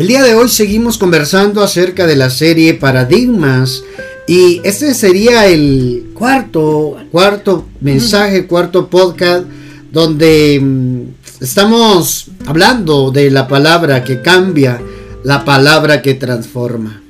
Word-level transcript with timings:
El 0.00 0.06
día 0.06 0.22
de 0.22 0.34
hoy 0.34 0.48
seguimos 0.48 0.96
conversando 0.96 1.62
acerca 1.62 2.06
de 2.06 2.16
la 2.16 2.30
serie 2.30 2.72
Paradigmas 2.72 3.84
y 4.26 4.62
este 4.64 4.94
sería 4.94 5.46
el 5.46 6.12
cuarto, 6.14 6.96
cuarto 7.12 7.66
mensaje, 7.82 8.46
cuarto 8.46 8.88
podcast 8.88 9.44
donde 9.92 10.58
mm, 10.58 11.42
estamos 11.42 12.30
hablando 12.46 13.10
de 13.10 13.30
la 13.30 13.46
palabra 13.46 14.02
que 14.02 14.22
cambia, 14.22 14.80
la 15.22 15.44
palabra 15.44 16.00
que 16.00 16.14
transforma. 16.14 17.02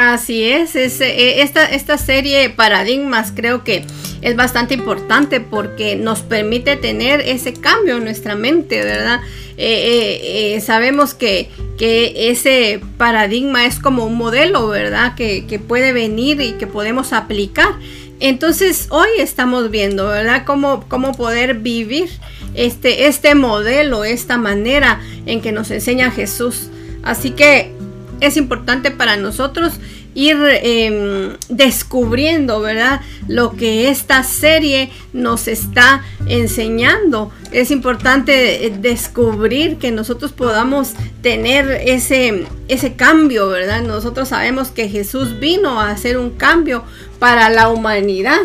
Así 0.00 0.44
es, 0.44 0.76
eh, 0.76 1.42
esta, 1.42 1.66
esta 1.66 1.98
serie 1.98 2.48
Paradigmas 2.48 3.34
creo 3.36 3.64
que 3.64 3.84
es 4.22 4.34
bastante 4.34 4.72
importante 4.72 5.42
porque 5.42 5.94
nos 5.94 6.20
permite 6.20 6.76
tener 6.76 7.20
ese 7.20 7.52
cambio 7.52 7.98
en 7.98 8.04
nuestra 8.04 8.34
mente, 8.34 8.82
¿verdad? 8.82 9.20
Eh, 9.58 10.54
eh, 10.54 10.60
sabemos 10.62 11.12
que, 11.12 11.50
ese 11.78 12.80
paradigma 12.96 13.66
es 13.66 13.78
como 13.78 14.06
un 14.06 14.16
modelo, 14.16 14.68
¿verdad? 14.68 15.14
Que, 15.16 15.60
puede 15.68 15.92
venir 15.92 16.40
y 16.40 16.52
que 16.52 16.66
podemos 16.66 17.12
aplicar. 17.12 17.74
Entonces 18.20 18.86
hoy 18.88 19.08
estamos 19.18 19.70
viendo, 19.70 20.08
¿verdad? 20.08 20.44
Cómo, 20.46 20.82
cómo 20.88 21.12
poder 21.12 21.58
vivir 21.58 22.08
este, 22.54 23.06
este 23.06 23.34
modelo, 23.34 24.04
esta 24.04 24.38
manera 24.38 24.98
en 25.26 25.42
que 25.42 25.52
nos 25.52 25.70
enseña 25.70 26.10
Jesús. 26.10 26.70
Así 27.02 27.30
que 27.30 27.72
es 28.20 28.36
importante 28.36 28.90
para 28.90 29.16
nosotros 29.16 29.74
ir 30.14 30.36
em, 30.62 31.36
descubriendo, 31.48 32.60
¿verdad? 32.60 33.00
Lo 33.28 33.52
que 33.52 33.88
esta 33.88 34.22
serie 34.22 34.90
nos 35.12 35.46
está 35.46 36.04
enseñando. 36.26 37.30
Es 37.52 37.70
importante 37.70 38.66
eh, 38.66 38.70
descubrir 38.70 39.76
que 39.76 39.92
nosotros 39.92 40.32
podamos 40.32 40.94
tener 41.22 41.70
ese, 41.86 42.46
ese 42.68 42.94
cambio, 42.94 43.48
¿verdad? 43.48 43.82
Nosotros 43.82 44.28
sabemos 44.28 44.70
que 44.70 44.88
Jesús 44.88 45.38
vino 45.38 45.80
a 45.80 45.90
hacer 45.90 46.18
un 46.18 46.30
cambio 46.30 46.82
para 47.18 47.48
la 47.48 47.68
humanidad. 47.68 48.40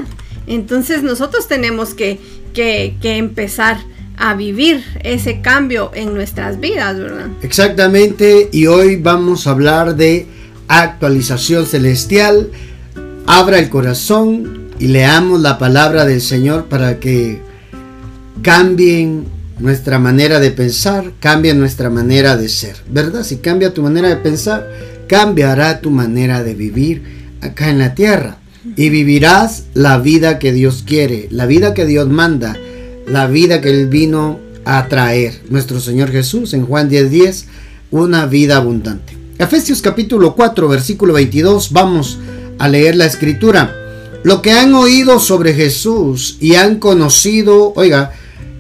Entonces 0.47 1.01
nosotros 1.01 1.47
tenemos 1.47 1.95
que, 1.95 2.19
que, 2.53 2.95
que 3.01 3.17
empezar 3.17 3.79
a 4.17 4.35
vivir 4.35 4.83
ese 5.03 5.41
cambio 5.41 5.91
en 5.93 6.13
nuestras 6.13 6.59
vidas, 6.59 6.97
¿verdad? 6.97 7.27
Exactamente, 7.41 8.49
y 8.51 8.67
hoy 8.67 8.95
vamos 8.95 9.47
a 9.47 9.51
hablar 9.51 9.95
de 9.95 10.27
actualización 10.67 11.65
celestial. 11.65 12.49
Abra 13.27 13.59
el 13.59 13.69
corazón 13.69 14.69
y 14.79 14.87
leamos 14.87 15.41
la 15.41 15.57
palabra 15.57 16.05
del 16.05 16.21
Señor 16.21 16.65
para 16.65 16.99
que 16.99 17.41
cambien 18.41 19.25
nuestra 19.59 19.99
manera 19.99 20.39
de 20.39 20.51
pensar, 20.51 21.13
cambien 21.19 21.59
nuestra 21.59 21.89
manera 21.89 22.35
de 22.35 22.49
ser, 22.49 22.75
¿verdad? 22.89 23.23
Si 23.23 23.37
cambia 23.37 23.73
tu 23.73 23.81
manera 23.81 24.09
de 24.09 24.17
pensar, 24.17 24.69
cambiará 25.07 25.79
tu 25.79 25.91
manera 25.91 26.43
de 26.43 26.53
vivir 26.53 27.03
acá 27.41 27.69
en 27.69 27.79
la 27.79 27.95
tierra 27.95 28.37
y 28.75 28.89
vivirás 28.89 29.65
la 29.73 29.97
vida 29.99 30.39
que 30.39 30.51
Dios 30.51 30.83
quiere, 30.85 31.27
la 31.31 31.45
vida 31.45 31.73
que 31.73 31.85
Dios 31.85 32.09
manda 32.09 32.57
la 33.07 33.27
vida 33.27 33.61
que 33.61 33.69
Él 33.69 33.87
vino 33.87 34.39
a 34.65 34.87
traer, 34.87 35.41
nuestro 35.49 35.79
Señor 35.79 36.11
Jesús, 36.11 36.53
en 36.53 36.65
Juan 36.65 36.89
10:10, 36.89 37.09
10, 37.09 37.45
una 37.91 38.25
vida 38.25 38.57
abundante. 38.57 39.17
Efesios 39.37 39.81
capítulo 39.81 40.35
4, 40.35 40.67
versículo 40.67 41.13
22, 41.13 41.71
vamos 41.71 42.19
a 42.57 42.67
leer 42.67 42.95
la 42.95 43.05
escritura. 43.05 43.75
Lo 44.23 44.41
que 44.41 44.51
han 44.51 44.73
oído 44.73 45.19
sobre 45.19 45.53
Jesús 45.53 46.37
y 46.39 46.55
han 46.55 46.79
conocido, 46.79 47.73
oiga, 47.75 48.13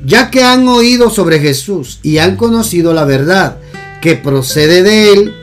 ya 0.05 0.29
que 0.29 0.43
han 0.43 0.67
oído 0.67 1.09
sobre 1.09 1.39
Jesús 1.39 1.99
y 2.03 2.19
han 2.19 2.35
conocido 2.35 2.93
la 2.93 3.05
verdad 3.05 3.57
que 4.01 4.15
procede 4.15 4.83
de 4.83 5.13
Él, 5.13 5.33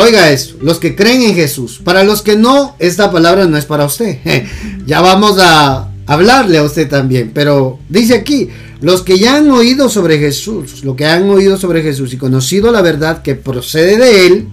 Oiga 0.00 0.30
eso, 0.30 0.54
los 0.60 0.78
que 0.78 0.94
creen 0.94 1.22
en 1.22 1.34
Jesús. 1.34 1.80
Para 1.82 2.04
los 2.04 2.22
que 2.22 2.36
no, 2.36 2.76
esta 2.78 3.10
palabra 3.10 3.46
no 3.46 3.56
es 3.56 3.64
para 3.64 3.84
usted. 3.84 4.20
ya 4.86 5.00
vamos 5.00 5.38
a 5.40 5.88
hablarle 6.08 6.58
a 6.58 6.64
usted 6.64 6.88
también. 6.88 7.30
Pero 7.32 7.78
dice 7.88 8.14
aquí, 8.14 8.48
los 8.80 9.02
que 9.02 9.18
ya 9.18 9.36
han 9.36 9.48
oído 9.50 9.88
sobre 9.88 10.18
Jesús, 10.18 10.82
lo 10.82 10.96
que 10.96 11.06
han 11.06 11.30
oído 11.30 11.56
sobre 11.56 11.82
Jesús 11.82 12.12
y 12.12 12.16
conocido 12.16 12.72
la 12.72 12.82
verdad 12.82 13.22
que 13.22 13.36
procede 13.36 13.96
de 13.96 14.26
él, 14.26 14.48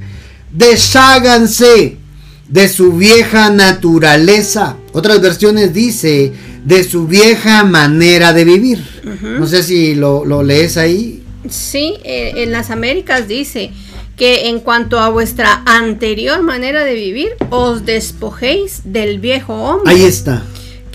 desháganse 0.51 1.97
de 2.47 2.69
su 2.69 2.93
vieja 2.93 3.49
naturaleza. 3.49 4.77
Otras 4.93 5.19
versiones 5.21 5.73
dice 5.73 6.33
de 6.63 6.83
su 6.83 7.07
vieja 7.07 7.63
manera 7.63 8.33
de 8.33 8.45
vivir. 8.45 8.83
No 9.21 9.47
sé 9.47 9.63
si 9.63 9.95
lo, 9.95 10.43
lees 10.43 10.77
ahí. 10.77 11.23
Sí, 11.49 11.95
eh, 12.03 12.33
en 12.37 12.51
las 12.51 12.69
Américas 12.69 13.27
dice 13.27 13.71
que 14.17 14.49
en 14.49 14.59
cuanto 14.59 14.99
a 14.99 15.09
vuestra 15.09 15.61
anterior 15.65 16.41
manera 16.41 16.83
de 16.83 16.95
vivir, 16.95 17.29
os 17.49 17.85
despojéis 17.85 18.81
del 18.83 19.19
viejo 19.19 19.53
hombre. 19.53 19.93
Ahí 19.93 20.03
está 20.03 20.43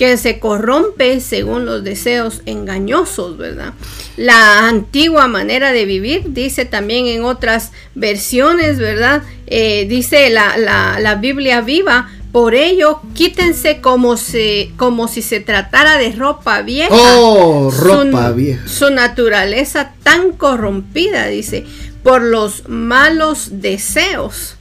que 0.00 0.16
se 0.16 0.38
corrompe 0.38 1.20
según 1.20 1.66
los 1.66 1.84
deseos 1.84 2.40
engañosos, 2.46 3.36
¿verdad? 3.36 3.74
La 4.16 4.66
antigua 4.66 5.28
manera 5.28 5.72
de 5.72 5.84
vivir, 5.84 6.22
dice 6.28 6.64
también 6.64 7.06
en 7.06 7.22
otras 7.22 7.72
versiones, 7.94 8.78
¿verdad? 8.78 9.22
Eh, 9.46 9.84
dice 9.90 10.30
la, 10.30 10.56
la, 10.56 11.14
Biblia 11.16 11.60
viva, 11.60 12.08
por 12.32 12.54
ello, 12.54 13.02
quítense 13.12 13.82
como, 13.82 14.16
si, 14.16 14.72
como 14.78 15.06
si 15.06 15.20
se 15.20 15.40
tratara 15.40 15.98
de 15.98 16.12
ropa 16.12 16.62
vieja. 16.62 16.94
Oh, 16.94 17.70
ropa 17.70 18.32
vieja. 18.32 18.66
Su 18.66 18.88
naturaleza 18.88 19.92
tan 20.02 20.32
corrompida, 20.32 21.26
dice, 21.26 21.66
por 22.02 22.22
los 22.22 22.66
malos 22.70 23.60
deseos. 23.60 24.56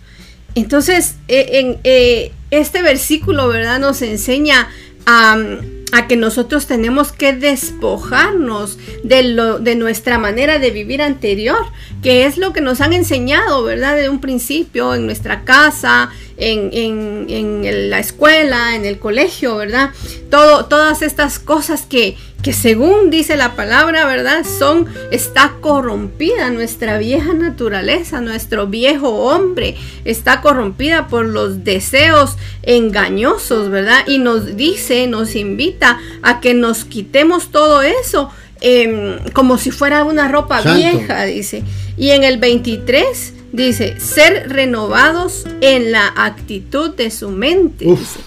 Entonces, 0.53 1.16
eh, 1.29 1.47
en, 1.53 1.77
eh, 1.85 2.33
este 2.51 2.81
versículo, 2.81 3.47
¿verdad? 3.47 3.79
Nos 3.79 4.01
enseña 4.01 4.67
a, 5.09 6.08
que 6.08 6.16
nosotros 6.16 6.68
tenemos 6.68 7.12
que 7.12 7.34
despojarnos 7.34 8.78
de, 9.03 9.24
lo, 9.24 9.59
de 9.59 9.75
nuestra 9.75 10.18
manera 10.18 10.59
de 10.59 10.72
vivir 10.72 11.02
anterior, 11.02 11.66
que 12.02 12.25
es 12.25 12.38
lo 12.38 12.53
que 12.53 12.62
nos 12.62 12.80
han 12.80 12.94
enseñado, 12.94 13.64
¿verdad? 13.64 13.96
De 13.96 14.09
un 14.09 14.22
principio, 14.22 14.94
en 14.94 15.06
nuestra 15.06 15.44
casa, 15.44 16.09
en, 16.38 16.69
en, 16.74 17.90
la 17.90 18.00
escuela, 18.00 18.75
en 18.75 18.86
el 18.86 19.00
colegio, 19.00 19.58
¿verdad? 19.58 19.92
Todo, 20.30 20.66
todas 20.66 21.02
estas 21.02 21.40
cosas 21.40 21.86
que, 21.88 22.16
que 22.41 22.53
según 22.53 23.09
dice 23.09 23.35
la 23.35 23.55
palabra, 23.55 24.05
¿verdad? 24.05 24.45
Son, 24.45 24.85
está 25.11 25.55
corrompida 25.59 26.50
nuestra 26.50 26.97
vieja 26.97 27.33
naturaleza, 27.33 28.22
nuestro 28.22 28.67
viejo 28.67 29.09
hombre 29.09 29.75
está 30.05 30.41
corrompida 30.41 31.07
por 31.07 31.25
los 31.25 31.63
deseos 31.63 32.38
engañosos, 32.63 33.69
¿verdad? 33.69 34.07
Y 34.07 34.19
nos 34.19 34.55
dice, 34.55 35.07
nos 35.07 35.35
invita 35.35 36.00
a 36.22 36.39
que 36.39 36.53
nos 36.53 36.85
quitemos 36.85 37.51
todo 37.51 37.81
eso. 37.81 38.29
Em, 38.61 39.17
como 39.33 39.57
si 39.57 39.71
fuera 39.71 40.03
una 40.03 40.27
ropa 40.27 40.61
vieja, 40.61 41.23
dice. 41.23 41.63
Y 41.97 42.09
en 42.11 42.23
el 42.23 42.38
23 42.38 43.33
dice, 43.53 44.00
ser 44.00 44.50
renovados 44.50 45.45
en 45.61 45.91
la 45.91 46.07
actitud 46.16 46.91
de 46.91 47.09
su 47.09 47.29
mente. 47.29 47.85
Dice. 47.85 48.19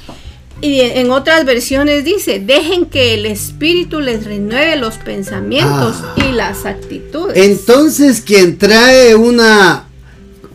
Y 0.62 0.80
en 0.80 1.10
otras 1.10 1.44
versiones 1.44 2.04
dice, 2.04 2.38
dejen 2.38 2.86
que 2.86 3.14
el 3.14 3.26
Espíritu 3.26 3.98
les 3.98 4.24
renueve 4.24 4.76
los 4.76 4.94
pensamientos 4.94 5.96
ah. 6.00 6.14
y 6.16 6.30
las 6.30 6.66
actitudes. 6.66 7.36
Entonces, 7.36 8.20
quien 8.20 8.58
trae 8.58 9.16
una, 9.16 9.88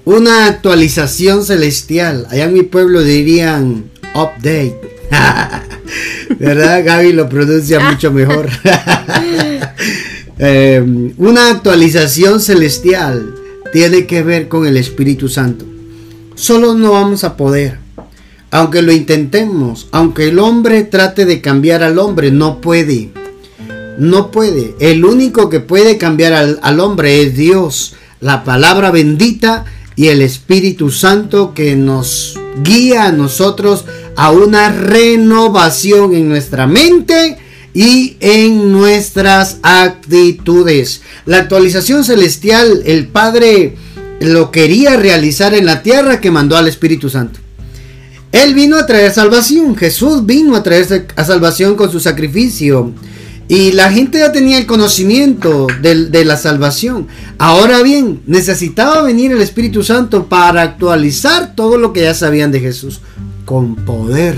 una 0.06 0.48
actualización 0.48 1.44
celestial, 1.44 2.26
allá 2.30 2.46
en 2.46 2.54
mi 2.54 2.64
pueblo 2.64 3.04
dirían 3.04 3.92
update. 4.16 4.80
¿Verdad? 6.40 6.86
Gaby 6.86 7.12
lo 7.12 7.28
pronuncia 7.28 7.80
mucho 7.92 8.12
mejor. 8.12 8.50
Em, 10.40 11.16
una 11.18 11.50
actualización 11.50 12.40
celestial 12.40 13.34
tiene 13.74 14.06
que 14.06 14.22
ver 14.22 14.48
con 14.48 14.68
el 14.68 14.78
Espíritu 14.78 15.30
Santo. 15.30 15.66
Solo 16.36 16.76
no 16.76 16.92
vamos 16.92 17.24
a 17.24 17.36
poder 17.36 17.80
aunque 18.52 18.82
lo 18.82 18.92
intentemos, 18.92 19.88
aunque 19.92 20.30
el 20.30 20.40
hombre 20.40 20.84
trate 20.84 21.26
de 21.26 21.42
cambiar 21.42 21.84
al 21.84 22.00
hombre, 22.00 22.32
no 22.32 22.62
puede. 22.62 23.10
No 23.98 24.32
puede. 24.32 24.76
El 24.80 25.04
único 25.06 25.50
que 25.50 25.60
puede 25.60 25.98
cambiar 25.98 26.34
al, 26.34 26.80
hombre 26.80 27.22
es 27.22 27.36
Dios, 27.36 27.96
la 28.22 28.44
palabra 28.44 28.92
bendita 28.92 29.66
y 29.96 30.08
el 30.08 30.22
Espíritu 30.22 30.92
Santo 30.92 31.54
que 31.54 31.76
nos 31.76 32.40
guía 32.64 33.06
a 33.06 33.12
nosotros 33.12 33.86
a 34.16 34.32
una 34.32 34.72
renovación 34.72 36.16
en 36.16 36.30
nuestra 36.30 36.68
mente 36.68 37.38
y 37.74 38.18
en 38.20 38.72
nuestras 38.72 39.58
actitudes. 39.64 41.02
La 41.26 41.38
actualización 41.40 42.04
celestial, 42.04 42.84
el 42.86 43.08
Padre 43.08 43.76
lo 44.20 44.52
quería 44.52 44.96
realizar 44.96 45.54
en 45.54 45.66
la 45.66 45.84
tierra 45.84 46.22
que 46.22 46.32
mandó 46.32 46.56
al 46.58 46.68
Espíritu 46.68 47.10
Santo. 47.10 47.40
Él 48.32 48.54
vino 48.54 48.78
a 48.78 48.86
traer 48.86 49.12
salvación. 49.12 49.76
Jesús 49.76 50.26
vino 50.26 50.56
a 50.56 50.64
traer 50.64 51.08
a 51.16 51.24
salvación 51.24 51.76
con 51.76 51.92
su 51.92 52.00
sacrificio. 52.00 52.94
Y 53.50 53.72
la 53.72 53.92
gente 53.92 54.20
ya 54.20 54.32
tenía 54.32 54.58
el 54.58 54.66
conocimiento 54.66 55.68
de, 55.82 56.26
la 56.26 56.36
salvación. 56.36 57.08
Ahora 57.38 57.82
bien, 57.82 58.22
necesitaba 58.26 59.02
venir 59.04 59.32
el 59.32 59.42
Espíritu 59.42 59.84
Santo 59.84 60.28
para 60.28 60.64
actualizar 60.64 61.56
todo 61.56 61.78
lo 61.78 61.94
que 61.94 62.02
ya 62.02 62.14
sabían 62.14 62.52
de 62.52 62.60
Jesús 62.60 63.02
con 63.46 63.76
poder. 63.76 64.36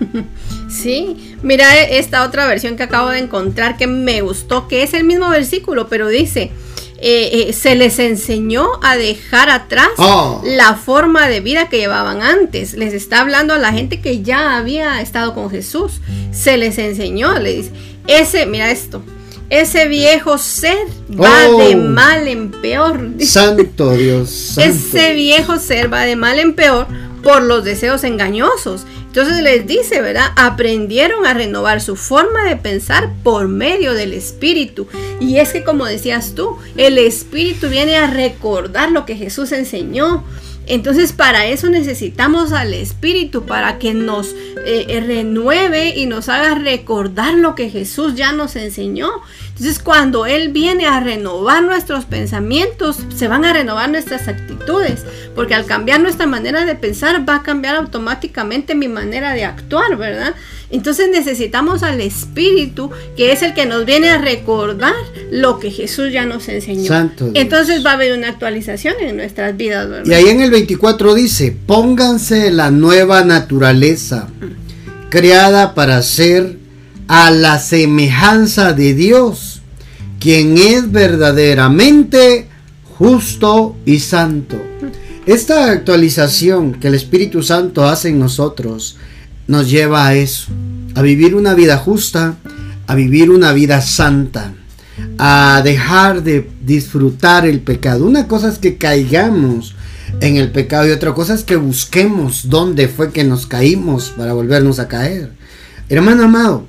Sí, 0.68 1.34
mira 1.42 1.82
esta 1.82 2.24
otra 2.24 2.46
versión 2.46 2.76
que 2.76 2.82
acabo 2.82 3.08
de 3.08 3.20
encontrar 3.20 3.78
que 3.78 3.86
me 3.86 4.20
gustó, 4.20 4.68
que 4.68 4.82
es 4.82 4.92
el 4.92 5.04
mismo 5.04 5.30
versículo, 5.30 5.88
pero 5.88 6.08
dice, 6.08 6.52
eh, 7.00 7.48
eh, 7.48 7.52
se 7.52 7.76
les 7.76 8.00
enseñó 8.00 8.66
a 8.82 8.96
dejar 8.96 9.50
atrás 9.50 9.90
oh. 9.98 10.42
la 10.44 10.74
forma 10.74 11.28
de 11.28 11.40
vida 11.40 11.68
que 11.68 11.78
llevaban 11.78 12.22
antes. 12.22 12.74
Les 12.74 12.92
está 12.92 13.20
hablando 13.20 13.54
a 13.54 13.58
la 13.58 13.72
gente 13.72 14.00
que 14.00 14.22
ya 14.22 14.56
había 14.56 15.00
estado 15.00 15.32
con 15.32 15.48
Jesús. 15.48 16.00
Se 16.32 16.56
les 16.56 16.76
enseñó, 16.78 17.38
le 17.38 17.54
dice, 17.54 17.70
ese, 18.08 18.46
mira 18.46 18.72
esto, 18.72 19.02
ese 19.48 19.86
viejo 19.86 20.38
ser 20.38 20.76
va 21.08 21.42
de 21.44 21.76
oh. 21.76 21.78
mal 21.78 22.26
en 22.26 22.50
peor. 22.50 23.10
Santo 23.20 23.92
Dios. 23.92 24.58
Ese 24.58 25.14
viejo 25.14 25.58
ser 25.58 25.92
va 25.92 26.02
de 26.02 26.16
mal 26.16 26.40
en 26.40 26.54
peor 26.54 26.88
por 27.22 27.42
los 27.42 27.62
deseos 27.64 28.02
engañosos. 28.02 28.86
Entonces 29.18 29.42
les 29.42 29.66
dice, 29.66 30.00
¿verdad? 30.00 30.30
Aprendieron 30.36 31.26
a 31.26 31.34
renovar 31.34 31.80
su 31.80 31.96
forma 31.96 32.44
de 32.44 32.54
pensar 32.54 33.10
por 33.24 33.48
medio 33.48 33.94
del 33.94 34.12
Espíritu. 34.12 34.86
Y 35.18 35.38
es 35.38 35.52
que 35.52 35.64
como 35.64 35.86
decías 35.86 36.36
tú, 36.36 36.56
el 36.76 36.98
Espíritu 36.98 37.68
viene 37.68 37.96
a 37.96 38.06
recordar 38.06 38.92
lo 38.92 39.06
que 39.06 39.16
Jesús 39.16 39.50
enseñó. 39.50 40.22
Entonces 40.68 41.12
para 41.12 41.46
eso 41.46 41.68
necesitamos 41.68 42.52
al 42.52 42.74
Espíritu, 42.74 43.44
para 43.44 43.80
que 43.80 43.92
nos 43.92 44.34
eh, 44.64 44.86
eh, 44.88 45.02
renueve 45.04 45.96
y 45.96 46.06
nos 46.06 46.28
haga 46.28 46.54
recordar 46.54 47.34
lo 47.34 47.56
que 47.56 47.70
Jesús 47.70 48.14
ya 48.14 48.30
nos 48.30 48.54
enseñó. 48.54 49.10
Entonces 49.58 49.80
cuando 49.80 50.24
Él 50.24 50.50
viene 50.50 50.86
a 50.86 51.00
renovar 51.00 51.64
nuestros 51.64 52.04
pensamientos, 52.04 52.98
se 53.16 53.26
van 53.26 53.44
a 53.44 53.52
renovar 53.52 53.90
nuestras 53.90 54.28
actitudes, 54.28 55.02
porque 55.34 55.54
al 55.54 55.66
cambiar 55.66 56.00
nuestra 56.00 56.28
manera 56.28 56.64
de 56.64 56.76
pensar 56.76 57.28
va 57.28 57.36
a 57.36 57.42
cambiar 57.42 57.74
automáticamente 57.74 58.76
mi 58.76 58.86
manera 58.86 59.32
de 59.32 59.44
actuar, 59.44 59.96
¿verdad? 59.96 60.36
Entonces 60.70 61.08
necesitamos 61.10 61.82
al 61.82 62.00
Espíritu, 62.00 62.92
que 63.16 63.32
es 63.32 63.42
el 63.42 63.52
que 63.52 63.66
nos 63.66 63.84
viene 63.84 64.10
a 64.10 64.18
recordar 64.18 64.94
lo 65.32 65.58
que 65.58 65.72
Jesús 65.72 66.12
ya 66.12 66.24
nos 66.24 66.48
enseñó. 66.48 67.10
Entonces 67.34 67.84
va 67.84 67.90
a 67.90 67.94
haber 67.94 68.16
una 68.16 68.28
actualización 68.28 68.94
en 69.00 69.16
nuestras 69.16 69.56
vidas, 69.56 69.88
¿verdad? 69.88 70.06
Y 70.06 70.14
ahí 70.14 70.28
en 70.28 70.40
el 70.40 70.52
24 70.52 71.14
dice, 71.14 71.56
pónganse 71.66 72.52
la 72.52 72.70
nueva 72.70 73.24
naturaleza, 73.24 74.28
creada 75.10 75.74
para 75.74 76.00
ser 76.02 76.57
a 77.08 77.30
la 77.30 77.58
semejanza 77.58 78.74
de 78.74 78.94
Dios, 78.94 79.62
quien 80.20 80.58
es 80.58 80.92
verdaderamente 80.92 82.46
justo 82.98 83.76
y 83.86 83.98
santo. 83.98 84.56
Esta 85.26 85.70
actualización 85.70 86.74
que 86.74 86.88
el 86.88 86.94
Espíritu 86.94 87.42
Santo 87.42 87.86
hace 87.86 88.10
en 88.10 88.18
nosotros 88.18 88.96
nos 89.46 89.70
lleva 89.70 90.06
a 90.06 90.14
eso, 90.14 90.52
a 90.94 91.02
vivir 91.02 91.34
una 91.34 91.54
vida 91.54 91.78
justa, 91.78 92.36
a 92.86 92.94
vivir 92.94 93.30
una 93.30 93.52
vida 93.52 93.80
santa, 93.80 94.52
a 95.18 95.62
dejar 95.64 96.22
de 96.22 96.50
disfrutar 96.64 97.46
el 97.46 97.60
pecado. 97.60 98.04
Una 98.04 98.26
cosa 98.26 98.48
es 98.48 98.58
que 98.58 98.76
caigamos 98.76 99.74
en 100.20 100.36
el 100.36 100.50
pecado 100.50 100.88
y 100.88 100.90
otra 100.90 101.14
cosa 101.14 101.34
es 101.34 101.44
que 101.44 101.56
busquemos 101.56 102.48
dónde 102.48 102.88
fue 102.88 103.12
que 103.12 103.24
nos 103.24 103.46
caímos 103.46 104.12
para 104.16 104.32
volvernos 104.32 104.78
a 104.78 104.88
caer. 104.88 105.32
Hermano 105.88 106.24
amado, 106.24 106.66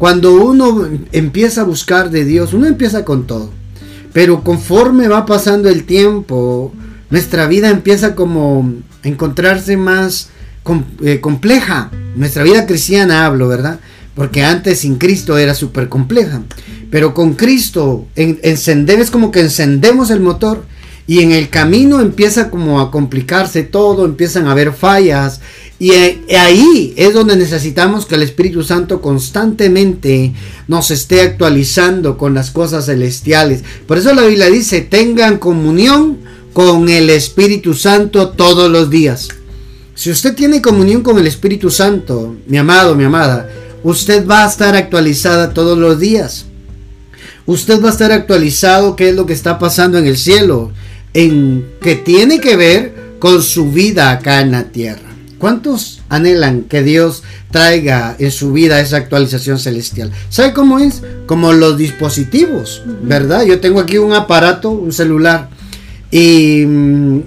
cuando 0.00 0.32
uno 0.32 0.88
empieza 1.12 1.60
a 1.60 1.64
buscar 1.64 2.08
de 2.08 2.24
Dios, 2.24 2.54
uno 2.54 2.66
empieza 2.66 3.04
con 3.04 3.26
todo. 3.26 3.50
Pero 4.14 4.42
conforme 4.42 5.08
va 5.08 5.26
pasando 5.26 5.68
el 5.68 5.84
tiempo, 5.84 6.72
nuestra 7.10 7.46
vida 7.46 7.68
empieza 7.68 8.14
como 8.14 8.66
a 9.04 9.08
encontrarse 9.08 9.76
más 9.76 10.30
eh, 11.02 11.20
compleja. 11.20 11.90
Nuestra 12.16 12.44
vida 12.44 12.64
cristiana 12.64 13.26
hablo, 13.26 13.46
¿verdad? 13.46 13.78
Porque 14.14 14.42
antes 14.42 14.78
sin 14.78 14.96
Cristo 14.96 15.36
era 15.36 15.54
súper 15.54 15.90
compleja. 15.90 16.40
Pero 16.90 17.12
con 17.12 17.34
Cristo 17.34 18.06
encendemos, 18.16 19.10
como 19.10 19.30
que 19.30 19.40
encendemos 19.40 20.10
el 20.10 20.20
motor 20.20 20.64
y 21.06 21.20
en 21.20 21.32
el 21.32 21.50
camino 21.50 22.00
empieza 22.00 22.48
como 22.48 22.80
a 22.80 22.90
complicarse 22.90 23.64
todo, 23.64 24.06
empiezan 24.06 24.46
a 24.46 24.52
haber 24.52 24.72
fallas 24.72 25.42
y 25.80 25.92
eh, 25.92 26.20
ahí 26.38 26.92
es 26.94 27.14
donde 27.14 27.36
necesitamos 27.36 28.04
que 28.04 28.14
el 28.14 28.22
Espíritu 28.22 28.62
Santo 28.62 29.00
constantemente 29.00 30.34
nos 30.68 30.90
esté 30.90 31.22
actualizando 31.22 32.18
con 32.18 32.34
las 32.34 32.50
cosas 32.50 32.84
celestiales. 32.84 33.64
Por 33.86 33.96
eso 33.96 34.12
la 34.12 34.26
Biblia 34.26 34.50
dice, 34.50 34.82
tengan 34.82 35.38
comunión 35.38 36.18
con 36.52 36.90
el 36.90 37.08
Espíritu 37.08 37.72
Santo 37.72 38.28
todos 38.28 38.70
los 38.70 38.90
días. 38.90 39.28
Si 39.94 40.10
usted 40.10 40.34
tiene 40.34 40.60
comunión 40.60 41.00
con 41.00 41.18
el 41.18 41.26
Espíritu 41.26 41.70
Santo, 41.70 42.36
mi 42.46 42.58
amado, 42.58 42.94
mi 42.94 43.04
amada, 43.04 43.48
usted 43.82 44.26
va 44.26 44.44
a 44.44 44.48
estar 44.50 44.76
actualizada 44.76 45.54
todos 45.54 45.78
los 45.78 45.98
días. 45.98 46.44
Usted 47.46 47.82
va 47.82 47.88
a 47.88 47.92
estar 47.92 48.12
actualizado 48.12 48.96
qué 48.96 49.08
es 49.08 49.14
lo 49.14 49.24
que 49.24 49.32
está 49.32 49.58
pasando 49.58 49.96
en 49.96 50.06
el 50.06 50.18
cielo, 50.18 50.72
en 51.14 51.64
que 51.80 51.94
tiene 51.94 52.38
que 52.38 52.56
ver 52.56 53.16
con 53.18 53.42
su 53.42 53.70
vida 53.70 54.10
acá 54.10 54.42
en 54.42 54.50
la 54.50 54.64
tierra. 54.64 55.09
¿Cuántos 55.40 56.02
anhelan 56.10 56.64
que 56.64 56.82
Dios 56.82 57.22
traiga 57.50 58.14
en 58.18 58.30
su 58.30 58.52
vida 58.52 58.78
esa 58.78 58.98
actualización 58.98 59.58
celestial? 59.58 60.12
¿Sabe 60.28 60.52
cómo 60.52 60.78
es? 60.78 61.00
Como 61.24 61.54
los 61.54 61.78
dispositivos, 61.78 62.82
¿verdad? 63.02 63.44
Yo 63.44 63.58
tengo 63.58 63.80
aquí 63.80 63.96
un 63.96 64.12
aparato, 64.12 64.68
un 64.68 64.92
celular, 64.92 65.48
y 66.10 66.66
mm, 66.66 67.20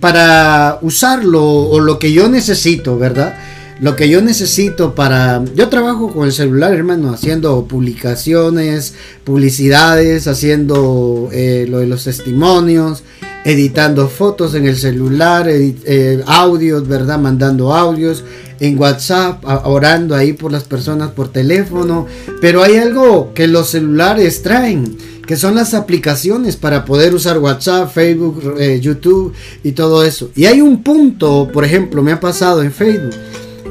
para 0.00 0.80
usarlo 0.82 1.44
o 1.44 1.78
lo 1.78 2.00
que 2.00 2.12
yo 2.12 2.28
necesito, 2.28 2.98
¿verdad? 2.98 3.36
Lo 3.80 3.94
que 3.94 4.08
yo 4.08 4.20
necesito 4.22 4.96
para... 4.96 5.44
Yo 5.54 5.68
trabajo 5.68 6.12
con 6.12 6.26
el 6.26 6.32
celular, 6.32 6.74
hermano, 6.74 7.12
haciendo 7.12 7.64
publicaciones, 7.68 8.94
publicidades, 9.22 10.26
haciendo 10.26 11.28
eh, 11.30 11.66
lo 11.68 11.78
de 11.78 11.86
los 11.86 12.02
testimonios, 12.02 13.04
editando 13.46 14.08
fotos 14.08 14.56
en 14.56 14.66
el 14.66 14.76
celular, 14.76 15.46
eh, 15.48 16.20
audios, 16.26 16.88
¿verdad? 16.88 17.20
Mandando 17.20 17.72
audios 17.72 18.24
en 18.58 18.76
WhatsApp, 18.76 19.44
orando 19.64 20.16
ahí 20.16 20.32
por 20.32 20.50
las 20.50 20.64
personas 20.64 21.12
por 21.12 21.28
teléfono. 21.28 22.06
Pero 22.40 22.64
hay 22.64 22.74
algo 22.74 23.32
que 23.34 23.46
los 23.46 23.70
celulares 23.70 24.42
traen, 24.42 24.98
que 25.24 25.36
son 25.36 25.54
las 25.54 25.74
aplicaciones 25.74 26.56
para 26.56 26.84
poder 26.84 27.14
usar 27.14 27.38
WhatsApp, 27.38 27.92
Facebook, 27.94 28.56
eh, 28.58 28.80
YouTube 28.80 29.32
y 29.62 29.72
todo 29.72 30.04
eso. 30.04 30.30
Y 30.34 30.46
hay 30.46 30.60
un 30.60 30.82
punto, 30.82 31.48
por 31.52 31.64
ejemplo, 31.64 32.02
me 32.02 32.10
ha 32.10 32.18
pasado 32.18 32.64
en 32.64 32.72
Facebook 32.72 33.14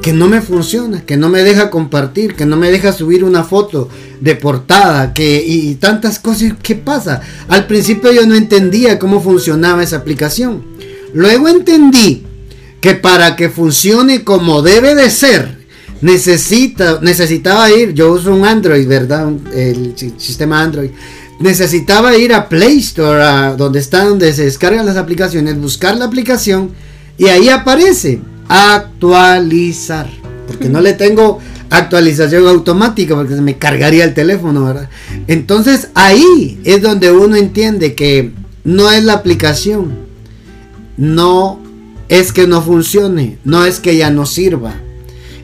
que 0.06 0.12
no 0.12 0.28
me 0.28 0.40
funciona, 0.40 1.04
que 1.04 1.16
no 1.16 1.28
me 1.28 1.42
deja 1.42 1.68
compartir, 1.68 2.36
que 2.36 2.46
no 2.46 2.56
me 2.56 2.70
deja 2.70 2.92
subir 2.92 3.24
una 3.24 3.42
foto 3.42 3.88
de 4.20 4.36
portada, 4.36 5.12
que 5.12 5.42
y, 5.44 5.74
tantas 5.74 6.20
cosas. 6.20 6.52
¿Qué 6.62 6.76
pasa? 6.76 7.22
Al 7.48 7.66
principio 7.66 8.12
yo 8.12 8.24
no 8.24 8.36
entendía 8.36 9.00
cómo 9.00 9.20
funcionaba 9.20 9.82
esa 9.82 9.96
aplicación. 9.96 10.62
Luego 11.12 11.48
entendí 11.48 12.24
que 12.80 12.94
para 12.94 13.34
que 13.34 13.50
funcione 13.50 14.22
como 14.22 14.62
debe 14.62 14.94
de 14.94 15.10
ser, 15.10 15.66
necesita, 16.02 17.00
necesitaba 17.02 17.68
ir, 17.72 17.92
yo 17.92 18.12
uso 18.12 18.32
un 18.32 18.44
Android, 18.44 18.86
¿verdad? 18.86 19.32
El 19.52 19.94
sistema 20.18 20.62
Android. 20.62 20.90
Necesitaba 21.40 22.16
ir 22.16 22.32
a 22.32 22.48
Play 22.48 22.78
Store, 22.78 23.24
a 23.24 23.56
donde 23.56 23.80
está, 23.80 24.04
donde 24.04 24.32
se 24.32 24.44
descargan 24.44 24.86
las 24.86 24.98
aplicaciones, 24.98 25.60
buscar 25.60 25.96
la 25.96 26.04
aplicación 26.04 26.70
y 27.18 27.26
ahí 27.26 27.48
aparece 27.48 28.20
actualizar. 28.48 30.08
Porque 30.46 30.68
no 30.68 30.80
le 30.80 30.92
tengo 30.92 31.40
actualización 31.70 32.46
automática 32.46 33.14
porque 33.14 33.34
se 33.34 33.42
me 33.42 33.58
cargaría 33.58 34.04
el 34.04 34.14
teléfono, 34.14 34.64
¿verdad? 34.64 34.88
Entonces 35.26 35.88
ahí 35.94 36.60
es 36.64 36.82
donde 36.82 37.10
uno 37.10 37.36
entiende 37.36 37.94
que 37.94 38.32
no 38.64 38.90
es 38.90 39.04
la 39.04 39.14
aplicación, 39.14 39.94
no 40.96 41.60
es 42.08 42.32
que 42.32 42.46
no 42.46 42.62
funcione, 42.62 43.38
no 43.44 43.64
es 43.64 43.80
que 43.80 43.96
ya 43.96 44.10
no 44.10 44.26
sirva, 44.26 44.74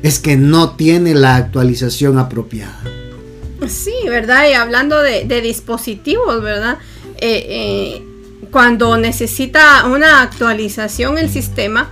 es 0.02 0.18
que 0.18 0.36
no 0.36 0.70
tiene 0.76 1.14
la 1.14 1.36
actualización 1.36 2.18
apropiada. 2.18 2.80
Sí, 3.68 3.94
¿verdad? 4.08 4.48
Y 4.48 4.54
hablando 4.54 5.00
de, 5.00 5.40
dispositivos, 5.40 6.42
¿verdad? 6.42 6.78
Eh, 7.18 7.46
eh, 7.48 8.02
cuando 8.50 8.96
necesita 8.96 9.86
una 9.86 10.22
actualización 10.22 11.16
el 11.18 11.30
sistema, 11.30 11.88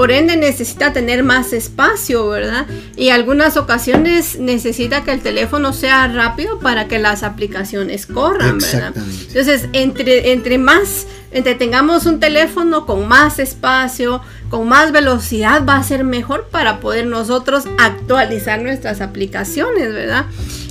por 0.00 0.12
ende 0.12 0.34
necesita 0.38 0.94
tener 0.94 1.22
más 1.22 1.52
espacio, 1.52 2.26
¿verdad? 2.26 2.66
Y 2.96 3.10
algunas 3.10 3.58
ocasiones 3.58 4.38
necesita 4.38 5.04
que 5.04 5.12
el 5.12 5.20
teléfono 5.20 5.74
sea 5.74 6.08
rápido 6.08 6.58
para 6.58 6.88
que 6.88 6.98
las 6.98 7.22
aplicaciones 7.22 8.06
corran, 8.06 8.56
¿verdad? 8.56 8.94
Entonces, 8.96 9.68
entre, 9.74 10.32
entre 10.32 10.56
más, 10.56 11.06
entre 11.32 11.54
tengamos 11.54 12.06
un 12.06 12.18
teléfono 12.18 12.86
con 12.86 13.08
más 13.08 13.38
espacio, 13.38 14.22
con 14.48 14.66
más 14.66 14.90
velocidad, 14.90 15.66
va 15.68 15.76
a 15.76 15.82
ser 15.82 16.02
mejor 16.02 16.48
para 16.50 16.80
poder 16.80 17.04
nosotros 17.04 17.64
actualizar 17.76 18.62
nuestras 18.62 19.02
aplicaciones, 19.02 19.92
¿verdad? 19.92 20.24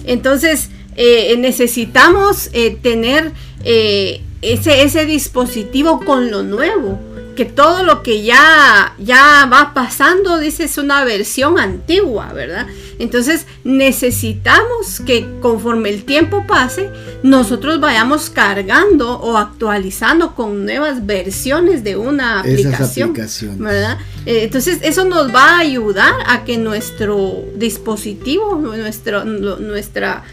Entonces, 0.05 0.71
eh, 0.95 1.35
necesitamos 1.37 2.49
eh, 2.53 2.79
tener 2.81 3.31
ese, 3.63 4.81
ese 4.81 5.05
dispositivo 5.05 6.03
con 6.03 6.31
lo 6.31 6.41
nuevo 6.41 6.97
que 7.35 7.45
todo 7.45 7.83
lo 7.83 8.03
que 8.03 8.23
ya, 8.23 8.93
ya 8.99 9.47
va 9.51 9.73
pasando, 9.73 10.39
dice, 10.39 10.65
es 10.65 10.77
una 10.77 11.03
versión 11.03 11.57
antigua, 11.57 12.33
¿verdad? 12.33 12.67
Entonces 12.99 13.45
necesitamos 13.63 14.99
que 15.05 15.25
conforme 15.41 15.89
el 15.89 16.03
tiempo 16.03 16.45
pase, 16.45 16.89
nosotros 17.23 17.79
vayamos 17.79 18.29
cargando 18.29 19.19
o 19.19 19.37
actualizando 19.37 20.35
con 20.35 20.65
nuevas 20.65 21.05
versiones 21.05 21.83
de 21.83 21.95
una 21.95 22.41
aplicación, 22.41 23.13
¿verdad? 23.57 23.97
Eh, 24.25 24.43
entonces 24.43 24.79
eso 24.81 25.05
nos 25.05 25.33
va 25.33 25.55
a 25.55 25.59
ayudar 25.59 26.13
a 26.27 26.43
que 26.43 26.57
nuestro 26.57 27.45
dispositivo, 27.55 28.55
nuestro, 28.55 29.23
nuestra, 29.23 30.23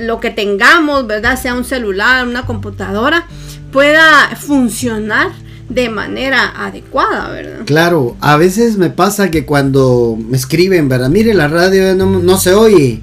lo 0.00 0.18
que 0.18 0.30
tengamos, 0.30 1.06
¿verdad? 1.06 1.40
Sea 1.40 1.54
un 1.54 1.64
celular, 1.64 2.26
una 2.26 2.44
computadora, 2.44 3.26
pueda 3.70 4.34
funcionar 4.36 5.30
de 5.70 5.88
manera 5.88 6.66
adecuada, 6.66 7.30
¿verdad? 7.30 7.64
Claro, 7.64 8.16
a 8.20 8.36
veces 8.36 8.76
me 8.76 8.90
pasa 8.90 9.30
que 9.30 9.46
cuando 9.46 10.18
me 10.18 10.36
escriben, 10.36 10.88
¿verdad? 10.88 11.08
Mire, 11.08 11.32
la 11.32 11.48
radio 11.48 11.94
no, 11.94 12.38
se 12.38 12.52
oye, 12.52 13.00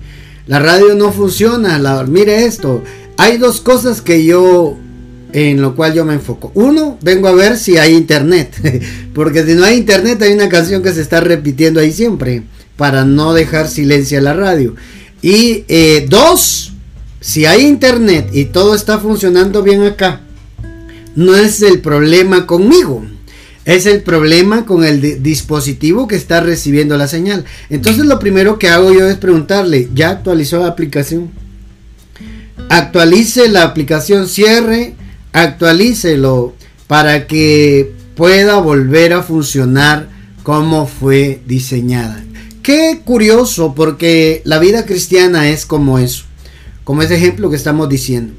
la 0.47 0.59
radio 0.59 0.93
no 0.93 1.11
funciona, 1.11 1.79
la, 1.79 2.03
mire 2.03 2.45
esto. 2.45 2.83
Hay 3.15 3.37
dos 3.37 3.61
cosas 3.61 4.01
que 4.01 4.25
yo, 4.25 4.77
en 5.31 5.61
lo 5.61 5.75
cual 5.75 5.93
yo 5.93 6.03
me 6.03 6.13
enfoco. 6.13 6.51
Uno, 6.55 6.99
vengo 7.01 7.29
a 7.29 7.33
ver 7.33 7.57
si 7.57 7.77
hay 7.77 7.95
internet, 7.95 8.53
porque 9.13 9.45
si 9.45 9.53
no 9.53 9.63
hay 9.63 9.77
internet 9.77 10.21
hay 10.21 10.33
una 10.33 10.49
canción 10.49 10.83
que 10.83 10.91
se 10.91 11.01
está 11.01 11.21
repitiendo 11.21 11.79
ahí 11.79 11.93
siempre, 11.93 12.43
para 12.75 13.05
no 13.05 13.33
dejar 13.33 13.69
silencio 13.69 14.19
a 14.19 14.21
la 14.21 14.33
radio. 14.33 14.75
Y 15.21 15.63
eh, 15.69 16.05
dos, 16.09 16.73
si 17.21 17.45
hay 17.45 17.65
internet 17.65 18.29
y 18.33 18.45
todo 18.45 18.75
está 18.75 18.99
funcionando 18.99 19.63
bien 19.63 19.83
acá, 19.83 20.21
no 21.17 21.35
es 21.35 21.63
el 21.63 21.81
problema 21.81 22.45
conmigo. 22.45 23.03
Es 23.65 23.87
el 23.87 24.03
problema 24.03 24.65
con 24.65 24.85
el 24.85 25.23
dispositivo 25.23 26.07
que 26.07 26.15
está 26.15 26.41
recibiendo 26.41 26.95
la 26.95 27.07
señal. 27.07 27.43
Entonces 27.71 28.05
lo 28.05 28.19
primero 28.19 28.59
que 28.59 28.69
hago 28.69 28.93
yo 28.93 29.07
es 29.07 29.17
preguntarle, 29.17 29.89
¿ya 29.95 30.11
actualizó 30.11 30.59
la 30.59 30.67
aplicación? 30.67 31.31
Actualice 32.69 33.49
la 33.49 33.63
aplicación, 33.63 34.27
cierre, 34.27 34.93
actualícelo 35.33 36.53
para 36.85 37.25
que 37.25 37.93
pueda 38.15 38.59
volver 38.59 39.13
a 39.13 39.23
funcionar 39.23 40.09
como 40.43 40.85
fue 40.85 41.41
diseñada. 41.47 42.23
Qué 42.61 43.01
curioso 43.03 43.73
porque 43.73 44.43
la 44.45 44.59
vida 44.59 44.85
cristiana 44.85 45.49
es 45.49 45.65
como 45.65 45.97
eso, 45.97 46.25
como 46.83 47.01
ese 47.01 47.15
ejemplo 47.15 47.49
que 47.49 47.55
estamos 47.55 47.89
diciendo. 47.89 48.33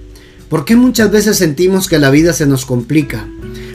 ¿Por 0.48 0.64
qué 0.64 0.76
muchas 0.76 1.10
veces 1.10 1.36
sentimos 1.36 1.88
que 1.88 1.98
la 1.98 2.10
vida 2.10 2.32
se 2.32 2.46
nos 2.46 2.64
complica? 2.64 3.28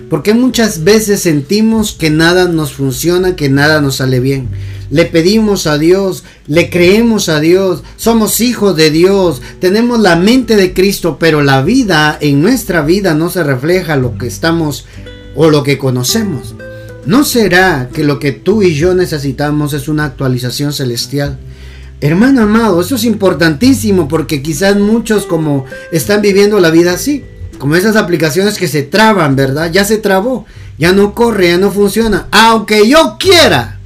¿Por 0.10 0.24
qué 0.24 0.34
muchas 0.34 0.84
veces 0.84 1.22
sentimos 1.22 1.94
que 1.94 2.10
nada 2.10 2.48
nos 2.48 2.74
funciona, 2.74 3.36
que 3.36 3.50
nada 3.50 3.80
nos 3.80 3.98
sale 3.98 4.20
bien? 4.20 4.50
Le 4.90 5.06
pedimos 5.06 5.68
a 5.68 5.78
Dios, 5.78 6.24
le 6.48 6.70
creemos 6.70 7.30
a 7.30 7.40
Dios, 7.40 7.84
somos 7.96 8.42
hijos 8.42 8.76
de 8.76 8.90
Dios, 8.90 9.42
tenemos 9.60 10.00
la 10.00 10.16
mente 10.16 10.56
de 10.56 10.74
Cristo, 10.74 11.18
pero 11.20 11.42
la 11.44 11.62
vida, 11.62 12.18
en 12.20 12.42
nuestra 12.42 12.82
vida 12.82 13.14
no 13.14 13.30
se 13.30 13.44
refleja 13.44 13.96
lo 13.96 14.18
que 14.18 14.28
estamos 14.28 14.86
o 15.36 15.50
lo 15.50 15.64
que 15.64 15.78
conocemos. 15.78 16.56
¿No 17.06 17.24
será 17.24 17.90
que 17.94 18.04
lo 18.04 18.18
que 18.18 18.32
tú 18.32 18.64
y 18.64 18.74
yo 18.74 18.96
necesitamos 18.96 19.74
es 19.74 19.88
una 19.88 20.06
actualización 20.06 20.74
celestial? 20.74 21.38
Hermano 22.04 22.42
amado, 22.42 22.82
eso 22.82 22.98
es 22.98 23.06
importantísimo 23.06 24.10
porque 24.10 24.42
quizás 24.44 24.76
muchos 24.76 25.26
como 25.26 25.64
están 25.94 26.22
viviendo 26.22 26.60
la 26.60 26.70
vida 26.70 26.92
así, 26.92 27.24
como 27.60 27.78
esas 27.78 27.96
aplicaciones 27.96 28.58
que 28.58 28.68
se 28.68 28.84
traban, 28.84 29.38
¿verdad? 29.38 29.72
Ya 29.72 29.86
se 29.86 30.00
trabó, 30.00 30.46
ya 30.78 30.92
no 30.92 31.14
corre, 31.16 31.48
ya 31.48 31.58
no 31.58 31.72
funciona. 31.72 32.28
Aunque 32.30 32.90
yo 32.90 33.16
quiera, 33.18 33.80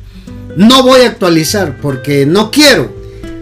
no 0.55 0.81
voy 0.81 1.01
a 1.01 1.09
actualizar 1.09 1.77
porque 1.79 2.25
no 2.25 2.49
quiero. 2.49 2.91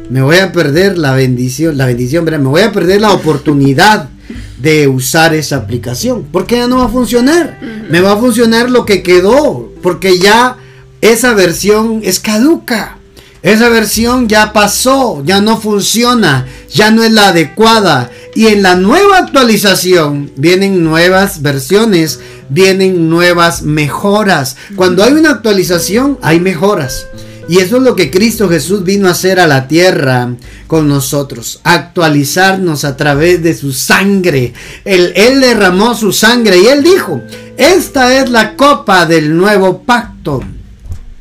Me 0.09 0.21
voy 0.21 0.39
a 0.39 0.51
perder 0.51 0.97
la 0.97 1.13
bendición, 1.13 1.77
la 1.77 1.85
bendición, 1.85 2.25
¿verdad? 2.25 2.41
Me 2.41 2.49
voy 2.49 2.63
a 2.63 2.73
perder 2.73 2.99
la 2.99 3.13
oportunidad 3.13 4.09
de 4.57 4.89
usar 4.89 5.33
esa 5.33 5.55
aplicación 5.55 6.25
porque 6.33 6.57
ya 6.57 6.67
no 6.67 6.79
va 6.79 6.85
a 6.87 6.89
funcionar. 6.89 7.61
Me 7.89 8.01
va 8.01 8.11
a 8.11 8.17
funcionar 8.17 8.69
lo 8.69 8.85
que 8.85 9.03
quedó 9.03 9.71
porque 9.81 10.19
ya 10.19 10.57
esa 10.99 11.33
versión 11.33 12.01
es 12.03 12.19
caduca. 12.19 12.97
Esa 13.45 13.69
versión 13.69 14.27
ya 14.27 14.53
pasó, 14.53 15.21
ya 15.23 15.39
no 15.39 15.61
funciona, 15.61 16.47
ya 16.73 16.89
no 16.89 17.03
es 17.03 17.11
la 17.11 17.27
adecuada. 17.27 18.09
Y 18.33 18.47
en 18.47 18.63
la 18.63 18.73
nueva 18.73 19.19
actualización 19.19 20.31
vienen 20.35 20.83
nuevas 20.83 21.43
versiones, 21.43 22.21
vienen 22.49 23.07
nuevas 23.07 23.61
mejoras. 23.61 24.57
Cuando 24.75 25.03
hay 25.03 25.13
una 25.13 25.29
actualización, 25.29 26.17
hay 26.23 26.39
mejoras. 26.39 27.05
Y 27.47 27.59
eso 27.59 27.77
es 27.77 27.83
lo 27.83 27.95
que 27.95 28.09
Cristo 28.09 28.49
Jesús 28.49 28.83
vino 28.83 29.07
a 29.07 29.11
hacer 29.11 29.39
a 29.39 29.45
la 29.45 29.67
tierra 29.67 30.33
con 30.65 30.87
nosotros, 30.87 31.59
actualizarnos 31.63 32.83
a 32.83 32.97
través 32.97 33.43
de 33.43 33.53
su 33.53 33.73
sangre. 33.73 34.53
Él, 34.85 35.13
él, 35.15 35.39
derramó 35.39 35.93
su 35.93 36.11
sangre 36.11 36.57
y 36.57 36.65
él 36.65 36.81
dijo, 36.81 37.21
esta 37.57 38.19
es 38.19 38.31
la 38.31 38.55
copa 38.55 39.05
del 39.05 39.37
nuevo 39.37 39.83
pacto, 39.83 40.41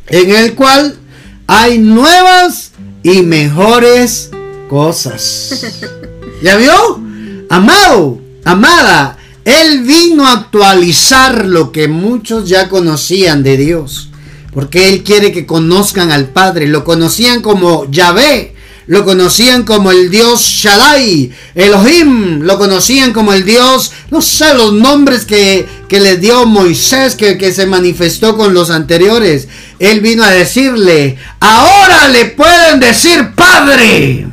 en 0.07 0.31
el 0.31 0.55
cual 0.55 0.97
hay 1.47 1.79
nuevas 1.79 2.73
y 3.03 3.23
mejores 3.23 4.31
cosas. 4.69 5.65
¿Ya 6.43 6.57
vio? 6.57 7.03
Amado, 7.51 8.21
amada, 8.45 9.19
Él 9.45 9.83
vino 9.83 10.27
a 10.27 10.33
actualizar 10.33 11.47
lo 11.47 11.73
que 11.73 11.89
muchos 11.89 12.49
ya 12.49 12.69
conocían 12.69 13.43
de 13.43 13.57
Dios. 13.57 14.11
Porque 14.53 14.89
Él 14.89 15.03
quiere 15.03 15.33
que 15.33 15.47
conozcan 15.47 16.13
al 16.13 16.27
Padre. 16.27 16.69
Lo 16.69 16.85
conocían 16.85 17.43
como 17.43 17.91
Yahvé 17.91 18.54
lo 18.87 19.05
conocían 19.05 19.65
como 19.65 19.91
el 19.91 20.11
dios 20.11 20.41
Shaddai, 20.43 21.33
Elohim, 21.55 22.41
lo 22.43 22.59
conocían 22.59 23.13
como 23.13 23.33
el 23.33 23.45
dios, 23.45 23.93
no 24.11 24.21
sé, 24.21 24.55
los 24.55 24.73
nombres 24.73 25.25
que, 25.25 25.67
que 25.89 26.01
les 26.01 26.21
dio 26.21 26.45
Moisés, 26.45 27.15
que, 27.15 27.39
que 27.39 27.53
se 27.53 27.67
manifestó 27.67 28.37
con 28.37 28.53
los 28.53 28.71
anteriores. 28.71 29.49
Él 29.79 30.01
vino 30.01 30.23
a 30.23 30.31
decirle, 30.31 31.17
ahora 31.41 32.09
le 32.09 32.27
pueden 32.27 32.81
decir 32.81 33.33
Padre. 33.35 34.27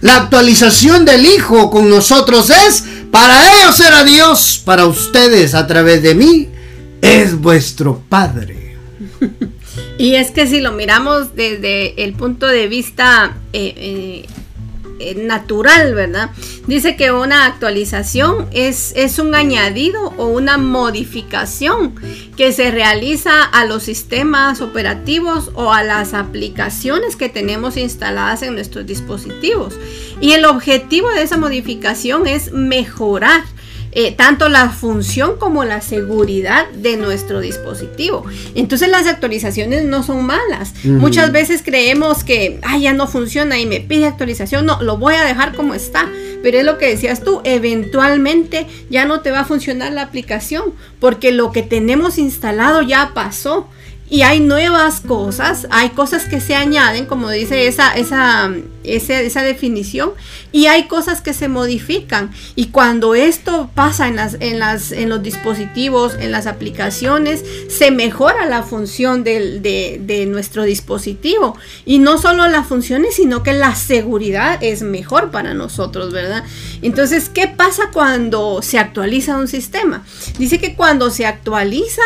La 0.00 0.16
actualización 0.16 1.04
del 1.04 1.24
Hijo 1.24 1.70
con 1.70 1.88
nosotros 1.88 2.50
es, 2.50 2.84
para 3.10 3.54
ellos 3.54 3.80
era 3.80 4.04
Dios, 4.04 4.60
para 4.64 4.86
ustedes 4.86 5.54
a 5.54 5.66
través 5.66 6.02
de 6.02 6.14
mí, 6.14 6.48
es 7.00 7.34
vuestro 7.38 8.02
Padre. 8.08 8.76
Y 9.98 10.16
es 10.16 10.30
que 10.30 10.46
si 10.46 10.60
lo 10.60 10.72
miramos 10.72 11.36
desde 11.36 12.02
el 12.02 12.14
punto 12.14 12.46
de 12.46 12.66
vista 12.66 13.36
eh, 13.52 13.74
eh, 13.76 14.26
eh, 14.98 15.14
natural, 15.16 15.94
¿verdad? 15.94 16.30
Dice 16.66 16.96
que 16.96 17.12
una 17.12 17.46
actualización 17.46 18.48
es, 18.52 18.92
es 18.96 19.18
un 19.18 19.34
añadido 19.34 20.12
o 20.16 20.26
una 20.26 20.58
modificación 20.58 21.94
que 22.36 22.52
se 22.52 22.70
realiza 22.70 23.44
a 23.44 23.66
los 23.66 23.84
sistemas 23.84 24.60
operativos 24.60 25.50
o 25.54 25.72
a 25.72 25.82
las 25.84 26.14
aplicaciones 26.14 27.16
que 27.16 27.28
tenemos 27.28 27.76
instaladas 27.76 28.42
en 28.42 28.54
nuestros 28.54 28.86
dispositivos. 28.86 29.74
Y 30.20 30.32
el 30.32 30.44
objetivo 30.44 31.08
de 31.10 31.22
esa 31.22 31.38
modificación 31.38 32.26
es 32.26 32.52
mejorar 32.52 33.42
eh, 33.94 34.12
tanto 34.12 34.48
la 34.48 34.70
función 34.70 35.36
como 35.38 35.64
la 35.64 35.80
seguridad 35.80 36.68
de 36.70 36.96
nuestro 36.96 37.40
dispositivo. 37.40 38.24
Entonces 38.54 38.88
las 38.88 39.06
actualizaciones 39.06 39.84
no 39.84 40.02
son 40.02 40.24
malas. 40.24 40.74
Muchas 40.84 41.32
veces 41.32 41.62
creemos 41.64 42.24
que, 42.24 42.58
ay, 42.62 42.82
ya 42.82 42.92
no 42.92 43.06
funciona 43.06 43.58
y 43.58 43.66
me 43.66 43.80
pide 43.80 44.06
actualización. 44.06 44.66
No, 44.66 44.82
lo 44.82 44.98
voy 44.98 45.14
a 45.14 45.24
dejar 45.24 45.54
como 45.54 45.74
está. 45.74 46.08
Pero 46.42 46.58
es 46.58 46.64
lo 46.64 46.76
que 46.76 46.90
decías 46.90 47.22
tú, 47.22 47.40
eventualmente 47.44 48.66
ya 48.90 49.06
no 49.06 49.20
te 49.20 49.30
va 49.30 49.40
a 49.40 49.44
funcionar 49.46 49.92
la 49.92 50.02
aplicación 50.02 50.74
porque 51.00 51.32
lo 51.32 51.52
que 51.52 51.62
tenemos 51.62 52.18
instalado 52.18 52.82
ya 52.82 53.12
pasó 53.14 53.68
y 54.10 54.22
hay 54.22 54.38
nuevas 54.38 55.00
cosas, 55.00 55.66
hay 55.70 55.90
cosas 55.90 56.26
que 56.26 56.40
se 56.40 56.54
añaden, 56.54 57.06
como 57.06 57.30
dice 57.30 57.66
esa, 57.66 57.94
esa, 57.96 58.52
esa, 58.84 59.42
definición, 59.42 60.10
y 60.52 60.66
hay 60.66 60.84
cosas 60.84 61.22
que 61.22 61.32
se 61.32 61.48
modifican. 61.48 62.30
Y 62.54 62.66
cuando 62.66 63.14
esto 63.14 63.70
pasa 63.74 64.06
en, 64.06 64.16
las, 64.16 64.36
en, 64.40 64.58
las, 64.58 64.92
en 64.92 65.08
los 65.08 65.22
dispositivos, 65.22 66.14
en 66.20 66.32
las 66.32 66.46
aplicaciones, 66.46 67.44
se 67.68 67.90
mejora 67.90 68.46
la 68.46 68.62
función 68.62 69.24
de, 69.24 69.98
de 70.00 70.26
nuestro 70.26 70.64
dispositivo. 70.64 71.56
Y 71.86 71.98
no 71.98 72.18
solo 72.18 72.46
las 72.46 72.66
funciones, 72.66 73.14
sino 73.14 73.42
que 73.42 73.54
la 73.54 73.74
seguridad 73.74 74.58
es 74.62 74.82
mejor 74.82 75.30
para 75.30 75.54
nosotros, 75.54 76.12
¿verdad? 76.12 76.44
Entonces, 76.82 77.30
¿qué 77.30 77.48
pasa 77.48 77.84
cuando 77.92 78.60
se 78.60 78.78
actualiza 78.78 79.38
un 79.38 79.48
sistema? 79.48 80.04
Dice 80.38 80.60
que 80.60 80.74
cuando 80.74 81.10
se 81.10 81.24
actualiza, 81.24 82.02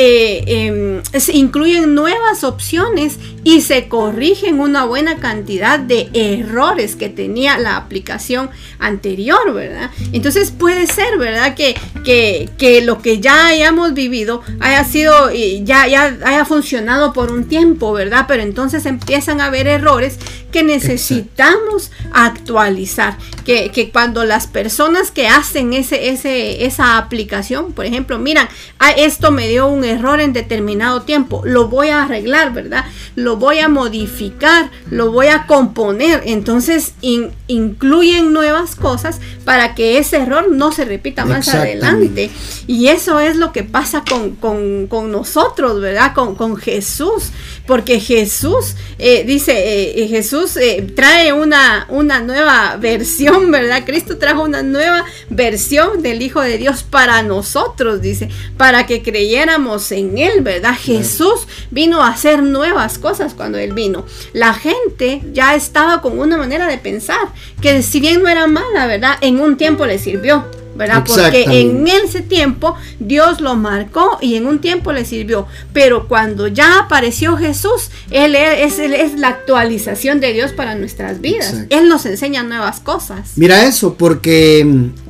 eh, 0.00 0.44
em, 0.46 1.02
se 1.20 1.36
incluyen 1.36 1.92
nuevas 1.92 2.44
opciones 2.44 3.18
y 3.42 3.62
se 3.62 3.88
corrigen 3.88 4.60
una 4.60 4.84
buena 4.84 5.16
cantidad 5.16 5.80
de 5.80 6.08
errores 6.12 6.94
que 6.94 7.08
tenía 7.08 7.58
la 7.58 7.76
aplicación 7.76 8.48
anterior, 8.78 9.52
¿verdad? 9.52 9.90
Entonces 10.12 10.52
puede 10.52 10.86
ser, 10.86 11.18
¿verdad? 11.18 11.56
Que, 11.56 11.74
que, 12.04 12.80
lo 12.82 13.02
que 13.02 13.18
ya 13.18 13.48
hayamos 13.48 13.92
vivido 13.92 14.40
haya 14.60 14.84
sido, 14.84 15.32
ya, 15.32 15.88
ya 15.88 16.16
haya 16.24 16.44
funcionado 16.44 17.12
por 17.12 17.32
un 17.32 17.48
tiempo, 17.48 17.92
¿verdad? 17.92 18.26
Pero 18.28 18.44
entonces 18.44 18.86
empiezan 18.86 19.40
a 19.40 19.46
haber 19.46 19.66
errores 19.66 20.20
que 20.52 20.62
necesitamos 20.62 21.90
actualizar. 22.12 23.18
Que, 23.44 23.70
que, 23.70 23.90
cuando 23.90 24.24
las 24.24 24.46
personas 24.46 25.10
que 25.10 25.26
hacen 25.26 25.72
ese, 25.72 26.10
ese, 26.10 26.66
esa 26.66 26.98
aplicación, 26.98 27.72
por 27.72 27.86
ejemplo, 27.86 28.18
miran, 28.18 28.48
ah, 28.78 28.90
esto 28.90 29.30
me 29.30 29.48
dio 29.48 29.66
un 29.68 29.84
error 29.88 30.20
en 30.20 30.32
determinado 30.32 31.02
tiempo, 31.02 31.42
lo 31.44 31.68
voy 31.68 31.88
a 31.88 32.02
arreglar, 32.02 32.52
¿verdad? 32.52 32.84
Lo 33.16 33.36
voy 33.36 33.58
a 33.58 33.68
modificar, 33.68 34.70
lo 34.90 35.10
voy 35.10 35.28
a 35.28 35.46
componer. 35.46 36.22
Entonces 36.26 36.94
incluyen 37.00 38.32
nuevas 38.32 38.76
cosas 38.76 39.20
para 39.44 39.74
que 39.74 39.98
ese 39.98 40.18
error 40.18 40.50
no 40.50 40.72
se 40.72 40.84
repita 40.84 41.24
más 41.24 41.48
adelante. 41.48 42.30
Y 42.66 42.88
eso 42.88 43.18
es 43.18 43.36
lo 43.36 43.52
que 43.52 43.64
pasa 43.64 44.04
con, 44.38 44.88
nosotros, 45.10 45.80
¿verdad? 45.80 46.14
Con, 46.14 46.34
con, 46.34 46.56
Jesús. 46.56 47.30
Porque 47.66 48.00
Jesús 48.00 48.74
eh, 48.98 49.24
dice, 49.24 49.52
eh, 49.52 50.02
eh, 50.02 50.08
Jesús 50.08 50.58
trae 50.94 51.32
una, 51.32 51.86
una 51.88 52.20
nueva 52.20 52.76
versión, 52.76 53.50
¿verdad? 53.50 53.84
Cristo 53.84 54.18
trajo 54.18 54.42
una 54.42 54.62
nueva 54.62 55.04
versión 55.30 56.02
del 56.02 56.22
Hijo 56.22 56.40
de 56.40 56.58
Dios 56.58 56.82
para 56.82 57.22
nosotros, 57.22 58.00
dice, 58.00 58.28
para 58.56 58.86
que 58.86 59.02
creyéramos 59.02 59.77
en 59.92 60.18
Él, 60.18 60.42
¿verdad? 60.42 60.74
Jesús 60.78 61.46
vino 61.70 62.02
a 62.02 62.08
hacer 62.08 62.42
nuevas 62.42 62.98
cosas 62.98 63.34
cuando 63.34 63.58
Él 63.58 63.72
vino. 63.72 64.04
La 64.32 64.54
gente 64.54 65.22
ya 65.32 65.54
estaba 65.54 66.00
con 66.00 66.18
una 66.18 66.36
manera 66.36 66.66
de 66.66 66.78
pensar 66.78 67.18
que 67.60 67.82
si 67.82 68.00
bien 68.00 68.22
no 68.22 68.28
era 68.28 68.46
mala, 68.46 68.86
¿verdad? 68.86 69.16
En 69.20 69.40
un 69.40 69.56
tiempo 69.56 69.86
le 69.86 69.98
sirvió. 69.98 70.44
¿Verdad? 70.78 71.04
Porque 71.06 71.44
en 71.60 71.86
ese 71.88 72.22
tiempo 72.22 72.76
Dios 73.00 73.40
lo 73.40 73.56
marcó 73.56 74.18
y 74.22 74.36
en 74.36 74.46
un 74.46 74.60
tiempo 74.60 74.92
le 74.92 75.04
sirvió. 75.04 75.46
Pero 75.72 76.06
cuando 76.06 76.46
ya 76.46 76.78
apareció 76.78 77.36
Jesús, 77.36 77.90
Él 78.10 78.36
es, 78.36 78.78
es 78.78 79.18
la 79.18 79.28
actualización 79.28 80.20
de 80.20 80.32
Dios 80.32 80.52
para 80.52 80.76
nuestras 80.76 81.20
vidas. 81.20 81.66
Él 81.68 81.88
nos 81.88 82.06
enseña 82.06 82.44
nuevas 82.44 82.78
cosas. 82.78 83.32
Mira 83.36 83.66
eso, 83.66 83.94
porque 83.94 84.60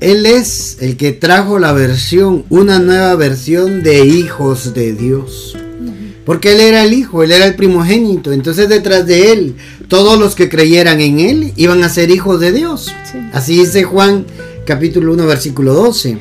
Él 0.01 0.27
es 0.27 0.79
el 0.81 0.97
que 0.97 1.13
trajo 1.13 1.59
la 1.59 1.73
versión, 1.73 2.47
una 2.49 2.79
nueva 2.79 3.15
versión 3.15 3.83
de 3.83 4.07
hijos 4.07 4.73
de 4.73 4.95
Dios. 4.95 5.55
Porque 6.25 6.53
Él 6.53 6.61
era 6.61 6.85
el 6.85 6.93
Hijo, 6.93 7.23
Él 7.23 7.33
era 7.33 7.47
el 7.47 7.55
primogénito. 7.55 8.33
Entonces 8.33 8.69
detrás 8.69 9.07
de 9.07 9.33
Él, 9.33 9.57
todos 9.89 10.19
los 10.19 10.35
que 10.35 10.51
creyeran 10.51 11.01
en 11.01 11.21
Él 11.21 11.53
iban 11.57 11.83
a 11.83 11.89
ser 11.89 12.11
hijos 12.11 12.39
de 12.41 12.53
Dios. 12.53 12.95
Así 13.33 13.59
dice 13.59 13.85
Juan 13.85 14.27
capítulo 14.69 15.15
1 15.15 15.27
versículo 15.27 15.73
12. 15.73 16.19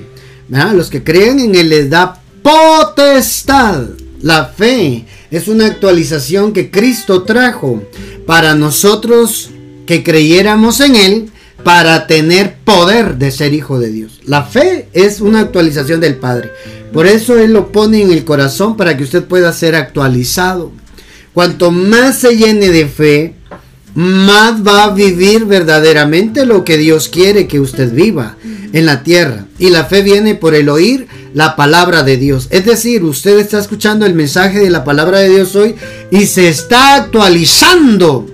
Los 0.73 0.89
que 0.89 1.03
creen 1.03 1.39
en 1.41 1.55
Él 1.55 1.69
les 1.69 1.89
da 1.89 2.21
potestad. 2.41 3.89
La 4.21 4.45
fe 4.45 5.05
es 5.29 5.49
una 5.49 5.65
actualización 5.65 6.53
que 6.53 6.71
Cristo 6.71 7.23
trajo 7.23 7.83
para 8.25 8.55
nosotros 8.55 9.49
que 9.85 10.01
creyéramos 10.01 10.79
en 10.79 10.95
Él 10.95 11.29
para 11.65 12.07
tener 12.07 12.55
poder 12.63 13.17
de 13.17 13.31
ser 13.31 13.53
hijo 13.53 13.79
de 13.79 13.91
Dios. 13.91 14.21
La 14.25 14.43
fe 14.43 14.87
es 14.93 15.19
una 15.19 15.41
actualización 15.41 15.99
del 15.99 16.15
Padre. 16.15 16.51
Por 16.93 17.05
eso 17.05 17.37
Él 17.37 17.51
lo 17.51 17.73
pone 17.73 18.01
en 18.01 18.11
el 18.11 18.23
corazón 18.23 18.77
para 18.77 18.95
que 18.95 19.03
usted 19.03 19.25
pueda 19.25 19.51
ser 19.51 19.75
actualizado. 19.75 20.71
Cuanto 21.33 21.69
más 21.69 22.19
se 22.19 22.37
llene 22.37 22.69
de 22.69 22.87
fe, 22.87 23.35
más 23.97 24.61
va 24.61 24.83
a 24.83 24.89
vivir 24.91 25.45
verdaderamente 25.45 26.45
lo 26.45 26.63
que 26.63 26.77
Dios 26.77 27.07
quiere 27.07 27.47
que 27.47 27.59
usted 27.59 27.91
viva 27.91 28.37
en 28.71 28.85
la 28.85 29.01
tierra. 29.01 29.45
Y 29.57 29.71
la 29.71 29.85
fe 29.85 30.03
viene 30.03 30.35
por 30.35 30.53
el 30.53 30.69
oír 30.69 31.07
la 31.33 31.55
palabra 31.55 32.03
de 32.03 32.15
Dios. 32.17 32.45
Es 32.51 32.63
decir, 32.63 33.03
usted 33.03 33.39
está 33.39 33.57
escuchando 33.57 34.05
el 34.05 34.13
mensaje 34.13 34.59
de 34.59 34.69
la 34.69 34.83
palabra 34.83 35.17
de 35.17 35.29
Dios 35.29 35.55
hoy 35.55 35.73
y 36.11 36.27
se 36.27 36.47
está 36.47 36.93
actualizando 36.93 38.27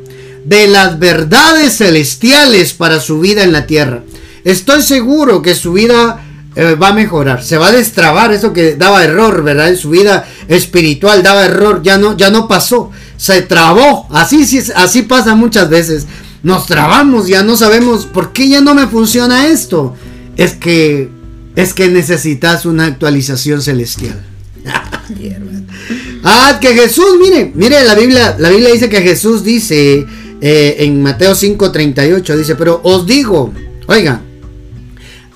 de 0.44 0.68
las 0.68 1.00
verdades 1.00 1.78
celestiales 1.78 2.74
para 2.74 3.00
su 3.00 3.22
vida 3.22 3.46
en 3.46 3.54
la 3.54 3.66
tierra. 3.66 4.04
Estoy 4.44 4.82
seguro 4.82 5.42
que 5.42 5.56
su 5.56 5.72
vida 5.72 6.26
eh, 6.56 6.76
va 6.76 6.90
a 6.90 6.94
mejorar, 6.94 7.42
se 7.42 7.58
va 7.58 7.70
a 7.70 7.72
destrabar 7.72 8.34
eso 8.34 8.52
que 8.52 8.76
daba 8.76 9.04
error, 9.04 9.42
¿verdad? 9.44 9.70
En 9.70 9.78
su 9.78 9.92
vida 9.92 10.28
espiritual 10.50 11.24
daba 11.24 11.46
error, 11.46 11.82
ya 11.82 11.98
no, 11.98 12.18
ya 12.18 12.30
no 12.30 12.50
pasó, 12.50 12.92
se 13.18 13.42
trabó, 13.42 14.08
así, 14.12 14.46
así 14.76 15.02
pasa 15.04 15.36
muchas 15.36 15.70
veces, 15.70 16.08
nos 16.44 16.66
trabamos, 16.66 17.28
ya 17.28 17.42
no 17.44 17.56
sabemos 17.56 18.06
por 18.06 18.34
qué 18.34 18.50
ya 18.50 18.62
no 18.62 18.76
me 18.76 18.88
funciona 18.88 19.48
esto, 19.48 19.96
es 20.36 20.54
que, 20.54 21.10
es 21.56 21.74
que 21.74 21.88
necesitas 21.88 22.66
una 22.66 22.86
actualización 22.86 23.62
celestial. 23.62 24.22
ah, 26.24 26.58
que 26.62 26.74
Jesús, 26.74 27.18
mire, 27.22 27.52
mire 27.56 27.84
la 27.84 27.96
Biblia, 27.96 28.36
la 28.38 28.50
Biblia 28.50 28.72
dice 28.72 28.90
que 28.90 29.02
Jesús 29.02 29.44
dice 29.44 30.06
eh, 30.42 30.76
en 30.80 31.02
Mateo 31.02 31.34
5:38, 31.34 32.36
dice, 32.36 32.56
pero 32.56 32.82
os 32.84 33.06
digo, 33.06 33.54
oiga, 33.88 34.22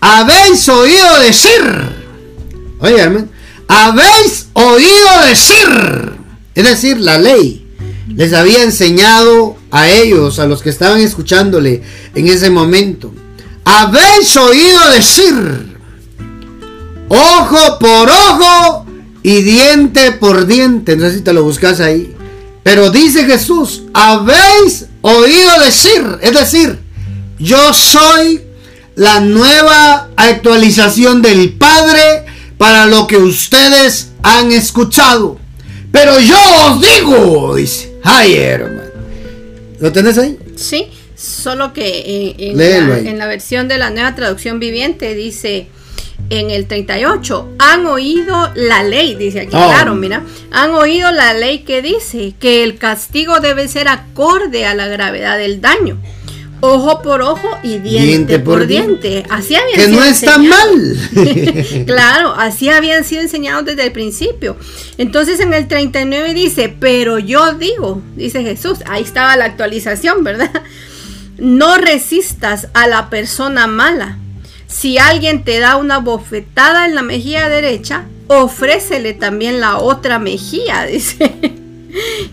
habéis 0.02 0.68
oído 0.68 1.20
decir, 1.20 1.62
oiga, 2.80 3.26
habéis 3.68 4.48
oído 4.54 5.22
decir, 5.28 6.14
es 6.56 6.64
decir, 6.64 7.00
la 7.00 7.18
ley 7.18 7.67
les 8.08 8.34
había 8.34 8.64
enseñado 8.64 9.58
a 9.72 9.90
ellos, 9.90 10.40
a 10.40 10.48
los 10.48 10.62
que 10.62 10.70
estaban 10.70 11.00
escuchándole 11.00 11.84
en 12.16 12.28
ese 12.28 12.50
momento, 12.50 13.14
habéis 13.66 14.36
oído 14.38 14.90
decir, 14.92 15.78
ojo 17.10 17.80
por 17.80 18.10
ojo 18.10 18.86
y 19.24 19.42
diente 19.42 20.12
por 20.14 20.48
diente, 20.48 20.96
no 20.96 21.08
sé 21.08 21.16
si 21.16 21.22
te 21.22 21.34
lo 21.34 21.44
buscas 21.44 21.80
ahí, 21.80 22.16
pero 22.64 22.92
dice 22.92 23.26
Jesús, 23.26 23.84
habéis 23.94 24.86
oído 25.02 25.60
decir, 25.64 26.18
es 26.22 26.34
decir, 26.34 26.80
yo 27.40 27.74
soy 27.74 28.42
la 28.96 29.20
nueva 29.20 30.10
actualización 30.18 31.22
del 31.22 31.54
Padre 31.54 32.26
para 32.58 32.88
lo 32.88 33.06
que 33.06 33.18
ustedes 33.18 34.10
han 34.24 34.52
escuchado. 34.52 35.40
Pero 35.92 36.20
yo 36.20 36.38
os 36.66 36.82
digo, 36.82 37.56
dice, 37.56 37.87
ay 38.04 38.36
hermano. 38.36 38.82
¿Lo 39.80 39.92
tenés 39.92 40.18
ahí? 40.18 40.38
Sí, 40.56 40.88
solo 41.16 41.72
que 41.74 42.36
en, 42.38 43.18
la, 43.18 43.28
versión 43.28 43.68
de 43.68 43.78
la 43.78 43.90
nueva 43.90 44.16
traducción 44.16 44.60
viviente 44.60 45.14
dice 45.14 45.68
en 46.30 46.50
el 46.50 46.68
38, 46.68 47.56
han 47.60 47.86
oído 47.86 48.52
la 48.56 48.84
ley, 48.84 49.16
dice 49.16 49.42
aquí, 49.42 49.56
oh. 49.56 49.68
claro, 49.68 49.94
mira, 49.94 50.24
han 50.52 50.72
oído 50.72 51.12
la 51.12 51.34
ley 51.34 51.60
que 51.60 51.82
dice 51.82 52.34
que 52.40 52.64
el 52.64 52.78
castigo 52.78 53.40
debe 53.40 53.68
ser 53.68 53.88
acorde 53.88 54.66
a 54.66 54.74
la 54.74 54.88
gravedad 54.88 55.38
del 55.38 55.62
daño 55.62 55.98
ojo 56.62 57.02
por 57.02 57.22
ojo 57.22 57.50
y 57.64 57.80
diente, 57.80 58.40
por, 58.40 58.68
diente. 58.68 59.24
Así 59.30 59.56
habían 59.56 59.80
que 59.80 59.88
no 59.88 60.04
está 60.04 60.38
mal. 60.38 60.98
claro, 61.86 62.34
así 62.36 62.70
habían 62.70 63.04
sido 63.04 63.22
enseñados 63.22 63.66
desde 63.66 63.86
el 63.86 63.92
principio. 63.92 64.58
Entonces 64.98 65.40
en 65.40 65.54
el 65.54 65.68
39 65.68 66.34
dice, 66.34 66.74
pero 66.80 67.20
yo 67.20 67.54
digo, 67.54 68.02
dice 68.16 68.44
Jesús, 68.44 68.80
ahí 68.86 69.04
estaba 69.04 69.36
la 69.36 69.46
actualización, 69.46 70.24
¿verdad? 70.24 70.52
No 71.40 71.78
resistas 71.78 72.68
a 72.74 72.88
la 72.88 73.12
persona 73.12 73.68
mala. 73.68 74.18
Si 74.66 74.98
alguien 74.98 75.44
te 75.44 75.60
da 75.60 75.76
una 75.76 76.00
bofetada 76.00 76.88
en 76.88 76.96
la 76.96 77.04
mejilla 77.04 77.48
derecha, 77.48 78.06
ofrécele 78.26 79.14
también 79.14 79.60
la 79.60 79.78
otra 79.78 80.18
mejilla, 80.18 80.86
dice. 80.92 81.67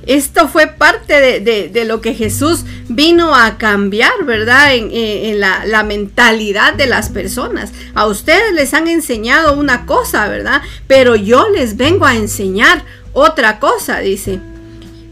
Esto 0.07 0.49
fue 0.49 0.67
parte 0.67 1.41
de, 1.41 1.85
lo 1.85 2.01
que 2.01 2.15
Jesús 2.15 2.65
vino 2.89 3.35
a 3.35 3.57
cambiar, 3.59 4.25
¿verdad? 4.25 4.75
En, 4.75 5.41
la, 5.41 5.65
la, 5.67 5.83
mentalidad 5.83 6.75
de 6.75 6.87
las 6.87 7.09
personas. 7.09 7.73
A 7.95 8.07
ustedes 8.07 8.53
les 8.53 8.75
han 8.75 8.89
enseñado 8.89 9.57
una 9.59 9.87
cosa, 9.87 10.29
¿verdad? 10.29 10.63
Pero 10.87 11.17
yo 11.17 11.49
les 11.49 11.77
vengo 11.77 12.07
a 12.07 12.17
enseñar 12.17 12.85
otra 13.13 13.61
cosa, 13.61 14.01
dice. 14.01 14.41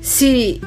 Si, 0.00 0.60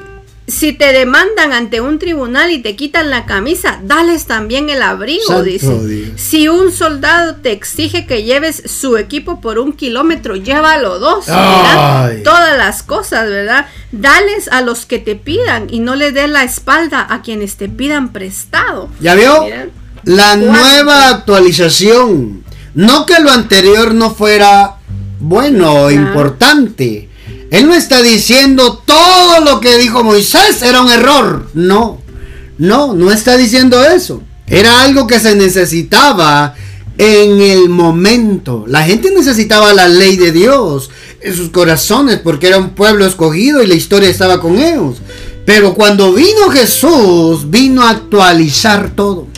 si 0.46 0.72
te 0.72 0.92
demandan 0.92 1.52
ante 1.52 1.80
un 1.80 1.98
tribunal 1.98 2.52
y 2.52 2.62
te 2.62 2.76
quitan 2.76 3.10
la 3.10 3.26
camisa, 3.26 3.80
dales 3.82 4.26
también 4.26 4.70
el 4.70 4.82
abrigo, 4.82 5.42
dice. 5.42 6.12
Si 6.16 6.48
un 6.48 6.72
soldado 6.72 7.36
te 7.36 7.52
exige 7.52 8.06
que 8.06 8.22
lleves 8.22 8.62
su 8.66 8.96
equipo 8.96 9.40
por 9.40 9.58
un 9.58 9.72
kilómetro, 9.72 10.36
llévalo 10.36 10.98
dos. 10.98 11.26
Todas 11.26 12.56
las 12.56 12.82
cosas, 12.82 13.28
¿verdad? 13.28 13.66
Dales 13.90 14.48
a 14.48 14.60
los 14.60 14.86
que 14.86 14.98
te 14.98 15.16
pidan 15.16 15.66
y 15.70 15.80
no 15.80 15.96
le 15.96 16.12
des 16.12 16.30
la 16.30 16.44
espalda 16.44 17.06
a 17.08 17.22
quienes 17.22 17.56
te 17.56 17.68
pidan 17.68 18.12
prestado. 18.12 18.88
¿Ya 19.00 19.14
vio? 19.14 19.46
la 20.06 20.36
nueva 20.36 21.10
actualización. 21.10 22.44
No 22.74 23.06
que 23.06 23.18
lo 23.20 23.30
anterior 23.30 23.92
no 23.92 24.14
fuera 24.14 24.76
bueno, 25.18 25.90
importante. 25.90 27.08
Él 27.50 27.66
no 27.66 27.74
está 27.74 28.02
diciendo 28.02 28.82
todo 28.84 29.40
lo 29.40 29.60
que 29.60 29.78
dijo 29.78 30.02
Moisés 30.02 30.62
era 30.62 30.82
un 30.82 30.90
error. 30.90 31.48
No, 31.54 32.00
no, 32.58 32.94
no 32.94 33.12
está 33.12 33.36
diciendo 33.36 33.84
eso. 33.84 34.22
Era 34.46 34.82
algo 34.82 35.06
que 35.06 35.20
se 35.20 35.34
necesitaba 35.34 36.54
en 36.98 37.40
el 37.40 37.68
momento. 37.68 38.64
La 38.66 38.82
gente 38.82 39.10
necesitaba 39.10 39.72
la 39.74 39.88
ley 39.88 40.16
de 40.16 40.32
Dios 40.32 40.90
en 41.20 41.34
sus 41.34 41.50
corazones 41.50 42.18
porque 42.18 42.48
era 42.48 42.58
un 42.58 42.70
pueblo 42.70 43.06
escogido 43.06 43.62
y 43.62 43.66
la 43.66 43.74
historia 43.74 44.08
estaba 44.08 44.40
con 44.40 44.58
ellos. 44.58 44.96
Pero 45.44 45.74
cuando 45.74 46.12
vino 46.12 46.50
Jesús, 46.50 47.50
vino 47.50 47.82
a 47.82 47.90
actualizar 47.90 48.90
todo. 48.96 49.28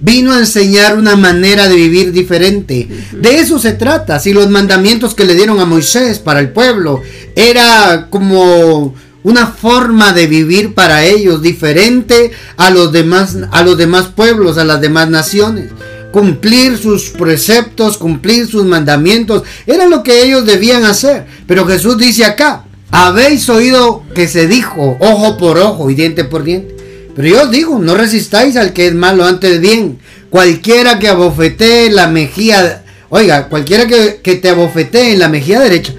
Vino 0.00 0.32
a 0.32 0.38
enseñar 0.38 0.96
una 0.96 1.16
manera 1.16 1.68
de 1.68 1.74
vivir 1.74 2.12
diferente. 2.12 2.88
De 3.12 3.38
eso 3.38 3.58
se 3.58 3.72
trata. 3.72 4.20
Si 4.20 4.32
los 4.32 4.48
mandamientos 4.48 5.14
que 5.14 5.24
le 5.24 5.34
dieron 5.34 5.58
a 5.58 5.64
Moisés 5.64 6.18
para 6.20 6.40
el 6.40 6.50
pueblo 6.50 7.02
era 7.34 8.08
como 8.10 8.94
una 9.24 9.48
forma 9.48 10.12
de 10.12 10.26
vivir 10.26 10.74
para 10.74 11.04
ellos 11.04 11.42
diferente 11.42 12.30
a 12.56 12.70
los 12.70 12.92
demás 12.92 13.36
a 13.50 13.62
los 13.62 13.76
demás 13.76 14.06
pueblos, 14.06 14.56
a 14.58 14.64
las 14.64 14.80
demás 14.80 15.10
naciones. 15.10 15.70
Cumplir 16.12 16.78
sus 16.78 17.10
preceptos, 17.10 17.98
cumplir 17.98 18.46
sus 18.46 18.64
mandamientos, 18.64 19.42
era 19.66 19.86
lo 19.86 20.02
que 20.02 20.22
ellos 20.22 20.46
debían 20.46 20.84
hacer. 20.84 21.26
Pero 21.46 21.66
Jesús 21.66 21.98
dice 21.98 22.24
acá, 22.24 22.64
habéis 22.90 23.48
oído 23.50 24.02
que 24.14 24.28
se 24.28 24.46
dijo 24.46 24.96
ojo 25.00 25.36
por 25.36 25.58
ojo 25.58 25.90
y 25.90 25.94
diente 25.94 26.24
por 26.24 26.44
diente. 26.44 26.77
Pero 27.18 27.30
yo 27.30 27.42
os 27.42 27.50
digo, 27.50 27.80
no 27.80 27.96
resistáis 27.96 28.56
al 28.56 28.72
que 28.72 28.86
es 28.86 28.94
malo 28.94 29.24
antes 29.24 29.60
bien. 29.60 29.98
Cualquiera 30.30 31.00
que 31.00 31.08
abofetee 31.08 31.90
la 31.90 32.06
mejilla, 32.06 32.84
oiga, 33.08 33.48
cualquiera 33.48 33.88
que, 33.88 34.20
que 34.22 34.36
te 34.36 34.50
abofetee 34.50 35.14
en 35.14 35.18
la 35.18 35.28
mejilla 35.28 35.58
derecha, 35.58 35.92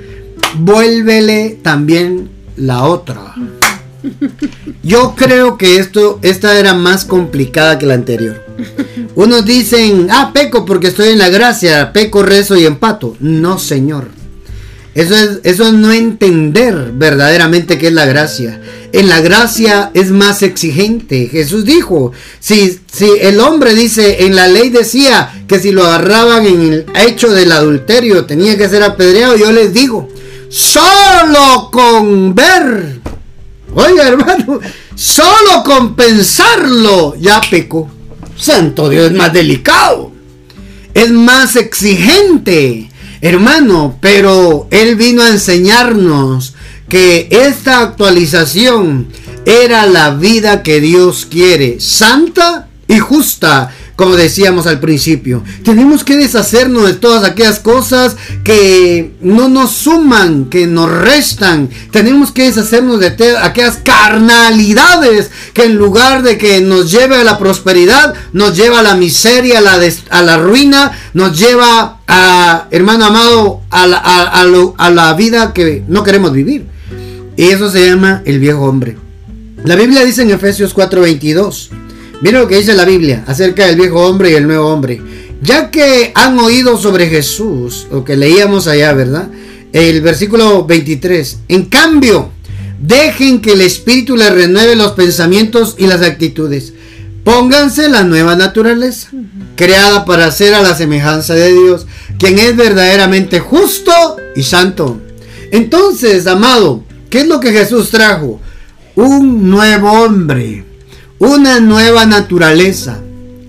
vuélvele 0.60 1.60
también 1.62 2.29
la 2.55 2.86
otra. 2.86 3.36
Yo 4.82 5.13
creo 5.17 5.58
que 5.58 5.75
esto, 5.75 6.19
esta 6.21 6.58
era 6.58 6.73
más 6.73 7.03
complicada 7.03 7.77
que 7.77 7.86
la 7.86 7.95
anterior. 7.95 8.41
Unos 9.15 9.43
dicen, 9.43 10.08
ah, 10.10 10.32
peco 10.34 10.63
porque 10.63 10.88
estoy 10.88 11.10
en 11.10 11.19
la 11.19 11.27
gracia, 11.27 11.91
peco, 11.91 12.23
rezo 12.23 12.55
y 12.55 12.65
empato. 12.65 13.17
No, 13.19 13.60
señor. 13.60 14.18
Eso 14.95 15.15
es, 15.15 15.39
eso 15.43 15.67
es 15.67 15.73
no 15.73 15.91
entender 15.91 16.91
verdaderamente 16.93 17.78
qué 17.78 17.88
es 17.88 17.93
la 17.93 18.06
gracia. 18.06 18.60
En 18.91 19.08
la 19.08 19.21
gracia 19.21 19.91
es 19.93 20.10
más 20.10 20.41
exigente. 20.41 21.28
Jesús 21.28 21.63
dijo, 21.63 22.12
si, 22.39 22.80
si 22.91 23.08
el 23.21 23.39
hombre 23.39 23.75
dice, 23.75 24.25
en 24.25 24.36
la 24.36 24.47
ley 24.47 24.69
decía 24.69 25.43
que 25.47 25.60
si 25.60 25.71
lo 25.71 25.86
agarraban 25.86 26.45
en 26.47 26.62
el 26.62 26.86
hecho 26.95 27.30
del 27.30 27.52
adulterio 27.52 28.25
tenía 28.25 28.58
que 28.58 28.67
ser 28.67 28.82
apedreado, 28.82 29.38
yo 29.38 29.52
les 29.52 29.73
digo, 29.73 30.10
solo 30.49 31.69
con 31.71 32.34
ver, 32.34 32.99
oiga 33.75 34.08
hermano, 34.08 34.60
solo 34.95 35.63
con 35.63 35.95
pensarlo 35.95 37.15
ya 37.19 37.41
pecó. 37.49 37.89
Santo 38.36 38.89
Dios 38.89 39.12
es 39.12 39.17
más 39.17 39.34
delicado, 39.34 40.12
es 40.93 41.12
más 41.12 41.56
exigente 41.58 42.89
hermano, 43.21 43.97
pero 44.01 44.67
Él 44.71 44.95
vino 44.95 45.23
a 45.23 45.29
enseñarnos 45.29 46.53
que 46.88 47.27
esta 47.32 47.82
actualización 47.82 49.08
era 49.45 49.86
la 49.86 50.12
vida 50.12 50.63
que 50.63 50.82
Dios 50.82 51.27
quiere, 51.29 51.79
santa 51.79 52.67
y 52.88 52.99
justa, 52.99 53.73
como 53.99 54.15
decíamos 54.15 54.65
al 54.65 54.79
principio. 54.79 55.43
Tenemos 55.65 56.05
que 56.05 56.15
deshacernos 56.15 56.88
de 56.88 56.93
todas 56.93 57.25
aquellas 57.25 57.59
cosas 57.59 58.15
que 58.45 59.12
no 59.19 59.49
nos 59.49 59.71
suman, 59.71 60.45
que 60.45 60.67
nos 60.67 60.89
restan. 60.89 61.69
Tenemos 61.91 62.31
que 62.31 62.43
deshacernos 62.43 63.01
de 63.01 63.07
aquellas 63.41 63.75
carnalidades 63.83 65.31
que 65.53 65.65
en 65.65 65.75
lugar 65.75 66.23
de 66.23 66.38
que 66.38 66.62
nos 66.62 66.89
lleve 66.89 67.17
a 67.17 67.25
la 67.25 67.38
prosperidad, 67.38 68.13
nos 68.31 68.55
lleva 68.55 68.79
a 68.79 68.83
la 68.83 68.95
miseria, 68.95 69.59
a 69.59 70.21
la, 70.21 70.38
ruina, 70.38 70.93
nos 71.13 71.38
lleva 71.38 71.99
a, 72.07 72.67
hermano 72.71 73.03
amado, 73.03 73.62
a 73.69 73.85
la, 73.85 73.97
a 73.97 74.89
la 74.91 75.13
vida 75.15 75.51
que 75.51 75.83
no 75.89 76.05
queremos 76.05 76.31
vivir. 76.31 76.67
Y 77.35 77.49
eso 77.49 77.69
se 77.69 77.85
llama 77.85 78.21
el 78.23 78.39
viejo 78.39 78.62
hombre. 78.62 78.95
La 79.65 79.75
Biblia 79.75 80.05
dice 80.05 80.21
en 80.21 80.29
Efesios 80.29 80.73
4:22. 80.73 81.88
Miren 82.21 82.41
lo 82.41 82.47
que 82.49 82.58
dice 82.58 82.73
la 82.73 82.84
Biblia 82.84 83.23
acerca 83.27 83.65
del 83.65 83.77
viejo 83.77 84.05
hombre 84.05 84.32
y 84.32 84.34
el 84.34 84.45
nuevo 84.45 84.67
hombre. 84.67 85.01
Ya 85.41 85.71
que 85.71 86.12
han 86.15 86.38
oído 86.38 86.77
sobre 86.77 87.08
Jesús, 87.08 87.88
lo 87.91 88.03
que 88.03 88.17
leíamos 88.17 88.67
allá, 88.67 88.91
¿verdad? 88.91 89.29
El 89.71 90.01
versículo 90.01 90.65
23. 90.65 91.39
En 91.47 91.65
cambio, 91.65 92.29
dejen 92.82 93.39
que 93.39 93.53
el 93.53 93.62
Espíritu 93.62 94.17
les 94.17 94.34
renueve 94.34 94.75
los 94.75 94.91
pensamientos 94.93 95.75
y 95.77 95.88
las 95.88 96.01
actitudes. 96.01 96.73
Pónganse 97.23 97.88
la 97.88 98.03
nueva 98.03 98.36
naturaleza, 98.36 99.12
creada 99.55 100.03
para 100.03 100.29
ser 100.32 100.55
a 100.55 100.62
la 100.62 100.75
semejanza 100.75 101.36
de 101.36 101.53
Dios, 101.53 101.88
quien 102.17 102.38
es 102.38 102.58
verdaderamente 102.58 103.39
justo 103.39 103.93
y 104.36 104.43
santo. 104.43 104.99
Entonces, 105.51 106.27
amado, 106.27 106.84
¿qué 107.10 107.21
es 107.21 107.27
lo 107.27 107.39
que 107.39 107.53
Jesús 107.53 107.91
trajo? 107.91 108.41
Un 108.95 109.49
nuevo 109.49 109.89
hombre 109.91 110.65
una 111.19 111.60
nueva 111.60 112.05
naturaleza. 112.05 113.01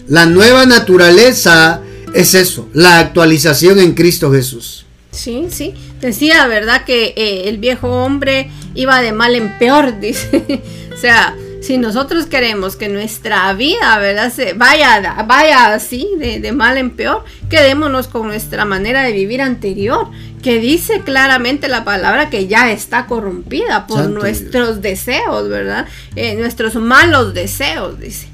La 0.09 0.27
nueva 0.27 0.67
naturaleza 0.67 1.81
es 2.13 2.35
eso, 2.35 2.69
la 2.73 2.99
actualización 2.99 3.79
en 3.79 3.95
Cristo 3.95 4.33
Jesús. 4.33 4.85
Sí, 5.13 5.47
sí. 5.51 5.75
Decía, 6.01 6.47
¿verdad? 6.47 6.85
Que 6.85 7.15
eh, 7.17 7.49
el 7.49 7.59
viejo 7.59 7.89
hombre 7.89 8.51
iba 8.75 9.01
de 9.01 9.13
mal 9.13 9.35
en 9.35 9.57
peor, 9.59 9.99
dice. 10.01 10.63
o 10.93 10.97
sea, 10.97 11.37
si 11.61 11.79
nosotros 11.79 12.27
queremos 12.27 12.77
que 12.77 12.89
nuestra 12.89 13.53
vida, 13.53 13.99
¿verdad? 13.99 14.33
Se 14.33 14.55
vaya, 14.55 15.25
vaya 15.27 15.75
así, 15.75 16.09
de, 16.19 16.41
de, 16.41 16.53
mal 16.53 16.79
en 16.79 16.91
peor, 16.91 17.25
quedémonos 17.49 18.09
con 18.09 18.27
nuestra 18.27 18.65
manera 18.65 19.03
de 19.03 19.13
vivir 19.13 19.43
anterior, 19.43 20.09
que 20.43 20.59
dice 20.59 21.03
claramente 21.03 21.69
la 21.69 21.85
palabra 21.85 22.31
que 22.31 22.47
ya 22.47 22.73
está 22.73 23.07
corrompida 23.07 23.87
por 23.87 24.09
nuestros 24.09 24.81
deseos, 24.81 25.49
¿verdad? 25.49 25.87
Eh, 26.17 26.35
nuestros 26.37 26.75
malos 26.77 27.35
deseos, 27.35 28.01
dice. 28.01 28.30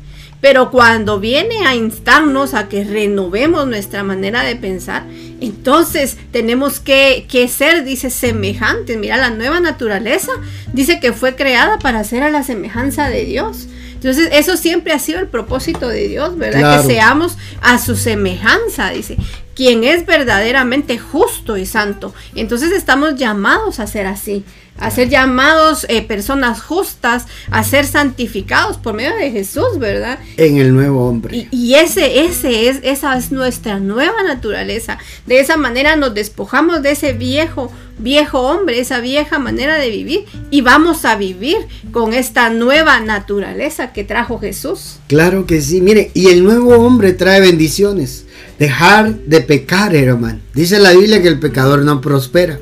Pero 0.46 0.70
cuando 0.70 1.18
viene 1.18 1.66
a 1.66 1.74
instarnos 1.74 2.54
a 2.54 2.68
que 2.68 2.84
renovemos 2.84 3.66
nuestra 3.66 4.04
manera 4.04 4.44
de 4.44 4.54
pensar, 4.54 5.02
entonces 5.40 6.16
tenemos 6.30 6.78
que, 6.78 7.26
que, 7.28 7.48
ser, 7.48 7.82
dice, 7.82 8.10
semejantes. 8.10 8.96
Mira, 8.96 9.16
la 9.16 9.30
nueva 9.30 9.58
naturaleza 9.58 10.30
dice 10.72 11.00
que 11.00 11.12
fue 11.12 11.34
creada 11.34 11.80
para 11.80 12.04
ser 12.04 12.22
a 12.22 12.30
la 12.30 12.44
semejanza 12.44 13.08
de 13.08 13.24
Dios. 13.24 13.66
Entonces, 13.94 14.28
eso 14.30 14.56
siempre 14.56 14.92
ha 14.92 15.00
sido 15.00 15.18
el 15.18 15.26
propósito 15.26 15.88
de 15.88 16.06
Dios, 16.06 16.38
¿verdad? 16.38 16.80
Que 16.80 16.86
seamos 16.86 17.36
a 17.60 17.80
su 17.80 17.96
semejanza, 17.96 18.90
dice 18.90 19.16
quien 19.56 19.82
es 19.82 20.06
verdaderamente 20.06 20.98
justo 20.98 21.56
y 21.56 21.66
santo. 21.66 22.14
Entonces 22.36 22.70
estamos 22.72 23.16
llamados 23.16 23.80
a 23.80 23.86
ser 23.86 24.06
así, 24.06 24.44
a 24.78 24.90
ser 24.90 25.08
llamados 25.08 25.86
eh, 25.88 26.02
personas 26.02 26.60
justas, 26.60 27.24
a 27.50 27.64
ser 27.64 27.86
santificados 27.86 28.76
por 28.76 28.94
medio 28.94 29.16
de 29.16 29.30
Jesús, 29.30 29.78
¿verdad? 29.78 30.18
En 30.36 30.58
el 30.58 30.74
nuevo 30.74 31.08
hombre. 31.08 31.48
Y, 31.50 31.74
ese, 31.74 32.26
ese 32.26 32.68
es, 32.68 32.80
esa 32.82 33.16
es 33.16 33.32
nuestra 33.32 33.80
nueva 33.80 34.22
naturaleza. 34.22 34.98
De 35.24 35.40
esa 35.40 35.56
manera 35.56 35.96
nos 35.96 36.12
despojamos 36.12 36.82
de 36.82 36.90
ese 36.90 37.14
viejo, 37.14 37.72
viejo 37.98 38.42
hombre, 38.42 38.78
esa 38.78 39.00
vieja 39.00 39.38
manera 39.38 39.76
de 39.76 39.88
vivir 39.88 40.26
y 40.50 40.60
vamos 40.60 41.06
a 41.06 41.16
vivir 41.16 41.56
con 41.92 42.12
esta 42.12 42.50
nueva 42.50 43.00
naturaleza 43.00 43.94
que 43.94 44.04
trajo 44.04 44.38
Jesús. 44.38 44.98
Claro 45.06 45.46
que 45.46 45.62
sí, 45.62 45.80
mire, 45.80 46.10
y 46.12 46.28
el 46.28 46.44
nuevo 46.44 46.74
hombre 46.74 47.14
trae 47.14 47.40
bendiciones 47.40 48.25
dejar 48.58 49.14
de 49.26 49.40
pecar, 49.40 49.94
hermano. 49.94 50.40
Dice 50.54 50.78
la 50.78 50.92
Biblia 50.92 51.22
que 51.22 51.28
el 51.28 51.38
pecador 51.38 51.84
no 51.84 52.00
prospera. 52.00 52.58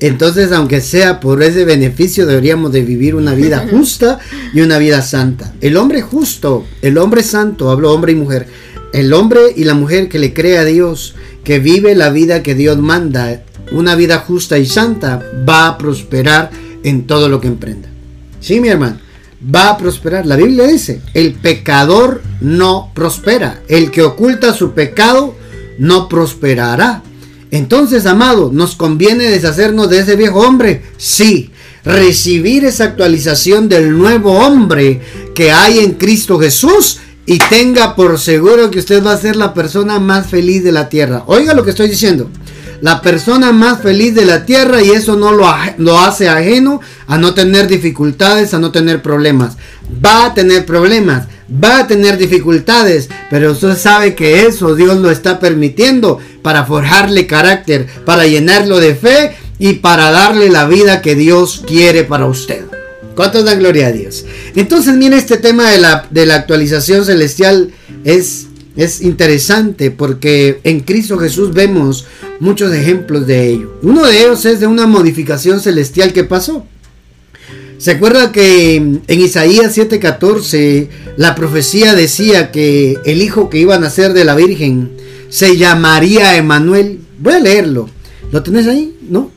Entonces, 0.00 0.52
aunque 0.52 0.80
sea 0.80 1.20
por 1.20 1.42
ese 1.42 1.64
beneficio, 1.64 2.26
deberíamos 2.26 2.72
de 2.72 2.82
vivir 2.82 3.14
una 3.14 3.34
vida 3.34 3.66
justa 3.70 4.18
y 4.52 4.60
una 4.60 4.78
vida 4.78 5.02
santa. 5.02 5.54
El 5.60 5.76
hombre 5.76 6.02
justo, 6.02 6.66
el 6.82 6.98
hombre 6.98 7.22
santo, 7.22 7.70
hablo 7.70 7.92
hombre 7.92 8.12
y 8.12 8.16
mujer, 8.16 8.46
el 8.92 9.12
hombre 9.12 9.40
y 9.56 9.64
la 9.64 9.74
mujer 9.74 10.08
que 10.08 10.18
le 10.18 10.34
cree 10.34 10.58
a 10.58 10.64
Dios, 10.64 11.14
que 11.42 11.58
vive 11.58 11.94
la 11.94 12.10
vida 12.10 12.42
que 12.42 12.54
Dios 12.54 12.78
manda, 12.78 13.44
una 13.72 13.94
vida 13.94 14.18
justa 14.18 14.58
y 14.58 14.66
santa, 14.66 15.22
va 15.48 15.68
a 15.68 15.78
prosperar 15.78 16.50
en 16.82 17.06
todo 17.06 17.28
lo 17.28 17.40
que 17.40 17.48
emprenda. 17.48 17.88
Sí, 18.40 18.60
mi 18.60 18.68
hermano 18.68 19.03
va 19.52 19.70
a 19.70 19.76
prosperar. 19.76 20.26
La 20.26 20.36
Biblia 20.36 20.66
dice, 20.66 21.00
el 21.14 21.34
pecador 21.34 22.22
no 22.40 22.90
prospera. 22.94 23.62
El 23.68 23.90
que 23.90 24.02
oculta 24.02 24.54
su 24.54 24.72
pecado 24.72 25.34
no 25.78 26.08
prosperará. 26.08 27.02
Entonces, 27.50 28.06
amado, 28.06 28.50
¿nos 28.52 28.74
conviene 28.74 29.30
deshacernos 29.30 29.88
de 29.90 30.00
ese 30.00 30.16
viejo 30.16 30.40
hombre? 30.40 30.82
Sí. 30.96 31.50
Recibir 31.84 32.64
esa 32.64 32.84
actualización 32.84 33.68
del 33.68 33.96
nuevo 33.96 34.32
hombre 34.32 35.02
que 35.34 35.52
hay 35.52 35.80
en 35.80 35.92
Cristo 35.92 36.38
Jesús 36.38 37.00
y 37.26 37.38
tenga 37.38 37.94
por 37.94 38.18
seguro 38.18 38.70
que 38.70 38.78
usted 38.78 39.04
va 39.04 39.12
a 39.12 39.18
ser 39.18 39.36
la 39.36 39.54
persona 39.54 39.98
más 39.98 40.26
feliz 40.26 40.64
de 40.64 40.72
la 40.72 40.88
tierra. 40.88 41.24
Oiga 41.26 41.54
lo 41.54 41.62
que 41.62 41.70
estoy 41.70 41.88
diciendo. 41.88 42.30
La 42.80 43.00
persona 43.00 43.52
más 43.52 43.80
feliz 43.80 44.14
de 44.14 44.24
la 44.24 44.44
tierra 44.44 44.82
y 44.82 44.90
eso 44.90 45.16
no 45.16 45.32
lo, 45.32 45.98
hace 45.98 46.28
ajeno 46.28 46.80
a 47.06 47.18
no 47.18 47.34
tener 47.34 47.68
dificultades, 47.68 48.54
a 48.54 48.58
no 48.58 48.72
tener 48.72 49.02
problemas. 49.02 49.56
Va 50.04 50.26
a 50.26 50.34
tener 50.34 50.66
problemas, 50.66 51.26
va 51.52 51.80
a 51.80 51.86
tener 51.86 52.16
dificultades, 52.16 53.08
pero 53.30 53.52
usted 53.52 53.76
sabe 53.76 54.14
que 54.14 54.46
eso 54.46 54.74
Dios 54.74 54.98
lo 54.98 55.10
está 55.10 55.38
permitiendo 55.40 56.18
para 56.42 56.64
forjarle 56.64 57.26
carácter, 57.26 57.86
para 58.04 58.26
llenarlo 58.26 58.80
de 58.80 58.94
fe 58.94 59.36
y 59.58 59.74
para 59.74 60.10
darle 60.10 60.50
la 60.50 60.66
vida 60.66 61.02
que 61.02 61.14
Dios 61.14 61.62
quiere 61.66 62.04
para 62.04 62.26
usted. 62.26 62.64
¿Cuántos 63.14 63.44
dan 63.44 63.60
gloria 63.60 63.88
a 63.88 63.92
Dios? 63.92 64.24
Entonces, 64.56 64.94
mire, 64.94 65.16
este 65.16 65.36
tema 65.36 65.70
de 65.70 65.78
la, 65.78 66.06
de 66.10 66.26
la 66.26 66.34
actualización 66.34 67.04
celestial 67.04 67.70
es, 68.04 68.46
es 68.76 69.02
interesante 69.02 69.90
porque 69.92 70.60
en 70.64 70.80
Cristo 70.80 71.16
Jesús 71.18 71.54
vemos 71.54 72.06
muchos 72.40 72.72
ejemplos 72.72 73.26
de 73.26 73.48
ello. 73.48 73.78
Uno 73.82 74.04
de 74.06 74.20
ellos 74.20 74.44
es 74.44 74.60
de 74.60 74.66
una 74.66 74.86
modificación 74.86 75.60
celestial 75.60 76.12
que 76.12 76.24
pasó. 76.24 76.66
¿Se 77.78 77.92
acuerda 77.92 78.32
que 78.32 78.76
en 78.76 79.20
Isaías 79.20 79.76
7:14 79.76 80.88
la 81.16 81.34
profecía 81.34 81.94
decía 81.94 82.50
que 82.50 82.98
el 83.04 83.20
hijo 83.20 83.50
que 83.50 83.58
iba 83.58 83.74
a 83.74 83.80
nacer 83.80 84.12
de 84.12 84.24
la 84.24 84.34
Virgen 84.34 84.92
se 85.28 85.56
llamaría 85.56 86.36
Emanuel? 86.36 87.00
Voy 87.18 87.34
a 87.34 87.40
leerlo. 87.40 87.88
¿Lo 88.32 88.42
tenés 88.42 88.66
ahí? 88.66 88.96
¿No? 89.08 89.30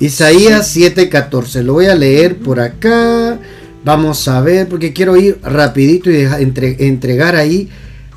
Isaías 0.00 0.76
7:14. 0.76 1.62
Lo 1.62 1.74
voy 1.74 1.86
a 1.86 1.94
leer 1.94 2.36
por 2.36 2.60
acá. 2.60 3.38
Vamos 3.84 4.28
a 4.28 4.40
ver, 4.40 4.68
porque 4.68 4.92
quiero 4.92 5.16
ir 5.16 5.38
rapidito 5.42 6.10
y 6.10 6.28
entregar 6.78 7.34
ahí 7.34 7.68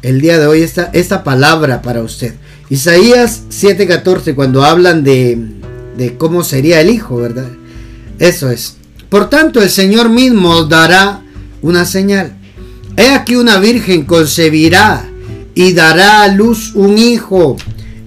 el 0.03 0.21
día 0.21 0.37
de 0.37 0.45
hoy 0.45 0.61
esta, 0.61 0.91
esta 0.93 1.23
palabra 1.23 1.81
para 1.81 2.01
usted. 2.01 2.35
Isaías 2.69 3.43
7:14, 3.49 4.33
cuando 4.35 4.63
hablan 4.63 5.03
de, 5.03 5.37
de 5.97 6.17
cómo 6.17 6.43
sería 6.43 6.81
el 6.81 6.89
Hijo, 6.89 7.17
¿verdad? 7.17 7.49
Eso 8.19 8.49
es. 8.49 8.77
Por 9.09 9.29
tanto, 9.29 9.61
el 9.61 9.69
Señor 9.69 10.09
mismo 10.09 10.63
dará 10.65 11.21
una 11.61 11.85
señal. 11.85 12.37
He 12.97 13.09
aquí 13.09 13.35
una 13.35 13.59
virgen 13.59 14.05
concebirá 14.05 15.05
y 15.53 15.73
dará 15.73 16.23
a 16.23 16.27
luz 16.27 16.71
un 16.75 16.97
hijo 16.97 17.57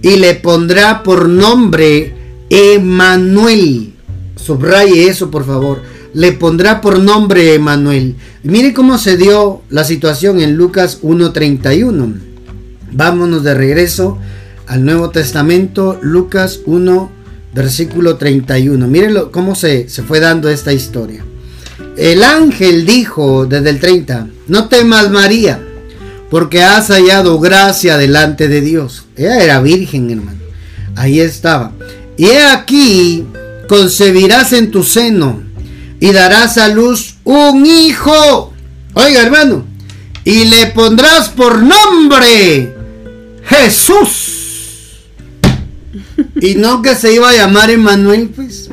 y 0.02 0.16
le 0.16 0.34
pondrá 0.34 1.02
por 1.02 1.28
nombre 1.28 2.14
Emanuel. 2.50 3.94
Subraye 4.36 5.08
eso, 5.08 5.30
por 5.30 5.44
favor. 5.44 5.82
Le 6.14 6.32
pondrá 6.32 6.80
por 6.80 6.98
nombre 6.98 7.54
Emanuel. 7.54 8.16
Mire 8.42 8.72
cómo 8.72 8.96
se 8.98 9.16
dio 9.16 9.62
la 9.68 9.84
situación 9.84 10.40
en 10.40 10.56
Lucas 10.56 11.00
1.31. 11.02 12.14
Vámonos 12.92 13.42
de 13.42 13.54
regreso 13.54 14.18
al 14.68 14.84
Nuevo 14.84 15.10
Testamento, 15.10 15.98
Lucas 16.02 16.60
1, 16.66 17.10
versículo 17.54 18.16
31. 18.16 18.86
Miren 18.86 19.16
cómo 19.30 19.54
se, 19.54 19.88
se 19.88 20.02
fue 20.02 20.20
dando 20.20 20.48
esta 20.50 20.72
historia. 20.72 21.24
El 21.96 22.22
ángel 22.22 22.86
dijo 22.86 23.46
desde 23.46 23.70
el 23.70 23.80
30, 23.80 24.28
no 24.46 24.68
temas 24.68 25.10
María, 25.10 25.60
porque 26.30 26.62
has 26.62 26.88
hallado 26.88 27.40
gracia 27.40 27.96
delante 27.96 28.46
de 28.48 28.60
Dios. 28.60 29.06
Ella 29.16 29.42
era 29.42 29.60
virgen, 29.60 30.10
hermano. 30.10 30.38
Ahí 30.94 31.20
estaba. 31.20 31.72
Y 32.16 32.26
he 32.26 32.42
aquí, 32.42 33.26
concebirás 33.68 34.52
en 34.52 34.70
tu 34.70 34.84
seno 34.84 35.42
y 35.98 36.12
darás 36.12 36.58
a 36.58 36.68
luz 36.68 37.16
un 37.24 37.64
hijo. 37.64 38.52
Oiga, 38.94 39.22
hermano, 39.22 39.64
y 40.24 40.44
le 40.44 40.66
pondrás 40.66 41.30
por 41.30 41.62
nombre 41.62 42.74
Jesús. 43.44 44.37
Y 46.40 46.54
no 46.56 46.82
que 46.82 46.94
se 46.94 47.12
iba 47.12 47.30
a 47.30 47.36
llamar 47.36 47.70
Emanuel, 47.70 48.30
pues. 48.34 48.70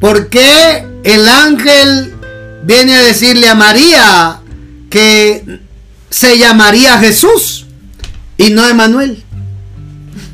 ¿Por 0.00 0.28
qué 0.28 0.84
el 1.04 1.28
ángel 1.28 2.14
viene 2.64 2.94
a 2.94 3.02
decirle 3.02 3.48
a 3.48 3.54
María 3.54 4.40
que 4.88 5.60
se 6.08 6.38
llamaría 6.38 6.98
Jesús 6.98 7.66
y 8.38 8.50
no 8.50 8.66
Emanuel? 8.66 9.22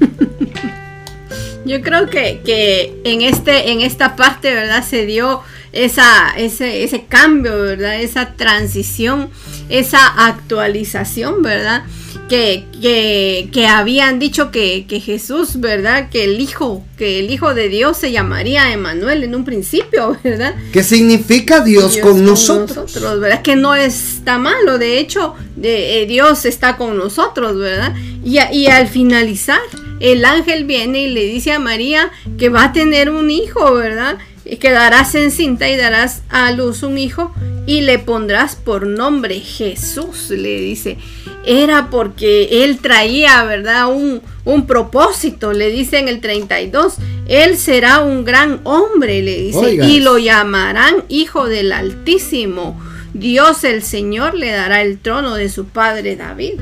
Yo 1.67 1.83
creo 1.83 2.09
que, 2.09 2.43
que 2.45 3.01
en, 3.05 3.23
este, 3.23 3.73
en 3.73 3.81
esta 3.81 4.15
parte, 4.15 4.55
¿verdad? 4.55 4.85
Se 4.89 5.05
dio 5.05 5.43
esa, 5.73 6.31
ese, 6.37 6.85
ese 6.85 7.07
cambio, 7.07 7.61
¿verdad? 7.61 8.01
Esa 8.01 8.35
transición, 8.35 9.31
esa 9.68 10.26
actualización, 10.26 11.42
¿verdad? 11.42 11.85
Que, 12.29 12.64
que, 12.83 13.50
que 13.52 13.66
habían 13.68 14.18
dicho 14.18 14.50
que, 14.50 14.87
que, 14.88 14.98
Jesús, 14.98 15.61
¿verdad? 15.61 16.11
Que 16.11 16.24
el 16.24 16.40
Hijo, 16.40 16.85
que 16.98 17.20
el 17.20 17.31
Hijo 17.31 17.55
de 17.55 17.68
Dios 17.68 17.98
se 17.98 18.11
llamaría 18.11 18.72
Emanuel 18.72 19.22
en 19.22 19.35
un 19.35 19.44
principio, 19.44 20.16
¿verdad? 20.24 20.55
¿Qué 20.72 20.83
significa 20.83 21.61
Dios, 21.61 21.98
con, 21.98 22.24
nosotros? 22.24 23.00
¿verdad? 23.20 23.42
Que 23.42 23.55
no 23.55 23.74
está 23.74 24.38
malo, 24.38 24.79
de 24.79 24.98
hecho, 24.98 25.35
de, 25.55 26.02
eh, 26.02 26.07
Dios 26.07 26.44
está 26.46 26.76
con 26.76 26.96
nosotros, 26.96 27.57
¿verdad? 27.59 27.94
Y, 28.24 28.38
y 28.52 28.66
al 28.66 28.88
finalizar, 28.88 29.61
el 30.00 30.24
ángel 30.24 30.64
viene 30.64 31.02
y 31.02 31.11
le 31.11 31.24
dice 31.24 31.52
a 31.52 31.59
María 31.59 32.11
que 32.38 32.48
va 32.48 32.64
a 32.64 32.72
tener 32.72 33.09
un 33.09 33.31
hijo, 33.31 33.72
¿verdad? 33.74 34.18
Y 34.49 34.57
quedarás 34.59 35.15
encinta 35.15 35.69
y 35.69 35.77
darás 35.77 36.23
a 36.29 36.53
luz 36.53 36.83
un 36.83 36.99
hijo 36.99 37.35
y 37.67 37.81
le 37.81 37.99
pondrás 37.99 38.55
por 38.55 38.87
nombre 38.87 39.41
Jesús, 39.41 40.31
le 40.31 40.61
dice. 40.61 40.99
Era 41.45 41.91
porque 41.91 42.65
él 42.65 42.79
traía, 42.79 43.43
¿verdad? 43.45 43.89
Un, 43.89 44.23
un 44.45 44.67
propósito, 44.67 45.53
le 45.53 45.71
dice 45.71 45.99
en 45.99 46.09
el 46.09 46.21
32. 46.21 46.95
Él 47.29 47.57
será 47.57 48.01
un 48.01 48.25
gran 48.25 48.61
hombre, 48.65 49.21
le 49.23 49.37
dice, 49.37 49.75
y 49.75 50.01
lo 50.01 50.19
llamarán 50.19 51.05
Hijo 51.09 51.49
del 51.49 51.73
Altísimo. 51.73 52.81
Dios 53.15 53.65
el 53.65 53.83
Señor 53.83 54.35
le 54.35 54.51
dará 54.51 54.83
el 54.83 54.99
trono 54.99 55.35
de 55.35 55.49
su 55.49 55.67
padre 55.67 56.15
David. 56.15 56.55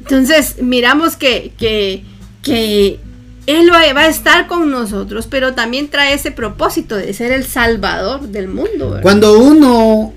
Entonces 0.00 0.62
miramos 0.62 1.16
que, 1.16 1.52
que 1.58 2.04
que 2.42 2.98
Él 3.58 3.70
va 3.72 3.80
a 3.80 4.08
estar 4.08 4.46
con 4.46 4.70
nosotros, 4.70 5.26
pero 5.28 5.54
también 5.54 5.88
trae 5.88 6.14
ese 6.14 6.30
propósito 6.30 6.96
de 6.96 7.12
ser 7.14 7.32
el 7.32 7.44
salvador 7.44 8.28
del 8.28 8.48
mundo. 8.48 8.98
Cuando 9.02 9.38
uno 9.38 10.12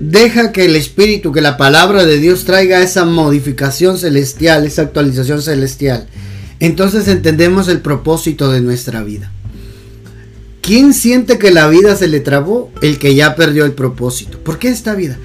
deja 0.00 0.52
que 0.52 0.66
el 0.66 0.76
Espíritu, 0.76 1.32
que 1.32 1.40
la 1.40 1.56
palabra 1.56 2.04
de 2.04 2.18
Dios 2.18 2.44
traiga 2.44 2.82
esa 2.82 3.04
modificación 3.04 3.98
celestial, 3.98 4.66
esa 4.66 4.82
actualización 4.82 5.42
celestial, 5.42 6.06
entonces 6.60 7.08
entendemos 7.08 7.68
el 7.68 7.80
propósito 7.80 8.50
de 8.50 8.60
nuestra 8.60 9.02
vida. 9.02 9.30
¿Quién 10.60 10.94
siente 10.94 11.38
que 11.38 11.50
la 11.50 11.68
vida 11.68 11.94
se 11.96 12.08
le 12.08 12.20
trabó? 12.20 12.70
El 12.80 12.98
que 12.98 13.14
ya 13.14 13.34
perdió 13.34 13.64
el 13.64 13.72
propósito. 13.72 14.38
¿Por 14.38 14.58
qué 14.58 14.68
esta 14.68 14.94
vida? 14.94 15.18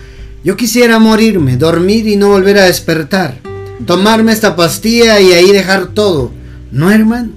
Yo 0.44 0.58
quisiera 0.58 1.00
morirme, 1.00 1.56
dormir 1.56 2.08
y 2.08 2.18
no 2.18 2.30
volver 2.30 2.58
a 2.58 2.66
despertar 2.66 3.40
tomarme 3.86 4.32
esta 4.32 4.56
pastilla 4.56 5.20
y 5.20 5.34
ahí 5.34 5.52
dejar 5.52 5.88
todo. 5.88 6.32
No, 6.72 6.92
hermano. 6.92 7.32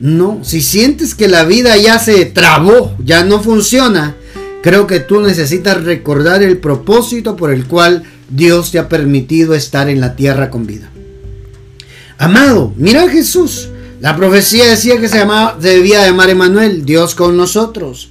No, 0.00 0.40
si 0.42 0.60
sientes 0.60 1.14
que 1.14 1.28
la 1.28 1.44
vida 1.44 1.76
ya 1.76 1.98
se 1.98 2.24
trabó, 2.26 2.96
ya 3.04 3.24
no 3.24 3.40
funciona, 3.40 4.16
creo 4.62 4.86
que 4.86 5.00
tú 5.00 5.20
necesitas 5.20 5.84
recordar 5.84 6.42
el 6.42 6.58
propósito 6.58 7.36
por 7.36 7.52
el 7.52 7.66
cual 7.66 8.02
Dios 8.28 8.70
te 8.70 8.78
ha 8.78 8.88
permitido 8.88 9.54
estar 9.54 9.88
en 9.88 10.00
la 10.00 10.16
tierra 10.16 10.50
con 10.50 10.66
vida. 10.66 10.90
Amado, 12.18 12.72
mira 12.76 13.04
a 13.04 13.08
Jesús. 13.08 13.68
La 14.00 14.16
profecía 14.16 14.66
decía 14.66 15.00
que 15.00 15.08
se, 15.08 15.18
llamaba, 15.18 15.56
debía 15.60 16.04
llamar 16.06 16.28
Emanuel, 16.28 16.84
Dios 16.84 17.14
con 17.14 17.36
nosotros. 17.36 18.10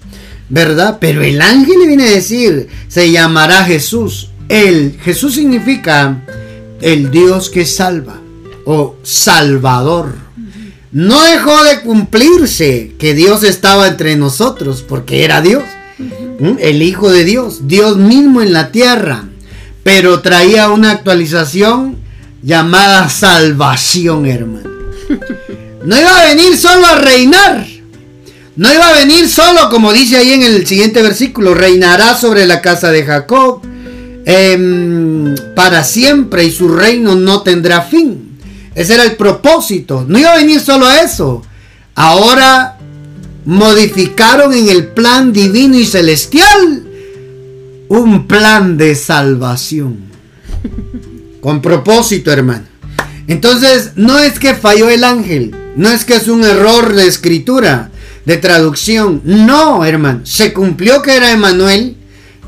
¿Verdad? 0.49 0.97
Pero 0.99 1.21
el 1.21 1.41
ángel 1.41 1.79
le 1.79 1.87
viene 1.87 2.07
a 2.07 2.11
decir, 2.11 2.67
se 2.87 3.11
llamará 3.11 3.63
Jesús. 3.65 4.29
El 4.49 4.97
Jesús 5.03 5.35
significa 5.35 6.23
el 6.81 7.11
Dios 7.11 7.49
que 7.49 7.65
salva 7.65 8.19
o 8.65 8.95
Salvador. 9.03 10.22
No 10.93 11.21
dejó 11.23 11.63
de 11.63 11.81
cumplirse 11.81 12.93
que 12.97 13.13
Dios 13.13 13.43
estaba 13.43 13.87
entre 13.87 14.15
nosotros 14.15 14.85
porque 14.87 15.25
era 15.25 15.41
Dios, 15.41 15.63
el 16.59 16.81
Hijo 16.81 17.11
de 17.11 17.25
Dios, 17.25 17.67
Dios 17.67 17.97
mismo 17.97 18.41
en 18.41 18.53
la 18.53 18.71
tierra, 18.71 19.25
pero 19.83 20.21
traía 20.21 20.69
una 20.69 20.91
actualización 20.91 21.97
llamada 22.41 23.09
salvación, 23.09 24.25
hermano. 24.25 24.69
No 25.83 25.99
iba 25.99 26.17
a 26.17 26.27
venir 26.27 26.55
solo 26.55 26.87
a 26.87 26.95
reinar. 26.95 27.67
No 28.55 28.73
iba 28.73 28.87
a 28.87 28.93
venir 28.93 29.27
solo, 29.27 29.69
como 29.69 29.91
dice 29.91 30.15
ahí 30.15 30.31
en 30.31 30.41
el 30.41 30.65
siguiente 30.65 31.01
versículo, 31.01 31.53
reinará 31.53 32.15
sobre 32.15 32.45
la 32.45 32.61
casa 32.61 32.89
de 32.89 33.03
Jacob 33.03 33.61
Em, 34.25 35.35
para 35.53 35.83
siempre 35.83 36.45
y 36.45 36.51
su 36.51 36.69
reino 36.69 37.15
no 37.15 37.41
tendrá 37.41 37.81
fin. 37.81 38.32
Ese 38.75 38.95
era 38.95 39.03
el 39.03 39.15
propósito. 39.15 40.05
No 40.07 40.17
iba 40.17 40.33
a 40.33 40.37
venir 40.37 40.59
solo 40.59 40.87
a 40.87 41.01
eso. 41.01 41.41
Ahora 41.95 42.77
modificaron 43.45 44.53
en 44.53 44.69
el 44.69 44.87
plan 44.87 45.33
divino 45.33 45.77
y 45.77 45.85
celestial 45.85 46.83
un 47.89 48.27
plan 48.27 48.77
de 48.77 48.95
salvación. 48.95 49.99
Con 51.41 51.61
propósito, 51.61 52.31
hermano. 52.31 52.65
Entonces, 53.27 53.91
no 53.95 54.19
es 54.19 54.39
que 54.39 54.55
falló 54.55 54.89
el 54.89 55.03
ángel, 55.03 55.55
no 55.75 55.89
es 55.89 56.03
que 56.05 56.15
es 56.15 56.27
un 56.27 56.43
error 56.43 56.93
de 56.93 57.07
escritura, 57.07 57.91
de 58.25 58.37
traducción. 58.37 59.21
No, 59.23 59.85
hermano, 59.85 60.21
se 60.25 60.53
cumplió 60.53 61.01
que 61.01 61.15
era 61.15 61.31
Emanuel, 61.31 61.97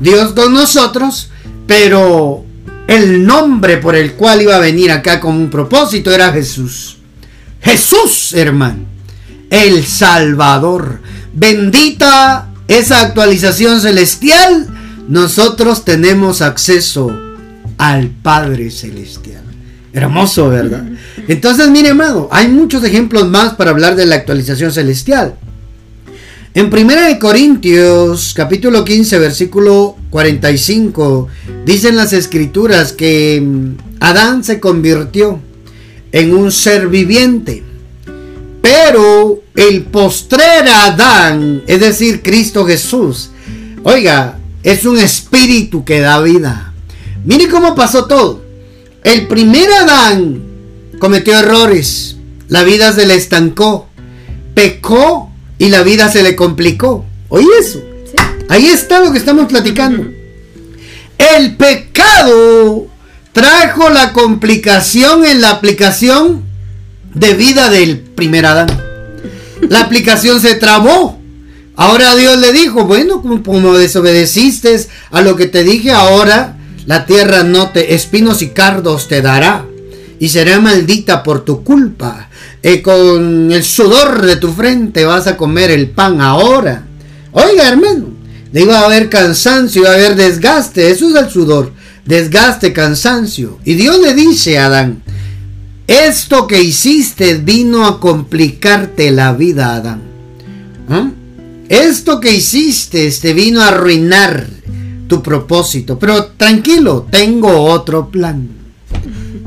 Dios 0.00 0.32
con 0.32 0.52
nosotros, 0.52 1.30
pero 1.66 2.45
el 2.86 3.24
nombre 3.24 3.78
por 3.78 3.96
el 3.96 4.12
cual 4.12 4.42
iba 4.42 4.56
a 4.56 4.60
venir 4.60 4.90
acá 4.90 5.20
con 5.20 5.34
un 5.34 5.50
propósito 5.50 6.12
era 6.12 6.32
Jesús. 6.32 6.98
Jesús, 7.60 8.32
hermano, 8.32 8.84
el 9.50 9.84
Salvador. 9.84 11.00
Bendita 11.32 12.48
esa 12.68 13.00
actualización 13.00 13.80
celestial. 13.80 14.68
Nosotros 15.08 15.84
tenemos 15.84 16.42
acceso 16.42 17.12
al 17.78 18.08
Padre 18.08 18.70
Celestial. 18.70 19.42
Hermoso, 19.92 20.48
¿verdad? 20.48 20.84
Entonces, 21.26 21.68
mire, 21.70 21.90
amado, 21.90 22.28
hay 22.30 22.48
muchos 22.48 22.84
ejemplos 22.84 23.28
más 23.28 23.54
para 23.54 23.70
hablar 23.70 23.96
de 23.96 24.06
la 24.06 24.16
actualización 24.16 24.70
celestial. 24.70 25.36
En 26.56 26.72
1 26.72 27.18
Corintios 27.20 28.32
capítulo 28.34 28.82
15 28.82 29.18
versículo 29.18 29.94
45 30.08 31.28
dicen 31.66 31.96
las 31.96 32.14
escrituras 32.14 32.94
que 32.94 33.42
mm, 33.44 34.00
Adán 34.00 34.42
se 34.42 34.58
convirtió 34.58 35.38
en 36.12 36.34
un 36.34 36.50
ser 36.50 36.88
viviente. 36.88 37.62
Pero 38.62 39.42
el 39.54 39.82
postrer 39.82 40.66
Adán, 40.66 41.62
es 41.66 41.80
decir, 41.80 42.22
Cristo 42.22 42.64
Jesús, 42.64 43.32
oiga, 43.82 44.38
es 44.62 44.86
un 44.86 44.98
espíritu 44.98 45.84
que 45.84 46.00
da 46.00 46.22
vida. 46.22 46.72
Mire 47.26 47.48
cómo 47.48 47.74
pasó 47.74 48.06
todo. 48.06 48.42
El 49.04 49.26
primer 49.26 49.70
Adán 49.70 50.40
cometió 50.98 51.38
errores, 51.38 52.16
la 52.48 52.62
vida 52.62 52.94
se 52.94 53.04
le 53.04 53.14
estancó, 53.14 53.90
pecó 54.54 55.35
y 55.58 55.68
la 55.68 55.82
vida 55.82 56.10
se 56.10 56.22
le 56.22 56.36
complicó. 56.36 57.04
Oye 57.28 57.48
eso. 57.58 57.82
Ahí 58.48 58.66
está 58.66 59.00
lo 59.00 59.12
que 59.12 59.18
estamos 59.18 59.46
platicando. 59.46 60.06
El 61.18 61.56
pecado 61.56 62.86
trajo 63.32 63.90
la 63.90 64.12
complicación 64.12 65.24
en 65.24 65.40
la 65.40 65.50
aplicación 65.50 66.44
de 67.14 67.34
vida 67.34 67.70
del 67.70 67.98
primer 67.98 68.46
Adán. 68.46 68.68
La 69.68 69.80
aplicación 69.80 70.40
se 70.40 70.54
trabó. 70.54 71.18
Ahora 71.74 72.14
Dios 72.14 72.38
le 72.38 72.52
dijo, 72.52 72.84
bueno, 72.84 73.22
como 73.22 73.76
desobedeciste 73.76 74.86
a 75.10 75.20
lo 75.20 75.36
que 75.36 75.46
te 75.46 75.64
dije, 75.64 75.90
ahora 75.90 76.56
la 76.86 77.04
tierra 77.04 77.42
no 77.42 77.70
te, 77.70 77.94
espinos 77.94 78.40
y 78.42 78.50
cardos 78.50 79.08
te 79.08 79.20
dará 79.20 79.66
y 80.18 80.28
será 80.28 80.60
maldita 80.60 81.22
por 81.22 81.44
tu 81.44 81.62
culpa. 81.62 82.28
Y 82.62 82.78
con 82.78 83.52
el 83.52 83.62
sudor 83.62 84.24
de 84.24 84.36
tu 84.36 84.52
frente 84.52 85.04
vas 85.04 85.26
a 85.26 85.36
comer 85.36 85.70
el 85.70 85.90
pan 85.90 86.20
ahora. 86.20 86.84
Oiga, 87.32 87.68
hermano, 87.68 88.06
le 88.52 88.62
iba 88.62 88.78
a 88.78 88.86
haber 88.86 89.08
cansancio, 89.08 89.82
iba 89.82 89.90
a 89.90 89.94
haber 89.94 90.16
desgaste. 90.16 90.90
Eso 90.90 91.08
es 91.08 91.14
el 91.16 91.30
sudor. 91.30 91.72
Desgaste, 92.04 92.72
cansancio. 92.72 93.58
Y 93.64 93.74
Dios 93.74 93.98
le 94.00 94.14
dice 94.14 94.58
a 94.58 94.66
Adán, 94.66 95.02
esto 95.86 96.46
que 96.46 96.62
hiciste 96.62 97.34
vino 97.34 97.86
a 97.86 98.00
complicarte 98.00 99.10
la 99.10 99.32
vida, 99.32 99.74
Adán. 99.74 100.02
¿Ah? 100.88 101.10
Esto 101.68 102.20
que 102.20 102.32
hiciste 102.32 103.10
te 103.10 103.34
vino 103.34 103.60
a 103.60 103.68
arruinar 103.68 104.46
tu 105.08 105.22
propósito. 105.22 105.98
Pero 105.98 106.26
tranquilo, 106.36 107.06
tengo 107.10 107.64
otro 107.64 108.08
plan. 108.10 108.48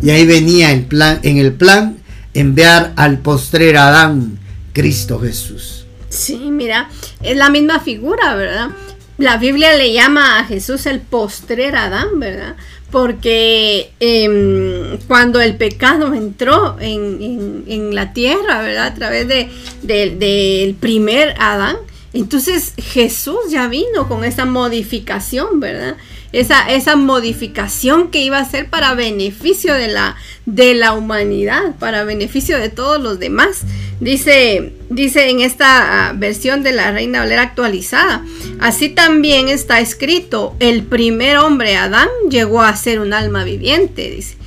Y 0.01 0.09
ahí 0.09 0.25
venía 0.25 0.71
el 0.71 0.85
plan, 0.85 1.19
en 1.23 1.37
el 1.37 1.53
plan 1.53 1.97
enviar 2.33 2.93
al 2.95 3.19
postrer 3.19 3.77
Adán, 3.77 4.39
Cristo 4.73 5.19
Jesús. 5.19 5.85
Sí, 6.09 6.37
mira, 6.51 6.89
es 7.21 7.37
la 7.37 7.49
misma 7.49 7.79
figura, 7.79 8.35
¿verdad? 8.35 8.69
La 9.17 9.37
Biblia 9.37 9.75
le 9.75 9.93
llama 9.93 10.39
a 10.39 10.45
Jesús 10.45 10.85
el 10.85 11.01
postrer 11.01 11.75
Adán, 11.75 12.19
¿verdad? 12.19 12.55
Porque 12.89 13.91
em, 13.99 14.97
cuando 15.07 15.41
el 15.41 15.55
pecado 15.57 16.13
entró 16.13 16.77
en, 16.79 17.93
la 17.93 18.13
tierra, 18.13 18.61
¿verdad? 18.61 18.87
A 18.87 18.93
través 18.95 19.27
del 19.27 19.49
de, 19.83 20.75
primer 20.79 21.35
Adán, 21.37 21.75
entonces 22.13 22.73
Jesús 22.77 23.39
ya 23.49 23.67
vino 23.67 24.07
con 24.07 24.23
esa 24.23 24.45
modificación, 24.45 25.59
¿verdad? 25.59 25.97
Esa, 26.31 26.69
esa 26.69 26.95
modificación 26.95 28.11
que 28.11 28.21
iba 28.21 28.37
a 28.37 28.49
ser 28.49 28.69
para 28.69 28.93
beneficio 28.93 29.73
de 29.73 29.87
la, 29.87 30.15
de 30.45 30.75
la 30.75 30.93
humanidad, 30.93 31.75
para 31.79 32.03
beneficio 32.03 32.57
de 32.57 32.69
todos 32.69 33.01
los 33.01 33.19
demás. 33.19 33.61
Dice, 33.99 34.73
dice 34.89 35.29
en 35.29 35.41
esta 35.41 36.09
ah, 36.09 36.13
versión 36.13 36.63
de 36.63 36.71
la 36.71 36.91
Reina 36.91 37.19
Valera 37.19 37.43
actualizada, 37.43 38.23
así 38.59 38.89
también 38.89 39.49
está 39.49 39.79
escrito, 39.79 40.55
el 40.59 40.83
primer 40.83 41.37
hombre 41.37 41.75
Adán 41.75 42.09
llegó 42.29 42.61
a 42.61 42.75
ser 42.75 42.99
un 42.99 43.13
alma 43.13 43.43
viviente, 43.43 44.09
dice 44.09 44.38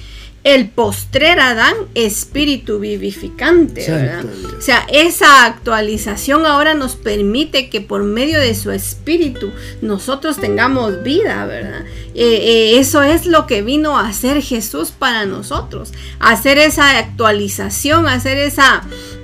el 0.44 0.68
postrer 0.68 1.38
Adán, 1.38 1.74
espíritu 1.94 2.80
vivificante, 2.80 3.88
¿verdad? 3.88 4.24
O 4.58 4.60
sea, 4.60 4.86
esa 4.92 5.44
actualización 5.44 6.46
ahora 6.46 6.74
nos 6.74 6.96
permite 6.96 7.70
que 7.70 7.80
por 7.80 8.02
medio 8.02 8.40
de 8.40 8.54
su 8.56 8.72
espíritu 8.72 9.52
nosotros 9.82 10.38
tengamos 10.38 11.02
vida, 11.04 11.46
¿verdad? 11.46 11.84
Eh, 12.14 12.24
eh, 12.24 12.78
eso 12.78 13.02
es 13.02 13.26
lo 13.26 13.46
que 13.46 13.62
vino 13.62 13.96
a 13.96 14.08
hacer 14.08 14.42
Jesús 14.42 14.90
para 14.90 15.26
nosotros, 15.26 15.92
hacer 16.18 16.58
esa 16.58 16.98
actualización, 16.98 18.08
hacer 18.08 18.38
esa 18.38 18.82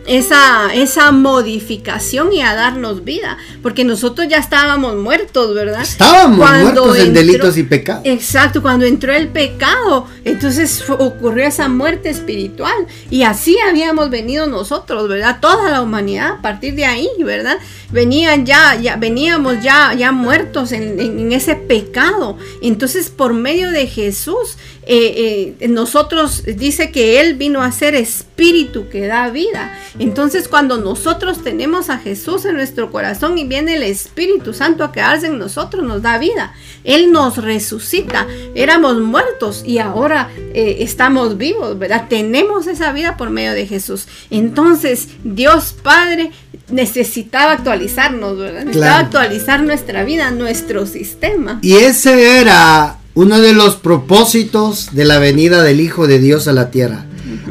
esa, 0.08 0.74
esa 0.74 1.12
modificación 1.12 2.32
y 2.32 2.42
a 2.42 2.54
darnos 2.54 3.04
vida, 3.04 3.36
porque 3.62 3.84
nosotros 3.84 4.26
ya 4.28 4.38
estábamos 4.38 4.96
muertos, 4.96 5.54
¿verdad? 5.54 5.82
Estábamos 5.82 6.38
muertos 6.38 6.98
en 6.98 7.12
delitos 7.12 7.56
y 7.58 7.62
pecados. 7.62 8.02
Exacto, 8.04 8.62
cuando 8.62 8.86
entró 8.86 9.12
el 9.12 9.28
pecado, 9.28 10.06
entonces 10.24 10.82
ocurrió 10.88 11.44
esa 11.44 11.68
muerte 11.68 12.08
espiritual 12.08 12.86
y 13.10 13.22
así 13.22 13.58
habíamos 13.60 14.10
venido 14.10 14.46
nosotros, 14.46 15.08
¿verdad? 15.08 15.38
Toda 15.40 15.70
la 15.70 15.82
humanidad 15.82 16.32
a 16.32 16.42
partir 16.42 16.74
de 16.74 16.86
ahí, 16.86 17.08
¿verdad? 17.22 17.58
Venían 17.90 18.46
ya, 18.46 18.74
ya 18.80 18.96
veníamos 18.96 19.62
ya, 19.62 19.92
ya 19.94 20.10
muertos 20.12 20.72
en, 20.72 20.98
en 20.98 21.32
ese 21.32 21.54
pecado. 21.54 22.36
Entonces, 22.62 23.10
por 23.10 23.34
medio 23.34 23.70
de 23.70 23.86
Jesús, 23.86 24.56
eh, 24.90 25.54
eh, 25.60 25.68
nosotros 25.68 26.44
dice 26.56 26.90
que 26.90 27.20
Él 27.20 27.34
vino 27.34 27.62
a 27.62 27.70
ser 27.72 27.94
espíritu 28.38 28.88
que 28.88 29.06
da 29.08 29.30
vida. 29.30 29.76
Entonces 29.98 30.46
cuando 30.46 30.78
nosotros 30.78 31.42
tenemos 31.42 31.90
a 31.90 31.98
Jesús 31.98 32.44
en 32.44 32.54
nuestro 32.54 32.92
corazón 32.92 33.36
y 33.36 33.44
viene 33.44 33.74
el 33.74 33.82
Espíritu 33.82 34.54
Santo 34.54 34.84
a 34.84 34.92
quedarse 34.92 35.26
en 35.26 35.38
nosotros, 35.38 35.84
nos 35.84 36.02
da 36.02 36.18
vida. 36.18 36.54
Él 36.84 37.10
nos 37.10 37.38
resucita. 37.38 38.28
Éramos 38.54 39.00
muertos 39.00 39.64
y 39.66 39.78
ahora 39.78 40.30
eh, 40.54 40.76
estamos 40.80 41.36
vivos, 41.36 41.78
¿verdad? 41.78 42.06
Tenemos 42.08 42.68
esa 42.68 42.92
vida 42.92 43.16
por 43.16 43.30
medio 43.30 43.54
de 43.54 43.66
Jesús. 43.66 44.06
Entonces 44.30 45.08
Dios 45.24 45.74
Padre 45.82 46.30
necesitaba 46.70 47.52
actualizarnos, 47.52 48.38
¿verdad? 48.38 48.64
Necesitaba 48.66 48.98
actualizar 48.98 49.62
nuestra 49.62 50.04
vida, 50.04 50.30
nuestro 50.30 50.86
sistema. 50.86 51.58
Y 51.60 51.74
ese 51.74 52.40
era 52.40 52.98
uno 53.14 53.40
de 53.40 53.52
los 53.52 53.74
propósitos 53.74 54.94
de 54.94 55.04
la 55.04 55.18
venida 55.18 55.64
del 55.64 55.80
Hijo 55.80 56.06
de 56.06 56.20
Dios 56.20 56.46
a 56.46 56.52
la 56.52 56.70
tierra. 56.70 57.07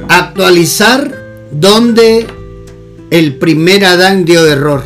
Actualizar 0.09 1.49
donde 1.51 2.27
el 3.09 3.35
primer 3.35 3.85
Adán 3.85 4.25
dio 4.25 4.45
error. 4.45 4.83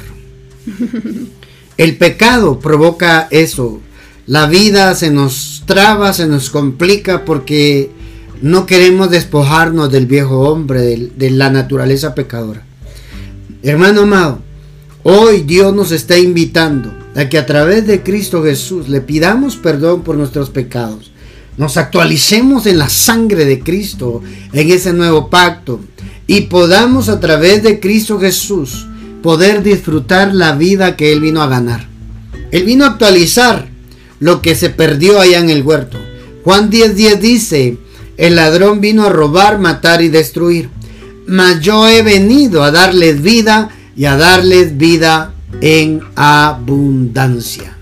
El 1.78 1.98
pecado 1.98 2.60
provoca 2.60 3.28
eso. 3.32 3.80
La 4.28 4.46
vida 4.46 4.94
se 4.94 5.10
nos 5.10 5.64
traba, 5.66 6.14
se 6.14 6.28
nos 6.28 6.52
complica 6.52 7.26
porque 7.26 7.90
no 8.42 8.66
queremos 8.66 9.10
despojarnos 9.10 9.92
del 9.92 10.06
viejo 10.06 10.42
hombre, 10.42 10.82
de, 10.82 11.12
de 11.16 11.32
la 11.32 11.50
naturaleza 11.50 12.14
pecadora. 12.14 12.64
Hermano 13.64 14.02
amado, 14.02 14.40
hoy 15.04 15.42
Dios 15.42 15.74
nos 15.74 15.92
está 15.92 16.18
invitando 16.18 16.94
a 17.16 17.30
que 17.30 17.38
a 17.38 17.46
través 17.46 17.86
de 17.88 18.04
Cristo 18.04 18.44
Jesús 18.44 18.88
le 18.88 19.02
pidamos 19.02 19.56
perdón 19.58 20.02
por 20.02 20.16
nuestros 20.16 20.50
pecados, 20.50 21.11
nos 21.58 21.78
actualicemos 21.78 22.66
en 22.66 22.78
la 22.78 22.90
sangre 22.90 23.46
de 23.46 23.60
Cristo, 23.60 24.22
en 24.54 24.72
ese 24.72 24.94
nuevo 24.94 25.30
pacto, 25.30 25.80
y 26.28 26.42
podamos 26.42 27.10
a 27.10 27.20
través 27.20 27.64
de 27.64 27.80
Cristo 27.80 28.20
Jesús 28.20 28.88
poder 29.22 29.64
disfrutar 29.64 30.34
la 30.34 30.56
vida 30.56 30.96
que 30.96 31.12
Él 31.12 31.22
vino 31.22 31.42
a 31.42 31.48
ganar. 31.48 31.88
Él 32.52 32.64
vino 32.64 32.86
a 32.86 32.90
actualizar 32.90 33.68
lo 34.20 34.42
que 34.42 34.56
se 34.56 34.70
perdió 34.70 35.20
allá 35.20 35.40
en 35.40 35.50
el 35.50 35.64
huerto. 35.64 35.98
Juan 36.44 36.70
10:10 36.70 36.94
10 36.94 37.22
dice, 37.22 37.78
el 38.18 38.36
ladrón 38.36 38.82
vino 38.82 39.06
a 39.06 39.10
robar, 39.10 39.60
matar 39.60 40.02
y 40.02 40.10
destruir. 40.10 40.70
Mas 41.28 41.62
yo 41.62 41.88
he 41.88 42.04
venido 42.04 42.64
a 42.64 42.72
darles 42.72 43.22
vida 43.22 43.70
y 43.96 44.06
a 44.06 44.16
darles 44.16 44.78
vida 44.78 45.34
en 45.62 46.02
abundancia. 46.16 47.78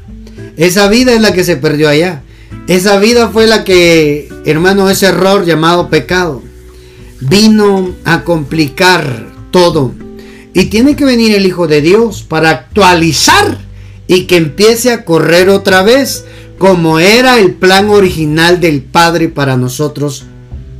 Esa 0.55 0.87
vida 0.87 1.13
es 1.13 1.21
la 1.21 1.33
que 1.33 1.43
se 1.43 1.57
perdió 1.57 1.89
allá. 1.89 2.23
Esa 2.67 2.99
vida 2.99 3.29
fue 3.29 3.47
la 3.47 3.63
que, 3.63 4.29
hermano, 4.45 4.89
ese 4.89 5.07
error 5.07 5.45
llamado 5.45 5.89
pecado. 5.89 6.43
vino 7.21 7.95
a 8.05 8.23
complicar 8.23 9.27
todo. 9.51 9.93
Y 10.53 10.65
tiene 10.65 10.95
que 10.95 11.05
venir 11.05 11.35
el 11.35 11.45
Hijo 11.45 11.67
de 11.67 11.81
Dios 11.81 12.23
para 12.23 12.49
actualizar 12.49 13.57
y 14.07 14.23
que 14.23 14.37
empiece 14.37 14.91
a 14.91 15.05
correr 15.05 15.49
otra 15.49 15.83
vez 15.83 16.25
como 16.57 16.99
era 16.99 17.39
el 17.39 17.53
plan 17.53 17.89
original 17.89 18.59
del 18.59 18.81
Padre 18.81 19.29
para 19.29 19.57
nosotros, 19.57 20.25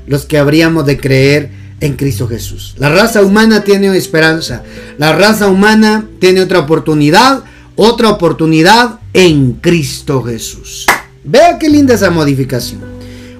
los 0.08 0.26
que 0.26 0.38
habríamos 0.38 0.86
de 0.86 1.00
creer 1.00 1.52
en 1.80 1.96
Cristo 1.96 2.28
Jesús. 2.28 2.76
La 2.78 2.90
raza 2.90 3.22
humana 3.24 3.64
tiene 3.64 3.96
esperanza. 3.96 4.64
La 4.98 5.14
raza 5.14 5.48
humana 5.48 6.06
tiene 6.20 6.42
otra 6.42 6.60
oportunidad, 6.60 7.44
otra 7.76 8.10
oportunidad 8.10 9.00
en 9.14 9.54
Cristo 9.54 10.22
Jesús. 10.24 10.86
Vea 11.32 11.60
qué 11.60 11.70
linda 11.70 11.94
esa 11.94 12.10
modificación. 12.10 12.82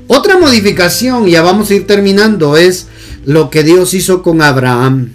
Otra 0.06 0.38
modificación, 0.38 1.26
ya 1.26 1.42
vamos 1.42 1.72
a 1.72 1.74
ir 1.74 1.88
terminando, 1.88 2.56
es 2.56 2.86
lo 3.26 3.50
que 3.50 3.64
Dios 3.64 3.96
hizo 3.96 4.22
con 4.22 4.44
Abraham. 4.44 5.14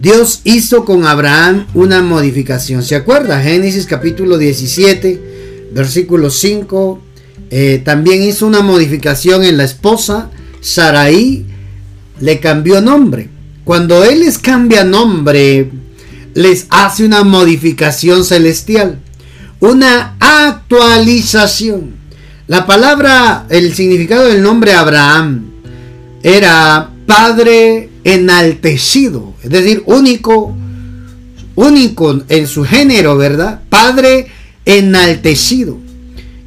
Dios 0.00 0.42
hizo 0.44 0.84
con 0.84 1.04
Abraham 1.06 1.66
una 1.74 2.02
modificación. 2.02 2.84
¿Se 2.84 2.94
acuerda? 2.94 3.42
Génesis 3.42 3.86
capítulo 3.86 4.38
17, 4.38 5.70
versículo 5.72 6.30
5. 6.30 7.00
Eh, 7.50 7.82
también 7.84 8.22
hizo 8.22 8.46
una 8.46 8.60
modificación 8.60 9.42
en 9.42 9.56
la 9.56 9.64
esposa. 9.64 10.30
Saraí 10.60 11.46
le 12.20 12.38
cambió 12.38 12.80
nombre. 12.80 13.28
Cuando 13.64 14.04
Él 14.04 14.20
les 14.20 14.38
cambia 14.38 14.84
nombre, 14.84 15.68
les 16.34 16.66
hace 16.70 17.04
una 17.04 17.24
modificación 17.24 18.24
celestial. 18.24 19.00
Una 19.60 20.16
actualización. 20.20 21.96
La 22.46 22.66
palabra, 22.66 23.46
el 23.48 23.74
significado 23.74 24.26
del 24.26 24.42
nombre 24.42 24.74
Abraham 24.74 25.46
era 26.22 26.90
padre 27.06 27.88
enaltecido, 28.04 29.34
es 29.42 29.50
decir, 29.50 29.82
único, 29.86 30.54
único 31.54 32.22
en 32.28 32.46
su 32.46 32.64
género, 32.64 33.16
¿verdad? 33.16 33.60
Padre 33.68 34.28
enaltecido. 34.64 35.78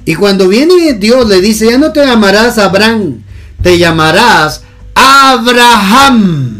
Y 0.05 0.15
cuando 0.15 0.47
viene 0.47 0.93
Dios 0.93 1.27
le 1.27 1.41
dice, 1.41 1.65
ya 1.65 1.77
no 1.77 1.91
te 1.91 2.05
llamarás 2.05 2.57
Abraham, 2.57 3.21
te 3.61 3.77
llamarás 3.77 4.61
Abraham. 4.93 6.57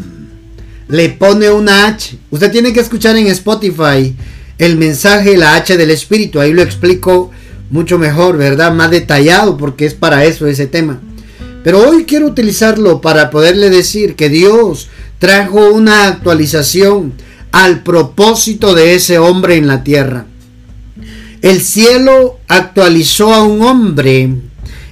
Le 0.88 1.10
pone 1.10 1.50
una 1.50 1.88
H. 1.88 2.18
Usted 2.32 2.52
tiene 2.52 2.74
que 2.74 2.80
escuchar 2.80 3.16
en 3.16 3.28
Spotify 3.28 4.16
el 4.60 4.78
mensaje, 4.78 5.38
la 5.38 5.56
H 5.56 5.76
del 5.78 5.90
Espíritu. 5.90 6.40
Ahí 6.40 6.54
lo 6.54 6.62
explico 6.62 7.32
mucho 7.72 7.98
mejor, 7.98 8.38
¿verdad? 8.38 8.72
Más 8.74 8.92
detallado 8.92 9.58
porque 9.58 9.86
es 9.86 9.96
para 9.96 10.26
eso 10.26 10.46
ese 10.46 10.68
tema. 10.68 11.00
Pero 11.64 11.90
hoy 11.90 12.06
quiero 12.06 12.28
utilizarlo 12.28 13.02
para 13.02 13.32
poderle 13.32 13.70
decir 13.70 14.16
que 14.16 14.30
Dios 14.30 14.90
trajo 15.18 15.70
una 15.72 16.08
actualización 16.08 17.14
al 17.52 17.84
propósito 17.84 18.76
de 18.76 18.96
ese 18.96 19.18
hombre 19.18 19.56
en 19.56 19.68
la 19.68 19.84
tierra. 19.84 20.26
El 21.42 21.62
cielo 21.62 22.40
actualizó 22.48 23.34
a 23.34 23.44
un 23.44 23.62
hombre 23.62 24.36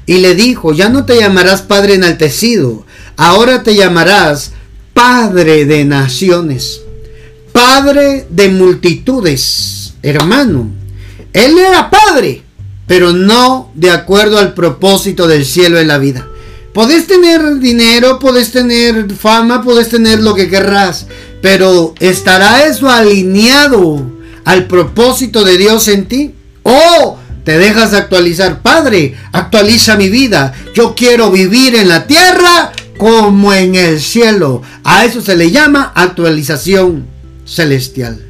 y 0.05 0.17
le 0.19 0.33
dijo, 0.33 0.73
ya 0.73 0.89
no 0.89 1.05
te 1.05 1.17
llamarás 1.17 1.61
Padre 1.61 1.95
enaltecido, 1.95 2.85
ahora 3.17 3.63
te 3.63 3.75
llamarás 3.75 4.53
Padre 4.93 5.65
de 5.65 5.83
naciones, 5.83 6.81
Padre 7.57 8.27
de 8.29 8.49
multitudes, 8.49 9.95
hermano. 10.03 10.69
Él 11.33 11.57
era 11.57 11.89
Padre, 11.89 12.43
pero 12.85 13.13
no 13.13 13.71
de 13.73 13.89
acuerdo 13.89 14.37
al 14.37 14.53
propósito 14.53 15.27
del 15.27 15.43
cielo 15.43 15.79
en 15.79 15.87
la 15.87 15.97
vida. 15.97 16.27
Podés 16.71 17.07
tener 17.07 17.57
dinero, 17.57 18.19
podés 18.19 18.51
tener 18.51 19.11
fama, 19.11 19.63
podés 19.63 19.89
tener 19.89 20.19
lo 20.19 20.35
que 20.35 20.49
querrás, 20.49 21.07
pero 21.41 21.95
¿estará 21.99 22.67
eso 22.67 22.91
alineado 22.91 24.05
al 24.45 24.67
propósito 24.67 25.43
de 25.43 25.57
Dios 25.57 25.87
en 25.87 26.05
ti? 26.05 26.35
¿O 26.61 27.17
te 27.43 27.57
dejas 27.57 27.95
actualizar? 27.95 28.61
Padre, 28.61 29.15
actualiza 29.31 29.97
mi 29.97 30.09
vida. 30.09 30.53
Yo 30.75 30.93
quiero 30.93 31.31
vivir 31.31 31.73
en 31.73 31.89
la 31.89 32.05
tierra 32.05 32.71
como 32.99 33.51
en 33.51 33.73
el 33.73 33.99
cielo. 33.99 34.61
A 34.83 35.05
eso 35.05 35.21
se 35.21 35.35
le 35.35 35.49
llama 35.49 35.91
actualización 35.95 37.16
celestial. 37.47 38.23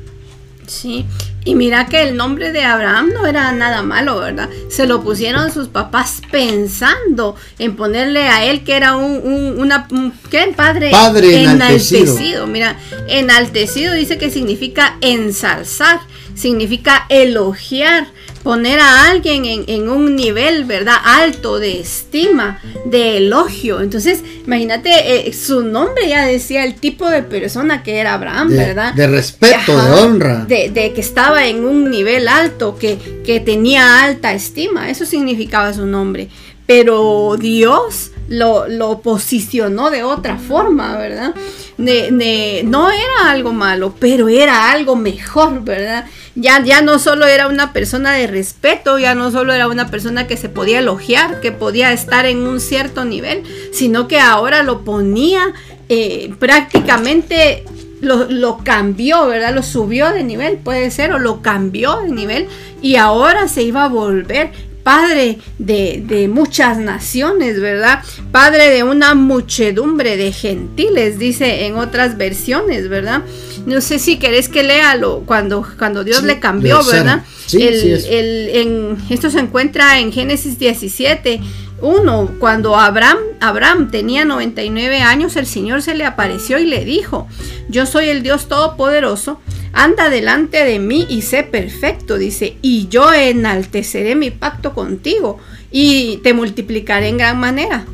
Sí, 0.68 1.06
y 1.46 1.56
mira 1.56 1.86
que 1.86 2.04
el 2.04 2.18
nombre 2.18 2.52
de 2.52 2.62
Abraham 2.66 3.12
no 3.14 3.26
era 3.26 3.54
nada 3.54 3.82
malo, 3.84 4.20
¿verdad? 4.20 4.50
Se 4.70 4.86
lo 4.86 5.02
pusieron 5.02 5.54
sus 5.54 5.70
papás 5.70 6.22
pensando 6.30 7.38
en 7.58 7.78
ponerle 7.78 8.24
a 8.24 8.44
él 8.44 8.66
que 8.66 8.76
era 8.76 8.98
un, 8.98 9.22
un 9.24 9.60
una, 9.60 9.88
¿qué? 10.30 10.54
Padre, 10.54 10.92
Padre 10.92 11.44
enaltecido. 11.44 12.48
Mira, 12.48 12.78
enaltecido 13.08 13.94
dice 13.94 14.18
que 14.18 14.30
significa 14.30 14.98
ensalzar, 15.00 16.02
significa 16.36 17.06
elogiar, 17.08 18.08
poner 18.44 18.80
a 18.80 19.10
alguien 19.10 19.44
en, 19.46 19.90
un 19.90 20.16
nivel, 20.16 20.66
¿verdad? 20.66 20.96
Alto 21.04 21.60
de 21.60 21.80
estima, 21.80 22.60
de 22.86 23.18
elogio. 23.18 23.82
Entonces, 23.82 24.24
imagínate, 24.46 25.28
eh, 25.28 25.34
su 25.34 25.64
nombre 25.64 26.08
ya 26.08 26.26
decía 26.26 26.64
el 26.64 26.76
tipo 26.76 27.10
de 27.10 27.24
persona 27.24 27.84
que 27.84 27.98
era 28.00 28.14
Abraham, 28.14 28.50
¿verdad? 28.50 28.94
De 28.94 29.08
respeto, 29.08 29.82
de 29.82 29.92
honra. 30.02 30.46
De, 30.46 30.72
que 30.74 31.02
estaba 31.02 31.48
en 31.48 31.66
un 31.66 31.90
nivel 31.90 32.28
alto, 32.28 32.78
que, 32.78 32.98
que 33.26 33.40
tenía 33.40 34.04
alta 34.04 34.34
estima. 34.34 34.90
Eso 34.90 35.06
significaba 35.06 35.74
su 35.74 35.86
nombre. 35.86 36.30
Pero 36.66 37.38
Dios 37.40 38.12
lo, 38.28 38.68
lo 38.68 39.00
posicionó 39.02 39.90
de 39.90 40.04
otra 40.04 40.38
forma, 40.38 40.98
¿verdad? 40.98 41.34
no 41.78 42.92
era 42.92 43.32
algo 43.32 43.54
malo, 43.54 43.94
pero 44.00 44.28
era 44.28 44.72
algo 44.72 44.96
mejor, 44.96 45.64
¿verdad? 45.64 46.06
Ya, 46.40 46.64
ya 46.64 46.82
no 46.82 47.00
solo 47.00 47.26
era 47.26 47.48
una 47.48 47.74
persona 47.74 48.14
de 48.14 48.28
respeto, 48.28 49.00
ya 49.00 49.16
no 49.16 49.32
solo 49.32 49.54
era 49.54 49.68
una 49.68 49.90
persona 49.90 50.28
que 50.28 50.38
se 50.38 50.50
podía 50.50 50.80
elogiar, 50.80 51.42
que 51.42 51.52
podía 51.52 51.92
estar 51.92 52.28
en 52.28 52.44
un 52.44 52.60
cierto 52.60 53.06
nivel, 53.06 53.42
sino 53.74 54.08
que 54.08 54.20
ahora 54.20 54.62
lo 54.62 54.84
ponía 54.84 55.54
eh, 55.90 56.32
prácticamente 56.38 57.64
lo, 58.02 58.26
lo, 58.26 58.60
cambió, 58.60 59.26
¿verdad? 59.26 59.56
Lo 59.56 59.64
subió 59.64 60.12
de 60.12 60.24
nivel, 60.24 60.58
puede 60.58 60.92
ser, 60.92 61.12
o 61.12 61.18
lo 61.18 61.42
cambió 61.42 62.02
de 62.02 62.12
nivel 62.12 62.48
y 62.84 62.98
ahora 62.98 63.48
se 63.48 63.64
iba 63.64 63.86
a 63.86 63.88
volver 63.88 64.52
Padre 64.88 65.40
de, 65.58 66.30
muchas 66.32 66.78
naciones, 66.78 67.60
¿verdad? 67.60 68.00
Padre 68.32 68.70
de 68.70 68.84
una 68.84 69.16
muchedumbre 69.16 70.16
de 70.16 70.32
gentiles, 70.32 71.20
dice 71.20 71.66
en 71.66 71.76
otras 71.76 72.16
versiones, 72.16 72.88
¿verdad? 72.88 73.24
No 73.68 73.82
sé 73.82 74.00
si 74.00 74.16
querés 74.16 74.48
que 74.48 74.64
léalo 74.64 75.24
cuando, 75.26 75.68
cuando 75.78 76.06
Dios 76.06 76.24
le 76.24 76.40
cambió, 76.40 76.82
¿verdad? 76.86 77.26
en, 77.52 78.98
esto 79.10 79.30
se 79.30 79.40
encuentra 79.40 80.00
en 80.00 80.14
Génesis 80.14 80.58
17. 80.58 81.42
Uno, 81.82 82.32
cuando 82.40 82.78
Abraham, 82.78 83.18
Abraham 83.42 83.92
tenía 83.92 84.24
99 84.24 85.02
años, 85.02 85.36
el 85.36 85.46
Señor 85.46 85.82
se 85.82 85.96
le 85.96 86.06
apareció 86.06 86.60
y 86.60 86.66
le 86.66 86.86
dijo, 86.86 87.28
yo 87.68 87.86
soy 87.86 88.08
el 88.08 88.24
Dios 88.24 88.48
Todopoderoso, 88.48 89.42
anda 89.74 90.10
delante 90.10 90.64
de 90.64 90.80
mí 90.80 91.06
y 91.10 91.22
sé 91.24 91.44
perfecto, 91.44 92.18
dice, 92.18 92.56
y 92.62 92.88
yo 92.88 93.12
enalteceré 93.12 94.16
mi 94.16 94.32
pacto 94.32 94.74
contigo 94.74 95.40
y 95.74 96.22
te 96.24 96.34
multiplicaré 96.34 97.10
en 97.10 97.18
gran 97.18 97.38
manera. 97.38 97.86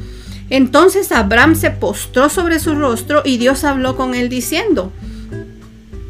Entonces 0.51 1.11
Abraham 1.11 1.55
se 1.55 1.71
postró 1.71 2.30
sobre 2.30 2.59
su 2.59 2.76
rostro 2.76 3.24
y 3.26 3.38
Dios 3.38 3.63
habló 3.63 3.97
con 3.97 4.13
él 4.13 4.30
diciendo, 4.30 4.93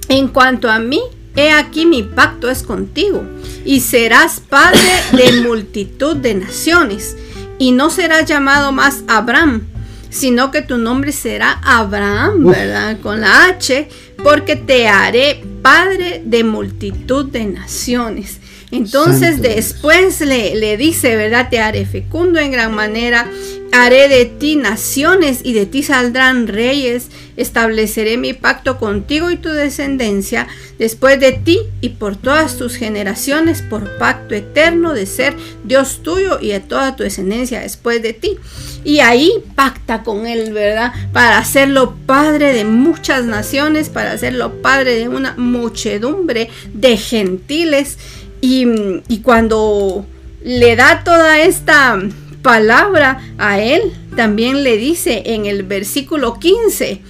en 0.10 0.28
cuanto 0.28 0.70
a 0.70 0.80
mí, 0.80 1.02
he 1.36 1.52
aquí 1.52 1.86
mi 1.86 2.04
pacto 2.04 2.50
es 2.50 2.64
contigo, 2.64 3.24
y 3.66 3.82
serás 3.82 4.40
padre 4.40 4.80
de 5.12 5.42
multitud 5.48 6.16
de 6.16 6.36
naciones, 6.36 7.16
y 7.60 7.72
no 7.72 7.90
serás 7.90 8.26
llamado 8.26 8.72
más 8.72 9.04
Abraham, 9.08 9.64
sino 10.10 10.52
que 10.52 10.62
tu 10.62 10.78
nombre 10.78 11.12
será 11.12 11.60
Abraham, 11.64 12.46
¿verdad? 12.46 13.00
Con 13.02 13.22
la 13.22 13.46
H, 13.46 13.90
porque 14.24 14.56
te 14.56 14.88
haré 14.88 15.44
padre 15.62 16.22
de 16.24 16.44
multitud 16.44 17.26
de 17.26 17.46
naciones. 17.46 18.40
Entonces 18.74 19.40
después 19.40 20.20
le, 20.22 20.56
le, 20.56 20.78
dice, 20.78 21.16
¿verdad? 21.16 21.50
Te 21.52 21.60
haré 21.60 21.86
fecundo 21.86 22.40
en 22.40 22.52
gran 22.52 22.74
manera, 22.74 23.30
haré 23.72 24.08
de 24.08 24.26
ti 24.26 24.56
naciones 24.56 25.42
y 25.44 25.54
de 25.54 25.68
ti 25.68 25.84
saldrán 25.84 26.48
reyes, 26.48 27.10
estableceré 27.38 28.18
mi 28.18 28.34
pacto 28.34 28.80
contigo 28.80 29.30
y 29.30 29.38
tu 29.38 29.50
descendencia 29.50 30.48
después 30.80 31.20
de 31.20 31.34
ti 31.34 31.60
y 31.82 31.90
por 31.90 32.16
todas 32.16 32.58
tus 32.58 32.76
generaciones 32.76 33.62
por 33.62 33.98
pacto 34.00 34.34
eterno 34.34 34.94
de 34.94 35.06
ser 35.06 35.36
Dios 35.64 36.02
tuyo 36.02 36.40
y 36.42 36.50
de 36.50 36.60
toda 36.60 36.96
tu 36.96 37.04
descendencia 37.04 37.62
después 37.62 38.02
de 38.02 38.14
ti. 38.14 38.38
Y 38.84 39.00
ahí 39.00 39.32
pacta 39.56 40.04
con 40.04 40.26
él, 40.26 40.52
¿verdad? 40.52 40.94
Para 41.14 41.38
hacerlo 41.38 41.96
padre 42.06 42.54
de 42.54 42.66
muchas 42.66 43.26
naciones, 43.26 43.90
para 43.90 44.14
hacerlo 44.14 44.62
padre 44.62 44.96
de 44.96 45.10
una 45.10 45.36
muchedumbre 45.38 46.50
de 46.74 46.98
gentiles 46.98 47.98
y, 48.46 49.20
cuando 49.20 50.06
le 50.44 50.76
da 50.76 51.06
toda 51.06 51.40
esta 51.40 51.98
palabra 52.42 53.22
a 53.38 53.60
él, 53.62 53.82
también 54.18 54.64
le 54.64 54.76
dice 54.76 55.24
en 55.28 55.46
el 55.46 55.64
versículo 55.64 56.40
15, 56.40 57.02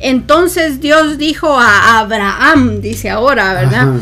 entonces 0.00 0.82
Dios 0.82 1.16
dijo 1.16 1.58
a 1.58 2.00
Abraham, 2.00 2.82
dice 2.82 3.08
ahora, 3.08 3.54
¿verdad? 3.54 3.94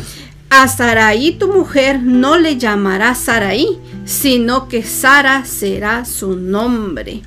A 0.50 0.66
Saraí 0.66 1.38
tu 1.38 1.52
mujer 1.52 2.02
no 2.02 2.36
le 2.36 2.58
llamará 2.58 3.14
Saraí, 3.14 3.78
sino 4.04 4.66
que 4.66 4.82
Sara 4.82 5.44
será 5.44 6.04
su 6.04 6.34
nombre. 6.34 7.22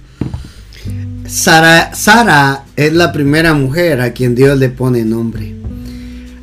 Sara, 1.27 1.95
Sara 1.95 2.65
es 2.75 2.91
la 2.91 3.13
primera 3.13 3.53
mujer 3.53 4.01
a 4.01 4.11
quien 4.11 4.35
Dios 4.35 4.59
le 4.59 4.67
pone 4.67 5.05
nombre. 5.05 5.55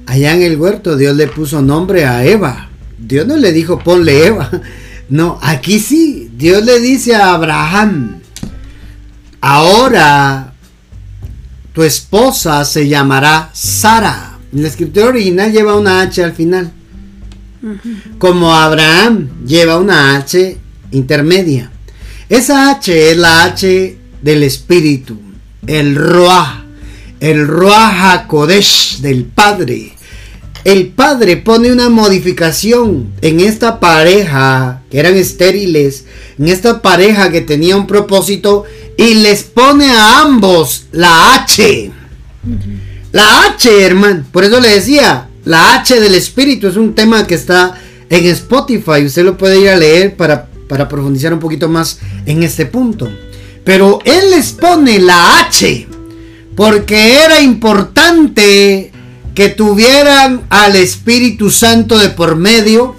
Allá 0.06 0.34
en 0.34 0.42
el 0.42 0.56
huerto 0.56 0.96
Dios 0.96 1.14
le 1.14 1.26
puso 1.26 1.60
nombre 1.60 2.06
a 2.06 2.24
Eva. 2.24 2.70
Dios 3.02 3.26
no 3.26 3.36
le 3.36 3.52
dijo 3.52 3.78
ponle 3.78 4.26
Eva. 4.26 4.50
No, 5.08 5.38
aquí 5.42 5.78
sí. 5.78 6.30
Dios 6.38 6.64
le 6.64 6.80
dice 6.80 7.14
a 7.14 7.34
Abraham, 7.34 8.20
ahora 9.42 10.54
tu 11.74 11.82
esposa 11.82 12.64
se 12.64 12.88
llamará 12.88 13.50
Sara. 13.52 14.38
La 14.52 14.68
escritura 14.68 15.08
original 15.08 15.52
lleva 15.52 15.76
una 15.76 16.00
H 16.00 16.24
al 16.24 16.32
final. 16.32 16.72
Como 18.18 18.54
Abraham 18.54 19.44
lleva 19.44 19.76
una 19.76 20.16
H 20.16 20.56
intermedia. 20.92 21.70
Esa 22.30 22.70
H 22.70 23.10
es 23.10 23.16
la 23.18 23.44
H 23.44 23.98
del 24.22 24.42
Espíritu, 24.44 25.20
el 25.66 25.94
Ruah, 25.94 26.64
el 27.20 27.46
Ruah 27.46 28.12
HaKodesh 28.12 29.00
del 29.00 29.24
Padre. 29.24 29.92
El 30.64 30.88
Padre 30.88 31.36
pone 31.38 31.72
una 31.72 31.88
modificación 31.88 33.12
en 33.20 33.40
esta 33.40 33.80
pareja 33.80 34.82
que 34.90 35.00
eran 35.00 35.16
estériles, 35.16 36.04
en 36.38 36.48
esta 36.48 36.80
pareja 36.82 37.30
que 37.30 37.40
tenía 37.40 37.76
un 37.76 37.88
propósito 37.88 38.64
y 38.96 39.14
les 39.14 39.42
pone 39.42 39.90
a 39.90 40.20
ambos 40.20 40.84
la 40.92 41.34
H. 41.34 41.90
La 43.10 43.46
H, 43.46 43.84
hermano. 43.84 44.24
Por 44.30 44.44
eso 44.44 44.60
le 44.60 44.68
decía, 44.68 45.28
la 45.44 45.74
H 45.74 45.98
del 45.98 46.14
Espíritu 46.14 46.68
es 46.68 46.76
un 46.76 46.94
tema 46.94 47.26
que 47.26 47.34
está 47.34 47.74
en 48.08 48.26
Spotify. 48.26 49.04
Usted 49.04 49.24
lo 49.24 49.36
puede 49.36 49.60
ir 49.60 49.68
a 49.68 49.76
leer 49.76 50.16
para, 50.16 50.46
para 50.68 50.88
profundizar 50.88 51.32
un 51.32 51.40
poquito 51.40 51.68
más 51.68 51.98
en 52.24 52.44
este 52.44 52.66
punto. 52.66 53.10
Pero 53.64 53.98
Él 54.04 54.30
les 54.30 54.52
pone 54.52 55.00
la 55.00 55.40
H 55.40 55.88
porque 56.54 57.24
era 57.24 57.40
importante 57.40 58.91
que 59.34 59.48
tuvieran 59.48 60.42
al 60.50 60.76
Espíritu 60.76 61.50
Santo 61.50 61.98
de 61.98 62.10
por 62.10 62.36
medio 62.36 62.96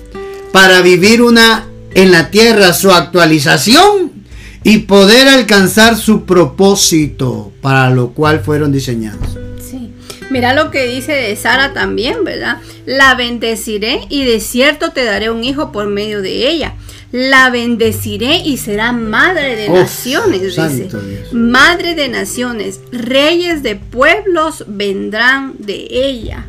para 0.52 0.82
vivir 0.82 1.22
una 1.22 1.68
en 1.94 2.12
la 2.12 2.32
tierra 2.32 2.74
su 2.74 2.92
actualización 2.92 4.12
y 4.64 4.80
poder 4.80 5.28
alcanzar 5.28 5.98
su 5.98 6.26
propósito 6.26 7.52
para 7.62 7.90
lo 7.90 8.12
cual 8.12 8.40
fueron 8.40 8.72
diseñados. 8.72 9.38
Sí. 9.60 9.92
Mira 10.32 10.54
lo 10.54 10.72
que 10.72 10.88
dice 10.88 11.12
de 11.12 11.36
Sara 11.36 11.74
también, 11.74 12.24
¿verdad? 12.24 12.58
La 12.86 13.14
bendeciré 13.16 14.02
y 14.10 14.26
de 14.26 14.40
cierto 14.40 14.92
te 14.92 15.04
daré 15.04 15.30
un 15.30 15.44
hijo 15.44 15.72
por 15.72 15.88
medio 15.88 16.22
de 16.22 16.50
ella 16.50 16.76
la 17.14 17.51
bendeciré 17.51 18.38
y 18.38 18.57
será 18.57 18.91
madre 18.91 19.55
de 19.55 19.70
naciones, 19.70 20.41
dice. 20.41 20.89
Madre 21.32 21.93
de 21.93 22.09
naciones, 22.09 22.80
reyes 22.91 23.61
de 23.61 23.76
pueblos 23.76 24.66
vendrán 24.68 25.53
de 25.59 25.86
ella. 25.91 26.47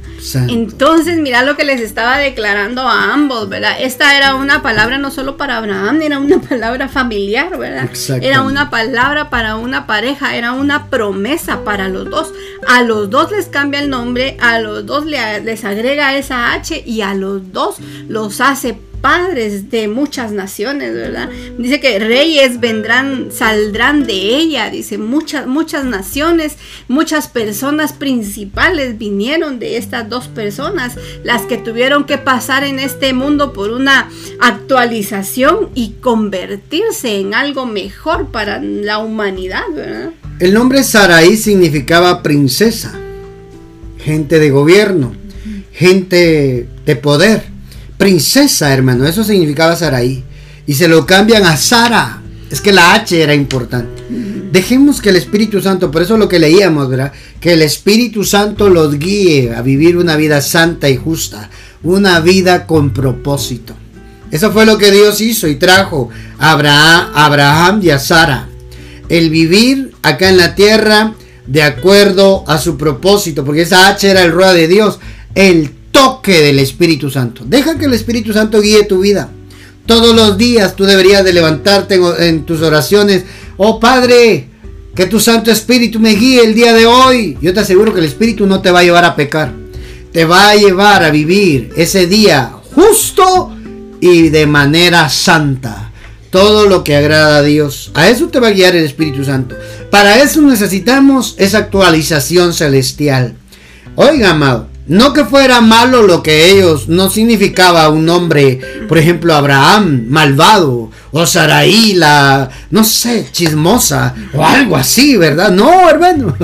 Entonces, 0.49 1.19
mira 1.19 1.43
lo 1.43 1.55
que 1.55 1.65
les 1.65 1.83
estaba 1.83 2.17
declarando 2.17 2.81
a 2.81 3.13
ambos, 3.13 3.51
¿verdad? 3.51 3.77
Esta 3.79 4.17
era 4.17 4.37
una 4.37 4.63
palabra 4.63 4.97
no 4.97 5.11
solo 5.11 5.37
para 5.37 5.59
Abraham, 5.59 6.01
era 6.01 6.19
una 6.19 6.41
palabra 6.49 6.89
familiar, 6.89 7.59
¿verdad? 7.59 7.91
Era 8.23 8.41
una 8.41 8.71
palabra 8.71 9.29
para 9.29 9.57
una 9.57 9.87
pareja, 9.87 10.35
era 10.35 10.53
una 10.53 10.89
promesa 10.89 11.63
para 11.63 11.91
los 11.91 12.09
dos. 12.09 12.33
A 12.67 12.81
los 12.81 13.11
dos 13.11 13.33
les 13.33 13.49
cambia 13.49 13.81
el 13.81 13.91
nombre, 13.91 14.39
a 14.41 14.59
los 14.61 14.87
dos 14.87 15.05
les 15.05 15.65
agrega 15.67 16.17
esa 16.17 16.55
H 16.55 16.83
y 16.87 17.03
a 17.03 17.13
los 17.13 17.53
dos 17.53 17.77
los 18.09 18.41
hace 18.41 18.79
padres 19.05 19.71
de 19.71 19.87
muchas 19.87 20.33
naciones, 20.33 20.95
¿verdad? 20.95 21.29
Dice 21.59 21.79
que 21.79 21.99
reyes 21.99 22.59
vendrán, 22.59 23.29
saldrán 23.31 24.07
de 24.07 24.15
ella, 24.15 24.71
dice, 24.71 24.97
muchas, 24.97 25.47
muchas 25.47 25.85
naciones, 25.85 26.57
muchas 26.89 27.29
personas 27.29 27.93
principales 27.93 28.97
vinieron 28.97 29.59
de 29.59 29.77
estas 29.77 30.09
dos 30.09 30.29
personas, 30.29 30.97
las 31.23 31.43
que 31.43 31.59
tuvieron 31.59 32.05
que 32.05 32.17
pasar 32.17 32.65
en 32.65 32.79
este 32.79 33.13
mundo 33.13 33.53
por 33.53 33.73
una 33.73 34.09
actualización 34.41 35.69
y 35.75 35.97
convertirse 36.01 37.21
en 37.21 37.35
algo 37.35 37.67
mejor 37.67 38.29
para 38.29 38.59
la 38.63 39.01
humanidad, 39.01 39.65
¿verdad? 39.75 40.13
El 40.39 40.55
nombre 40.55 40.83
Saraí 40.83 41.37
significaba 41.37 42.23
princesa, 42.23 42.99
gente 43.99 44.39
de 44.39 44.49
gobierno, 44.49 45.15
gente 45.73 46.67
de 46.87 46.97
poder 46.97 47.54
princesa, 47.97 48.73
hermano. 48.73 49.07
Eso 49.07 49.25
significaba 49.25 49.77
Saraí. 49.77 50.23
Y 50.67 50.75
se 50.75 50.89
lo 50.89 51.07
cambian 51.07 51.45
a 51.45 51.57
Sara. 51.57 52.23
Es 52.51 52.61
que 52.61 52.73
la 52.73 52.95
H 52.95 53.23
era 53.23 53.35
importante. 53.35 54.03
Dejemos 54.53 55.01
que 55.01 55.11
el 55.11 55.17
Espíritu 55.17 55.61
Santo, 55.61 55.91
por 55.91 56.03
eso 56.03 56.17
lo 56.17 56.29
que 56.29 56.39
leíamos, 56.39 56.89
¿verdad? 56.89 57.13
Que 57.41 57.55
el 57.55 57.63
Espíritu 57.63 58.23
Santo 58.25 58.69
los 58.69 58.99
guíe 58.99 59.55
a 59.55 59.63
vivir 59.63 59.97
una 59.97 60.17
vida 60.17 60.41
santa 60.41 60.89
y 60.89 60.97
justa. 60.97 61.51
Una 61.83 62.21
vida 62.21 62.67
con 62.67 62.93
propósito. 62.93 63.75
Eso 64.31 64.53
fue 64.53 64.67
lo 64.67 64.79
que 64.79 64.91
Dios 64.91 65.21
hizo 65.21 65.49
y 65.49 65.57
trajo 65.57 66.09
a 66.39 66.53
Abraham, 66.53 67.81
y 67.83 67.91
a 67.91 67.99
Sara. 67.99 68.49
El 69.09 69.31
vivir 69.31 69.93
acá 70.03 70.29
en 70.29 70.39
la 70.39 70.55
tierra 70.55 71.15
de 71.47 71.63
acuerdo 71.63 72.45
a 72.47 72.59
su 72.59 72.77
propósito, 72.77 73.45
porque 73.45 73.63
esa 73.63 73.89
H 73.89 74.09
era 74.09 74.23
el 74.23 74.33
rueda 74.33 74.55
de 74.55 74.67
Dios. 74.67 74.99
El 75.35 75.71
toque 75.95 76.43
del 76.43 76.59
Espíritu 76.59 77.09
Santo. 77.09 77.45
Deja 77.47 77.79
que 77.79 77.85
el 77.85 77.95
Espíritu 77.95 78.33
Santo 78.33 78.61
guíe 78.61 78.83
tu 78.83 78.99
vida. 78.99 79.31
Todos 79.87 80.15
los 80.15 80.37
días 80.37 80.75
tú 80.75 80.85
deberías 80.85 81.25
de 81.25 81.33
levantarte 81.33 82.01
en, 82.19 82.45
tus 82.45 82.63
oraciones. 82.63 83.25
Oh 83.59 83.79
Padre, 83.79 84.49
que 84.97 85.07
tu 85.07 85.21
Santo 85.21 85.53
Espíritu 85.53 86.01
me 86.01 86.17
guíe 86.17 86.43
el 86.43 86.55
día 86.55 86.73
de 86.73 86.87
hoy. 86.87 87.39
Yo 87.41 87.55
te 87.55 87.61
aseguro 87.61 87.95
que 87.95 88.01
el 88.01 88.07
Espíritu 88.07 88.45
no 88.45 88.61
te 88.61 88.73
va 88.73 88.81
a 88.81 88.83
llevar 88.83 89.05
a 89.05 89.15
pecar. 89.15 89.53
Te 90.13 90.25
va 90.25 90.51
a 90.51 90.57
llevar 90.57 91.05
a 91.05 91.11
vivir 91.11 91.71
ese 91.77 92.09
día 92.09 92.53
justo 92.75 93.53
y 94.01 94.31
de 94.31 94.47
manera 94.47 95.09
santa. 95.09 95.93
Todo 96.31 96.67
lo 96.67 96.83
que 96.83 96.97
agrada 96.97 97.37
a 97.37 97.43
Dios. 97.43 97.93
A 97.95 98.09
eso 98.09 98.27
te 98.27 98.41
va 98.41 98.49
a 98.49 98.53
guiar 98.53 98.75
el 98.75 98.85
Espíritu 98.85 99.25
Santo. 99.25 99.55
Para 99.93 100.21
eso 100.21 100.43
necesitamos 100.43 101.37
esa 101.39 101.59
actualización 101.59 102.53
celestial. 102.53 103.37
Oiga, 103.95 104.31
amado, 104.31 104.74
no 104.87 105.13
que 105.15 105.25
fuera 105.25 105.61
malo 105.61 106.03
lo 106.03 106.23
que 106.23 106.51
ellos, 106.51 106.89
no 106.89 107.09
significaba 107.09 107.89
un 107.89 108.05
nombre, 108.05 108.61
por 108.87 108.99
ejemplo, 108.99 109.35
Abraham, 109.35 110.05
malvado, 110.09 110.91
o 111.11 111.27
Saraí, 111.27 111.95
la, 111.95 112.51
no 112.71 112.85
sé, 112.85 113.27
chismosa, 113.33 114.15
o 114.35 114.45
algo 114.45 114.77
así, 114.77 115.17
¿verdad? 115.17 115.51
No, 115.53 115.89
hermano. 115.89 116.37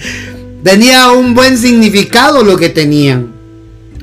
Tenía 0.64 1.12
un 1.12 1.34
buen 1.34 1.58
significado 1.58 2.42
lo 2.42 2.56
que 2.56 2.70
tenían, 2.70 3.32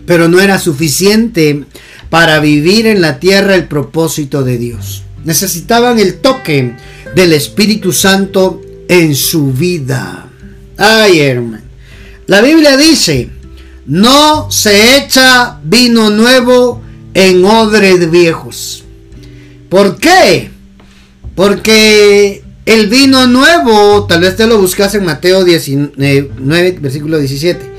pero 0.05 0.27
no 0.27 0.39
era 0.39 0.59
suficiente 0.59 1.63
para 2.11 2.39
vivir 2.39 2.85
en 2.85 3.01
la 3.01 3.19
tierra 3.19 3.55
el 3.55 3.67
propósito 3.67 4.43
de 4.43 4.59
Dios. 4.59 5.01
Necesitaban 5.23 5.97
el 5.97 6.19
toque 6.19 6.75
del 7.15 7.33
Espíritu 7.33 7.91
Santo 7.93 8.61
en 8.87 9.15
su 9.15 9.51
vida. 9.53 10.27
Ay, 10.77 11.19
hermano. 11.19 11.63
La 12.27 12.41
Biblia 12.41 12.77
dice, 12.77 13.29
no 13.91 14.49
se 14.49 14.95
echa 14.95 15.59
vino 15.65 16.09
nuevo 16.09 16.81
en 17.13 17.43
odres 17.43 18.09
viejos. 18.09 18.85
¿Por 19.67 19.97
qué? 19.97 20.49
Porque 21.35 22.41
el 22.65 22.87
vino 22.87 23.27
nuevo, 23.27 24.05
tal 24.07 24.21
vez 24.21 24.37
te 24.37 24.47
lo 24.47 24.59
buscas 24.59 24.95
en 24.95 25.03
Mateo 25.03 25.43
19, 25.43 26.77
versículo 26.79 27.17
17. 27.17 27.69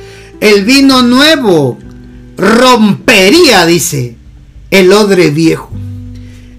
El 0.40 0.66
vino 0.66 1.00
nuevo 1.00 1.78
rompería, 2.36 3.64
dice, 3.64 4.16
el 4.70 4.92
odre 4.92 5.30
viejo. 5.30 5.70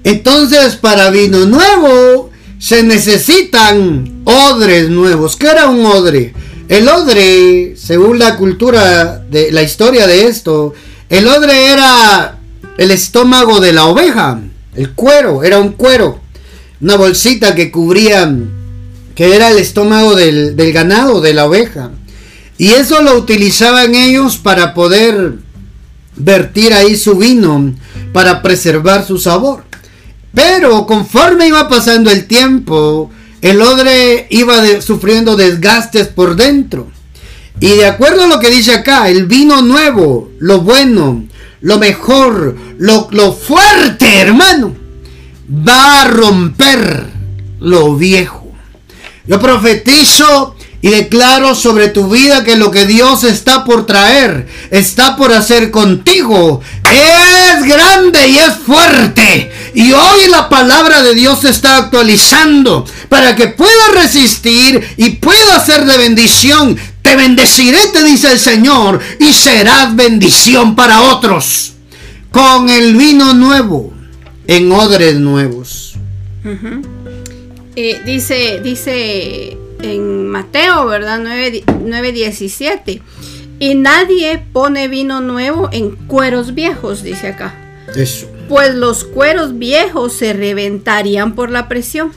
Entonces, 0.03 0.77
para 0.77 1.11
vino 1.11 1.45
nuevo 1.45 2.31
se 2.57 2.81
necesitan 2.81 4.23
odres 4.25 4.89
nuevos. 4.89 5.35
¿Qué 5.35 5.45
era 5.45 5.69
un 5.69 5.85
odre? 5.85 6.33
El 6.73 6.87
odre, 6.87 7.75
según 7.77 8.17
la 8.17 8.35
cultura 8.35 9.19
de 9.19 9.51
la 9.51 9.61
historia 9.61 10.07
de 10.07 10.25
esto, 10.25 10.73
el 11.07 11.27
odre 11.27 11.67
era 11.71 12.39
el 12.79 12.89
estómago 12.89 13.59
de 13.59 13.73
la 13.73 13.85
oveja, 13.85 14.41
el 14.73 14.93
cuero, 14.93 15.43
era 15.43 15.59
un 15.59 15.73
cuero, 15.73 16.19
una 16.81 16.95
bolsita 16.95 17.53
que 17.53 17.69
cubría, 17.69 18.27
que 19.13 19.35
era 19.35 19.51
el 19.51 19.59
estómago 19.59 20.15
del, 20.15 20.55
del 20.55 20.73
ganado, 20.73 21.21
de 21.21 21.35
la 21.35 21.45
oveja. 21.45 21.91
Y 22.57 22.69
eso 22.69 23.03
lo 23.03 23.19
utilizaban 23.19 23.93
ellos 23.93 24.39
para 24.39 24.73
poder 24.73 25.33
vertir 26.15 26.73
ahí 26.73 26.95
su 26.95 27.17
vino, 27.17 27.75
para 28.13 28.41
preservar 28.41 29.05
su 29.05 29.19
sabor. 29.19 29.63
Pero 30.33 30.87
conforme 30.87 31.49
iba 31.49 31.69
pasando 31.69 32.09
el 32.09 32.25
tiempo, 32.25 33.11
el 33.43 33.61
odre 33.61 34.25
iba 34.29 34.81
sufriendo 34.81 35.35
desgastes 35.35 36.07
por 36.07 36.37
dentro. 36.37 36.89
Y 37.59 37.67
de 37.75 37.85
acuerdo 37.85 38.23
a 38.23 38.27
lo 38.27 38.39
que 38.39 38.49
dice 38.49 38.73
acá, 38.73 39.09
el 39.09 39.25
vino 39.25 39.61
nuevo, 39.61 40.31
lo 40.39 40.61
bueno, 40.61 41.25
lo 41.59 41.77
mejor, 41.77 42.55
lo, 42.77 43.09
lo 43.11 43.33
fuerte, 43.33 44.21
hermano, 44.21 44.73
va 45.67 46.03
a 46.03 46.07
romper 46.07 47.07
lo 47.59 47.97
viejo. 47.97 48.49
Yo 49.27 49.41
profetizo 49.41 50.55
y 50.83 50.89
declaro 50.89 51.55
sobre 51.55 51.87
tu 51.87 52.09
vida 52.09 52.43
que 52.43 52.57
lo 52.57 52.69
que 52.69 52.85
Dios 52.85 53.23
está 53.23 53.63
por 53.63 53.85
traer, 53.85 54.49
está 54.69 55.15
por 55.15 55.31
hacer 55.31 55.71
contigo, 55.71 56.59
es 56.83 57.63
grande 57.63 58.27
y 58.27 58.37
es 58.37 58.53
fuerte. 58.65 59.49
Y 59.73 59.93
hoy 59.93 60.27
la 60.29 60.49
palabra 60.49 61.01
de 61.01 61.15
Dios 61.15 61.39
se 61.39 61.51
está 61.51 61.77
actualizando 61.77 62.85
para 63.07 63.33
que 63.33 63.47
puedas 63.47 63.93
resistir 63.93 64.85
y 64.97 65.11
pueda 65.11 65.65
ser 65.65 65.85
de 65.85 65.97
bendición. 65.97 66.77
Te 67.01 67.15
bendeciré, 67.15 67.87
te 67.93 68.03
dice 68.03 68.33
el 68.33 68.39
Señor, 68.39 68.99
y 69.21 69.31
serás 69.31 69.95
bendición 69.95 70.75
para 70.75 70.99
otros. 70.99 71.75
Con 72.29 72.69
el 72.69 72.97
vino 72.97 73.33
nuevo, 73.33 73.93
en 74.47 74.69
odres 74.69 75.15
nuevos. 75.15 75.93
Eh, 77.77 78.01
dice, 78.05 78.59
dice 78.61 79.62
en 79.83 80.27
Mateo, 80.27 80.85
¿verdad? 80.87 81.21
9.17. 81.21 83.01
y 83.59 83.75
nadie 83.75 84.43
pone 84.51 84.87
vino 84.87 85.21
nuevo 85.21 85.69
en 85.71 85.91
cueros 85.91 86.55
viejos, 86.55 87.03
dice 87.03 87.27
acá. 87.27 87.53
Eso. 87.95 88.27
Pues 88.49 88.73
los 88.75 89.03
cueros 89.03 89.57
viejos 89.57 90.13
se 90.13 90.33
reventarían 90.33 91.35
por 91.35 91.49
la 91.51 91.67
presión 91.67 92.11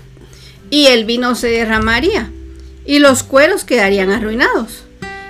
y 0.70 0.86
el 0.86 1.04
vino 1.04 1.34
se 1.34 1.48
derramaría 1.48 2.30
y 2.84 3.00
los 3.00 3.22
cueros 3.22 3.64
quedarían 3.64 4.10
arruinados. 4.10 4.84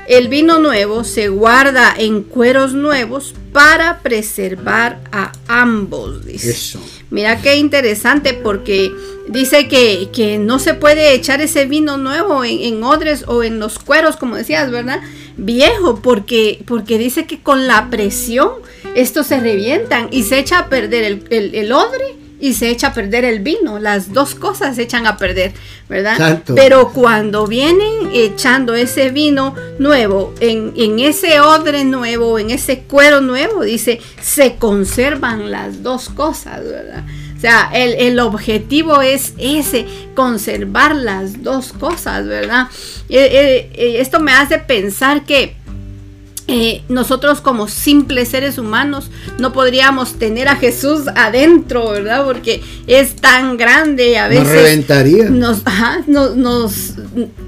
El 0.08 0.28
vino 0.28 0.60
nuevo 0.60 1.02
se 1.02 1.28
guarda 1.28 1.92
en 1.98 2.22
cueros 2.22 2.74
nuevos 2.74 3.34
para 3.52 4.00
preservar 4.00 5.00
a 5.10 5.32
ambos, 5.48 6.24
dice. 6.24 6.50
Eso. 6.50 6.80
Mira 7.10 7.40
qué 7.40 7.56
interesante 7.56 8.34
porque 8.34 8.92
dice 9.28 9.68
que, 9.68 10.38
no 10.38 10.58
se 10.58 10.74
puede 10.74 11.14
echar 11.14 11.40
ese 11.40 11.66
vino 11.66 11.98
nuevo 11.98 12.44
en, 12.44 12.82
odres 12.82 13.24
o 13.28 13.42
en 13.42 13.60
los 13.60 13.78
cueros, 13.78 14.16
como 14.16 14.36
decías, 14.36 14.70
¿verdad? 14.70 15.00
Viejo, 15.36 16.00
porque, 16.02 16.62
porque 16.66 16.98
dice 16.98 17.26
que 17.26 17.40
con 17.40 17.66
la 17.68 17.90
presión 17.90 18.50
estos 18.94 19.28
se 19.28 19.38
revientan 19.38 20.08
y 20.10 20.24
se 20.24 20.38
echa 20.38 20.58
a 20.58 20.68
perder 20.68 21.20
el, 21.30 21.54
el 21.54 21.72
odre 21.72 22.15
y 22.40 22.54
se 22.54 22.70
echa 22.70 22.88
a 22.88 22.94
perder 22.94 23.24
el 23.24 23.40
vino. 23.40 23.78
Las 23.78 24.12
dos 24.12 24.34
cosas 24.34 24.76
se 24.76 24.82
echan 24.82 25.06
a 25.06 25.16
perder, 25.16 25.52
¿verdad? 25.88 26.42
Pero 26.54 26.90
cuando 26.92 27.46
vienen 27.46 28.10
echando 28.12 28.74
ese 28.74 29.10
vino 29.10 29.54
nuevo 29.78 30.34
en, 30.40 30.72
en, 30.76 31.00
ese 31.00 31.40
odre 31.40 31.84
nuevo, 31.84 32.38
en 32.38 32.50
ese 32.50 32.80
cuero 32.80 33.20
nuevo, 33.20 33.62
dice, 33.62 34.00
se 34.20 34.56
conservan 34.56 35.50
las 35.50 35.82
dos 35.82 36.08
cosas, 36.08 36.64
¿verdad? 36.64 37.04
O 37.36 37.40
sea, 37.40 37.70
el, 37.74 37.92
el 37.94 38.18
objetivo 38.18 39.02
es 39.02 39.34
ese, 39.38 39.86
conservar 40.14 40.96
las 40.96 41.42
dos 41.42 41.72
cosas, 41.74 42.26
¿verdad? 42.26 42.68
Eh, 43.08 43.18
eh, 43.18 43.70
eh, 43.74 44.00
esto 44.00 44.20
me 44.20 44.32
hace 44.32 44.58
pensar 44.58 45.24
que 45.24 45.54
eh, 46.48 46.82
nosotros 46.88 47.40
como 47.40 47.66
simples 47.66 48.28
seres 48.28 48.56
humanos 48.56 49.10
no 49.38 49.52
podríamos 49.52 50.14
tener 50.14 50.46
a 50.46 50.54
Jesús 50.54 51.08
adentro, 51.16 51.90
¿verdad? 51.90 52.24
Porque 52.24 52.62
es 52.86 53.16
tan 53.16 53.56
grande 53.56 54.16
a 54.16 54.28
veces. 54.28 54.44
Nos 54.44 54.52
reventaría. 54.52 55.28
Nos, 55.28 56.36
nos, 56.36 56.92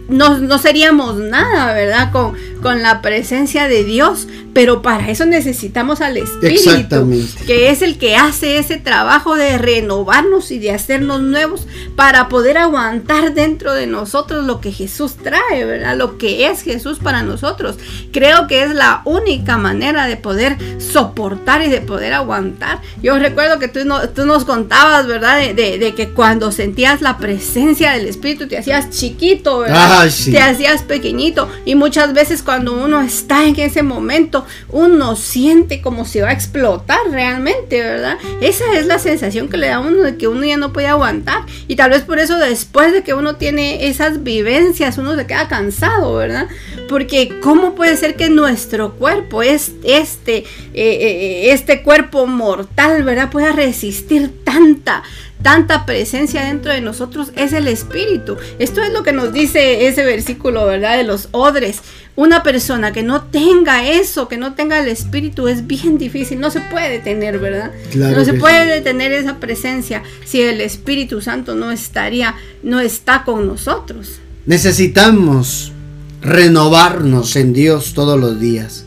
no, 0.09 0.59
seríamos 0.59 1.17
nada, 1.17 1.73
¿verdad? 1.75 2.11
Con, 2.13 2.35
con 2.63 2.83
la 2.83 3.03
presencia 3.03 3.69
de 3.69 3.85
Dios. 3.85 4.27
Pero 4.55 4.83
para 4.83 5.09
eso 5.11 5.25
necesitamos 5.25 6.01
al 6.01 6.17
Espíritu, 6.17 7.09
que 7.47 7.71
es 7.71 7.81
el 7.81 7.97
que 7.97 8.17
hace 8.17 8.59
ese 8.59 8.77
trabajo 8.79 9.37
de 9.37 9.57
renovarnos 9.57 10.51
y 10.51 10.59
de 10.59 10.73
hacernos 10.73 11.21
nuevos 11.21 11.69
para 11.95 12.29
poder 12.29 12.59
aguantar 12.59 13.35
dentro 13.35 13.73
de 13.75 13.87
nosotros 13.87 14.45
lo 14.45 14.61
que 14.61 14.73
Jesús 14.73 15.17
trae, 15.17 15.65
¿verdad? 15.65 15.97
Lo 15.97 16.19
que 16.19 16.47
es 16.47 16.63
Jesús 16.63 16.99
para 16.99 17.23
nosotros. 17.23 17.77
Creo 18.11 18.49
que 18.49 18.65
es 18.65 18.75
la 18.75 19.03
única 19.05 19.59
manera 19.59 20.07
de 20.07 20.17
poder 20.17 20.57
soportar 20.81 21.63
y 21.63 21.69
de 21.69 21.81
poder 21.81 22.13
aguantar. 22.15 22.81
Yo 23.03 23.19
recuerdo 23.19 23.59
que 23.59 23.69
tú, 23.69 23.81
tú 24.15 24.27
nos 24.27 24.45
contabas, 24.45 25.07
¿verdad? 25.07 25.39
De, 25.55 25.95
que 25.95 26.09
cuando 26.09 26.51
sentías 26.53 27.01
la 27.01 27.19
presencia 27.19 27.93
del 27.93 28.07
Espíritu 28.07 28.49
te 28.49 28.59
hacías 28.59 28.91
chiquito, 28.91 29.58
¿verdad? 29.61 30.09
Te 30.25 30.39
hacías 30.41 30.83
pequeñito. 30.83 31.49
Y 31.65 31.75
muchas 31.75 32.15
veces 32.15 32.43
cuando 32.43 32.73
uno 32.73 33.01
está 33.01 33.47
en 33.47 33.59
ese 33.59 33.83
momento, 33.83 34.47
uno 34.69 35.17
siente 35.17 35.81
como 35.81 36.05
si 36.05 36.21
va 36.21 36.31
a 36.31 36.33
explotar 36.33 36.99
realmente, 37.11 37.81
¿verdad? 37.81 38.19
Esa 38.41 38.65
es 38.75 38.87
la 38.87 38.99
sensación 38.99 39.49
que 39.49 39.57
le 39.57 39.69
da 39.69 39.77
a 39.77 39.81
uno 39.81 40.03
de 40.03 40.17
que 40.17 40.29
uno 40.29 40.45
ya 40.45 40.57
no 40.57 40.73
puede 40.73 40.89
aguantar. 40.89 41.43
Y 41.67 41.77
tal 41.77 41.91
vez 41.91 42.03
por 42.03 42.19
eso 42.19 42.39
después 42.39 42.93
de 42.93 43.03
que 43.03 43.15
uno 43.15 43.37
tiene 43.37 43.89
esas 43.89 44.23
vivencias, 44.23 44.99
uno 44.99 45.17
se 45.17 45.27
queda 45.27 45.49
cansado, 45.49 46.15
¿verdad? 46.15 46.49
Porque 46.89 47.39
¿cómo 47.43 47.75
puede 47.75 47.97
ser 47.97 48.17
que 48.17 48.31
nuestro 48.31 48.95
cuerpo, 48.95 49.43
es 49.43 49.73
este, 49.85 50.39
eh, 50.39 50.45
eh, 50.75 51.53
este 51.53 51.83
cuerpo 51.83 52.27
mortal, 52.27 53.03
¿verdad? 53.03 53.31
Pueda 53.31 53.53
resistir 53.53 54.45
tanta, 54.45 55.03
tanta 55.43 55.87
presencia 55.87 56.45
dentro 56.45 56.73
de 56.73 56.81
nosotros, 56.81 57.33
es 57.37 57.53
el 57.53 57.69
espíritu. 57.69 58.37
Esto 58.59 58.83
es 58.83 58.93
lo 58.93 59.03
que 59.03 59.13
nos 59.13 59.33
dice 59.33 59.87
ese 59.87 60.05
versículo, 60.05 60.67
¿verdad? 60.67 60.97
De 60.97 61.05
los 61.05 61.29
odres. 61.33 61.81
Una 62.17 62.43
persona 62.43 62.93
que 62.93 63.03
no 63.05 63.23
tenga 63.23 63.89
eso, 63.89 64.27
que 64.27 64.39
no 64.39 64.55
tenga 64.55 64.81
el 64.81 64.89
espíritu, 64.89 65.47
es 65.47 65.67
bien 65.67 65.99
difícil, 65.99 66.41
no 66.41 66.51
se 66.51 66.61
puede 66.61 66.99
tener, 66.99 67.39
¿verdad? 67.39 67.71
no 67.95 68.25
se 68.25 68.35
puede 68.35 68.81
tener 68.81 69.13
esa 69.13 69.37
presencia 69.37 70.03
si 70.25 70.43
el 70.43 70.61
Espíritu 70.61 71.21
Santo 71.21 71.55
no 71.55 71.71
estaría, 71.71 72.35
no 72.65 72.81
está 72.81 73.23
con 73.23 73.47
nosotros. 73.47 74.19
Necesitamos 74.47 75.73
renovarnos 76.21 77.37
en 77.37 77.53
Dios 77.53 77.95
todos 77.95 78.19
los 78.19 78.41
días. 78.41 78.85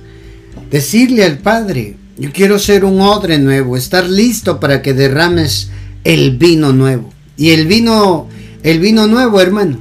Decirle 0.69 1.23
al 1.23 1.37
Padre, 1.37 1.95
yo 2.17 2.31
quiero 2.33 2.59
ser 2.59 2.83
un 2.83 2.99
odre 2.99 3.39
nuevo, 3.39 3.77
estar 3.77 4.09
listo 4.09 4.59
para 4.59 4.81
que 4.81 4.93
derrames 4.93 5.69
el 6.03 6.37
vino 6.37 6.73
nuevo. 6.73 7.11
Y 7.37 7.51
el 7.51 7.67
vino, 7.67 8.27
el 8.63 8.79
vino 8.79 9.07
nuevo, 9.07 9.41
hermano, 9.41 9.77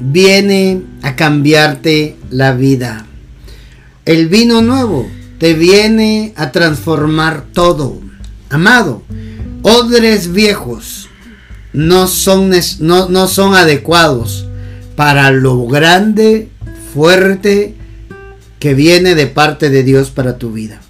viene 0.00 0.82
a 1.02 1.16
cambiarte 1.16 2.16
la 2.30 2.52
vida. 2.52 3.06
El 4.04 4.28
vino 4.28 4.62
nuevo 4.62 5.06
te 5.38 5.54
viene 5.54 6.32
a 6.36 6.52
transformar 6.52 7.44
todo. 7.52 8.00
Amado, 8.48 9.02
odres 9.62 10.32
viejos 10.32 11.08
no 11.72 12.08
son, 12.08 12.50
no, 12.80 13.08
no 13.08 13.28
son 13.28 13.54
adecuados 13.54 14.46
para 14.96 15.30
lo 15.30 15.66
grande 15.66 16.48
fuerte 16.92 17.74
que 18.58 18.74
viene 18.74 19.14
de 19.14 19.26
parte 19.26 19.70
de 19.70 19.82
Dios 19.82 20.10
para 20.10 20.36
tu 20.36 20.52
vida. 20.52 20.80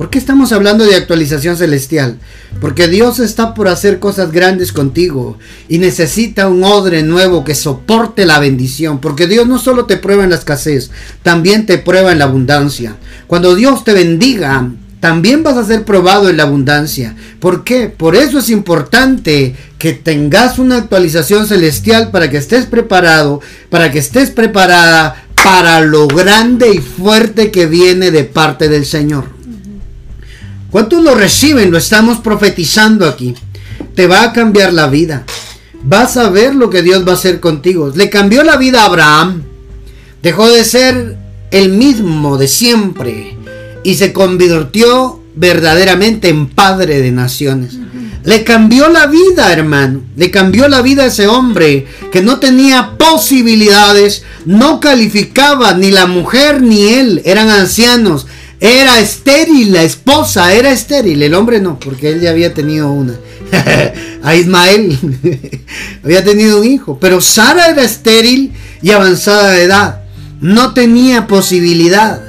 ¿Por 0.00 0.08
qué 0.08 0.18
estamos 0.18 0.50
hablando 0.52 0.86
de 0.86 0.96
actualización 0.96 1.58
celestial? 1.58 2.16
Porque 2.58 2.88
Dios 2.88 3.18
está 3.18 3.52
por 3.52 3.68
hacer 3.68 3.98
cosas 3.98 4.32
grandes 4.32 4.72
contigo 4.72 5.36
y 5.68 5.76
necesita 5.76 6.48
un 6.48 6.64
odre 6.64 7.02
nuevo 7.02 7.44
que 7.44 7.54
soporte 7.54 8.24
la 8.24 8.38
bendición. 8.38 8.98
Porque 9.02 9.26
Dios 9.26 9.46
no 9.46 9.58
solo 9.58 9.84
te 9.84 9.98
prueba 9.98 10.24
en 10.24 10.30
la 10.30 10.36
escasez, 10.36 10.90
también 11.22 11.66
te 11.66 11.76
prueba 11.76 12.12
en 12.12 12.18
la 12.18 12.24
abundancia. 12.24 12.96
Cuando 13.26 13.54
Dios 13.54 13.84
te 13.84 13.92
bendiga, 13.92 14.70
también 15.00 15.42
vas 15.42 15.58
a 15.58 15.66
ser 15.66 15.84
probado 15.84 16.30
en 16.30 16.38
la 16.38 16.44
abundancia. 16.44 17.14
¿Por 17.38 17.62
qué? 17.62 17.88
Por 17.88 18.16
eso 18.16 18.38
es 18.38 18.48
importante 18.48 19.54
que 19.76 19.92
tengas 19.92 20.58
una 20.58 20.78
actualización 20.78 21.46
celestial 21.46 22.10
para 22.10 22.30
que 22.30 22.38
estés 22.38 22.64
preparado, 22.64 23.42
para 23.68 23.90
que 23.90 23.98
estés 23.98 24.30
preparada 24.30 25.26
para 25.34 25.82
lo 25.82 26.08
grande 26.08 26.72
y 26.72 26.78
fuerte 26.78 27.50
que 27.50 27.66
viene 27.66 28.10
de 28.10 28.24
parte 28.24 28.70
del 28.70 28.86
Señor. 28.86 29.39
¿Cuántos 30.70 31.02
lo 31.02 31.14
reciben? 31.14 31.70
Lo 31.70 31.78
estamos 31.78 32.18
profetizando 32.18 33.06
aquí. 33.06 33.34
Te 33.94 34.06
va 34.06 34.22
a 34.22 34.32
cambiar 34.32 34.72
la 34.72 34.86
vida. 34.86 35.24
Vas 35.82 36.16
a 36.16 36.30
ver 36.30 36.54
lo 36.54 36.70
que 36.70 36.82
Dios 36.82 37.06
va 37.06 37.12
a 37.12 37.16
hacer 37.16 37.40
contigo. 37.40 37.92
Le 37.94 38.08
cambió 38.08 38.44
la 38.44 38.56
vida 38.56 38.82
a 38.82 38.86
Abraham. 38.86 39.42
Dejó 40.22 40.48
de 40.48 40.64
ser 40.64 41.16
el 41.50 41.70
mismo 41.70 42.38
de 42.38 42.46
siempre 42.46 43.36
y 43.82 43.94
se 43.94 44.12
convirtió 44.12 45.20
verdaderamente 45.34 46.28
en 46.28 46.48
padre 46.48 47.00
de 47.00 47.10
naciones. 47.10 47.78
Le 48.22 48.44
cambió 48.44 48.88
la 48.88 49.06
vida, 49.06 49.52
hermano. 49.52 50.02
Le 50.16 50.30
cambió 50.30 50.68
la 50.68 50.82
vida 50.82 51.04
a 51.04 51.06
ese 51.06 51.26
hombre 51.26 51.86
que 52.12 52.22
no 52.22 52.38
tenía 52.38 52.96
posibilidades, 52.98 54.24
no 54.44 54.78
calificaba 54.78 55.72
ni 55.72 55.90
la 55.90 56.06
mujer 56.06 56.60
ni 56.60 56.84
él, 56.84 57.22
eran 57.24 57.48
ancianos. 57.48 58.26
Era 58.60 59.00
estéril, 59.00 59.72
la 59.72 59.82
esposa 59.82 60.52
era 60.52 60.70
estéril, 60.70 61.22
el 61.22 61.34
hombre 61.34 61.60
no, 61.60 61.80
porque 61.80 62.10
él 62.10 62.20
ya 62.20 62.30
había 62.30 62.52
tenido 62.52 62.90
una. 62.90 63.14
a 64.22 64.36
Ismael. 64.36 64.98
Había 66.04 66.24
tenido 66.24 66.60
un 66.60 66.66
hijo. 66.66 66.98
Pero 67.00 67.20
Sara 67.20 67.68
era 67.68 67.82
estéril 67.82 68.52
y 68.82 68.90
avanzada 68.90 69.50
de 69.50 69.64
edad. 69.64 70.02
No 70.40 70.74
tenía 70.74 71.26
posibilidad. 71.26 72.22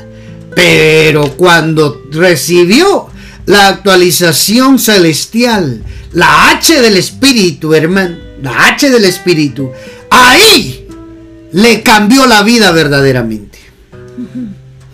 Pero 0.56 1.36
cuando 1.38 2.04
recibió 2.12 3.08
la 3.46 3.70
actualización 3.70 4.80
celestial, 4.80 5.84
la 6.14 6.50
H 6.52 6.82
del 6.82 6.98
Espíritu, 6.98 7.74
hermano, 7.74 8.18
la 8.42 8.68
H 8.68 8.90
del 8.90 9.06
Espíritu, 9.06 9.72
ahí 10.10 10.88
le 11.54 11.84
cambió 11.84 12.26
la 12.26 12.44
vida 12.44 12.72
verdaderamente. 12.72 13.60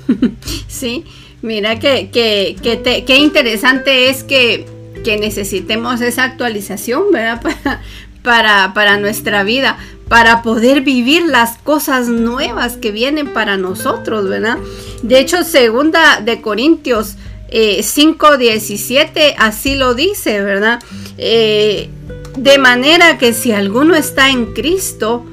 Sí, 0.69 1.03
mira 1.41 1.79
que, 1.79 2.09
que, 2.11 3.17
interesante 3.17 4.09
es 4.09 4.23
que, 4.23 4.65
que, 5.03 5.17
necesitemos 5.17 6.01
esa 6.01 6.23
actualización, 6.23 7.11
¿verdad? 7.11 7.41
Para, 8.23 8.73
para, 8.73 8.97
nuestra 8.97 9.43
vida, 9.43 9.77
para 10.09 10.41
poder 10.41 10.81
vivir 10.81 11.23
las 11.27 11.57
cosas 11.59 12.09
nuevas 12.09 12.75
que 12.75 12.91
vienen 12.91 13.31
para 13.31 13.55
nosotros, 13.55 14.27
¿verdad? 14.27 14.57
De 15.01 15.17
hecho, 15.17 15.45
segunda 15.45 16.19
de 16.19 16.41
Corintios 16.41 17.15
5.17 17.49 19.11
eh, 19.15 19.35
así 19.37 19.75
lo 19.75 19.93
dice, 19.93 20.41
¿verdad? 20.43 20.79
Eh, 21.17 21.89
de 22.37 22.57
manera 22.57 23.17
que 23.17 23.33
si 23.33 23.51
alguno 23.51 23.95
está 23.95 24.29
en 24.29 24.53
Cristo, 24.53 25.25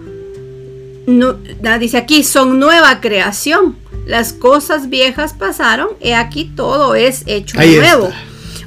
dice 1.06 1.96
aquí, 1.96 2.24
son 2.24 2.58
nueva 2.58 3.00
creación. 3.00 3.76
Las 4.06 4.32
cosas 4.32 4.88
viejas 4.90 5.32
pasaron, 5.32 5.88
y 6.00 6.12
aquí 6.12 6.44
todo 6.54 6.94
es 6.94 7.22
hecho 7.26 7.56
nuevo. 7.58 8.12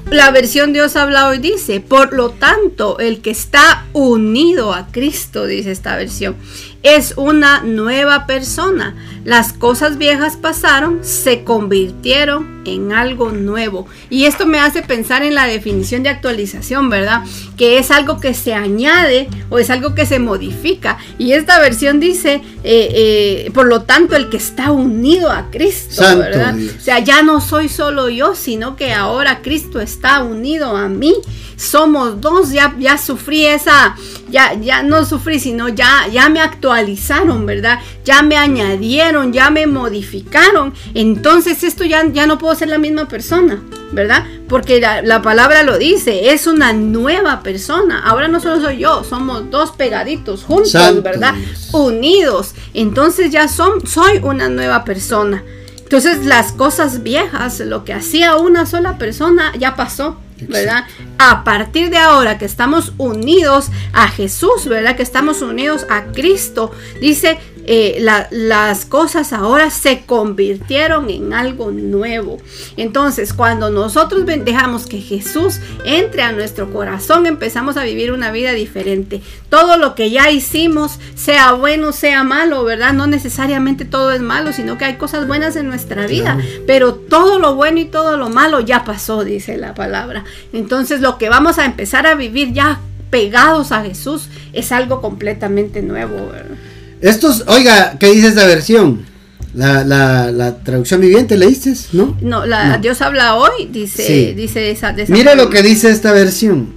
La 0.09 0.31
versión 0.31 0.71
Dios 0.71 0.95
habla 0.95 1.27
hoy 1.27 1.39
dice, 1.39 1.81
por 1.81 2.13
lo 2.13 2.29
tanto, 2.29 2.97
el 2.99 3.19
que 3.21 3.29
está 3.29 3.85
unido 3.91 4.73
a 4.73 4.88
Cristo, 4.88 5.45
dice 5.45 5.71
esta 5.71 5.97
versión, 5.97 6.38
es 6.84 7.13
una 7.17 7.61
nueva 7.61 8.25
persona. 8.28 8.95
Las 9.23 9.51
cosas 9.51 9.97
viejas 9.97 10.38
pasaron, 10.38 10.99
se 11.03 11.43
convirtieron 11.43 12.61
en 12.65 12.93
algo 12.93 13.32
nuevo. 13.32 13.88
Y 14.09 14.25
esto 14.25 14.45
me 14.45 14.59
hace 14.59 14.82
pensar 14.84 15.23
en 15.23 15.36
la 15.36 15.47
definición 15.47 16.03
de 16.03 16.09
actualización, 16.09 16.89
¿verdad? 16.89 17.23
Que 17.57 17.78
es 17.78 17.91
algo 17.91 18.19
que 18.19 18.34
se 18.34 18.53
añade 18.53 19.28
o 19.49 19.59
es 19.59 19.69
algo 19.69 19.95
que 19.95 20.05
se 20.05 20.19
modifica. 20.19 20.97
Y 21.17 21.34
esta 21.34 21.59
versión 21.59 21.99
dice, 21.99 22.36
eh, 22.63 23.43
eh, 23.43 23.51
por 23.53 23.67
lo 23.67 23.82
tanto, 23.82 24.15
el 24.15 24.30
que 24.30 24.38
está 24.38 24.71
unido 24.71 25.32
a 25.32 25.49
Cristo, 25.51 26.03
¿verdad? 26.17 26.55
O 26.55 26.82
sea, 26.82 26.99
ya 26.99 27.21
no 27.21 27.41
soy 27.41 27.67
solo 27.67 28.09
yo, 28.09 28.36
sino 28.36 28.75
que 28.75 28.93
ahora 28.93 29.41
Cristo 29.41 29.82
está 29.82 30.23
unido 30.23 30.75
a 30.78 30.88
mí 30.88 31.15
somos 31.57 32.21
dos, 32.21 32.51
ya, 32.51 32.75
ya 32.80 32.97
sufrí 32.97 33.45
esa, 33.45 33.95
ya, 34.30 34.53
ya 34.53 34.84
no 34.84 35.05
sufrí, 35.05 35.39
sino 35.39 35.69
ya, 35.69 36.07
ya 36.11 36.30
me 36.30 36.39
actualizaron, 36.39 37.45
¿verdad? 37.45 37.80
Ya 38.03 38.21
me 38.21 38.38
añadieron, 38.38 39.34
ya 39.34 39.49
me 39.49 39.67
modificaron. 39.67 40.73
Entonces 40.93 41.63
esto 41.63 41.84
ya, 41.84 42.05
ya 42.07 42.28
no 42.28 42.38
puedo 42.38 42.55
ser 42.55 42.69
la 42.69 42.78
misma 42.78 43.07
persona, 43.07 43.61
¿verdad? 43.91 44.25
Porque 44.47 44.80
la, 44.80 45.21
palabra 45.21 45.63
lo 45.63 45.78
dice, 45.78 46.32
es 46.32 46.47
una 46.47 46.73
nueva 46.73 47.41
persona. 47.41 48.01
Ahora 48.05 48.28
no 48.28 48.39
solo 48.39 48.61
soy 48.61 48.80
yo, 48.80 49.03
somos 49.03 49.49
dos 49.49 49.71
pegaditos 49.71 50.43
juntos, 50.43 51.03
¿verdad? 51.03 51.34
Unidos. 51.71 52.53
Entonces 52.73 53.32
ya 53.32 53.47
son, 53.47 53.86
soy 53.86 54.19
una 54.23 54.49
nueva 54.49 54.84
persona. 54.84 55.43
Entonces 55.78 56.25
las 56.25 56.51
cosas 56.51 57.01
viejas, 57.01 57.61
lo 57.61 57.86
que 57.86 57.93
hacía 57.93 58.36
una 58.36 58.65
sola 58.65 58.97
persona, 58.97 59.53
ya 59.57 59.75
pasó. 59.75 60.17
¿Verdad? 60.41 60.85
A 61.17 61.43
partir 61.43 61.89
de 61.89 61.97
ahora 61.97 62.38
que 62.38 62.45
estamos 62.45 62.93
unidos 62.97 63.69
a 63.93 64.07
Jesús, 64.07 64.67
¿verdad? 64.67 64.95
Que 64.95 65.03
estamos 65.03 65.41
unidos 65.41 65.85
a 65.89 66.05
Cristo, 66.11 66.71
dice 67.01 67.39
eh, 67.70 67.97
las 68.32 68.86
cosas 68.86 69.34
ahora 69.34 69.70
se 69.70 70.05
convirtieron 70.05 71.09
en 71.09 71.34
algo 71.34 71.72
nuevo. 71.72 72.38
Entonces, 72.78 73.34
cuando 73.34 73.70
nosotros 73.70 74.26
dejamos 74.26 74.88
que 74.88 75.01
Jesús 75.01 75.59
entre 75.84 76.22
a 76.22 76.32
nuestro 76.32 76.72
corazón, 76.72 77.26
empezamos 77.26 77.76
a 77.76 77.84
vivir 77.84 78.13
una 78.13 78.32
vida 78.32 78.53
diferente. 78.53 79.22
Todo 79.49 79.76
lo 79.76 79.95
que 79.95 80.09
ya 80.11 80.32
hicimos, 80.32 80.97
sea 81.15 81.51
bueno, 81.51 81.91
sea 81.91 82.24
malo, 82.24 82.63
¿verdad? 82.63 82.93
No 82.93 83.05
necesariamente 83.05 83.84
todo 83.84 84.13
es 84.13 84.22
malo, 84.22 84.53
sino 84.53 84.78
que 84.78 84.86
hay 84.86 84.95
cosas 84.95 85.28
buenas 85.28 85.57
en 85.57 85.68
nuestra 85.68 86.07
vida. 86.07 86.38
Pero 86.65 86.95
todo 86.95 87.38
lo 87.38 87.55
bueno 87.55 87.80
y 87.80 87.86
todo 87.86 88.15
lo 88.15 88.30
malo 88.30 88.61
ya 88.61 88.86
pasó, 88.86 89.26
dice 89.26 89.57
la 89.57 89.74
palabra. 89.74 90.24
Entonces, 90.53 91.01
lo 91.01 91.18
que 91.18 91.28
vamos 91.28 91.59
a 91.59 91.65
empezar 91.65 92.07
a 92.07 92.15
vivir 92.15 92.53
ya 92.53 92.80
pegados 93.09 93.74
a 93.74 93.84
Jesús 93.84 94.30
es 94.53 94.72
algo 94.72 95.01
completamente 95.01 95.82
nuevo, 95.82 96.30
¿verdad? 96.32 96.55
Estos, 97.01 97.43
oiga, 97.47 97.97
¿qué 97.99 98.11
dice 98.11 98.27
esta 98.27 98.45
versión? 98.45 99.05
La, 99.53 99.83
la, 99.83 100.57
traducción 100.63 101.01
viviente, 101.01 101.35
¿leíste? 101.35 101.73
¿No? 101.93 102.15
No, 102.21 102.45
la, 102.45 102.77
Dios 102.77 103.01
habla 103.01 103.35
hoy, 103.35 103.67
dice, 103.71 104.33
dice 104.35 104.69
esa, 104.69 104.93
Mira 105.07 105.33
lo 105.33 105.49
que 105.49 105.63
dice 105.63 105.89
esta 105.89 106.11
versión. 106.11 106.69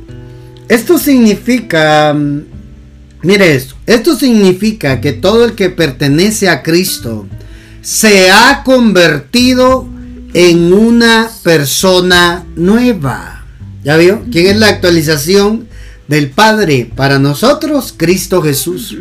Esto 0.68 0.98
significa, 0.98 2.14
mm, 2.14 2.40
mire 3.22 3.54
esto, 3.54 3.74
esto 3.86 4.16
significa 4.16 5.00
que 5.00 5.12
todo 5.12 5.44
el 5.44 5.52
que 5.52 5.68
pertenece 5.68 6.48
a 6.48 6.62
Cristo 6.62 7.26
se 7.82 8.30
ha 8.30 8.62
convertido 8.64 9.86
en 10.32 10.72
una 10.72 11.28
persona 11.42 12.46
nueva. 12.56 13.44
¿Ya 13.82 13.96
vio? 13.96 14.22
¿Quién 14.30 14.46
es 14.46 14.56
la 14.56 14.68
actualización 14.68 15.66
del 16.08 16.30
Padre 16.30 16.90
para 16.94 17.18
nosotros? 17.18 17.94
Cristo 17.96 18.40
Jesús. 18.42 18.96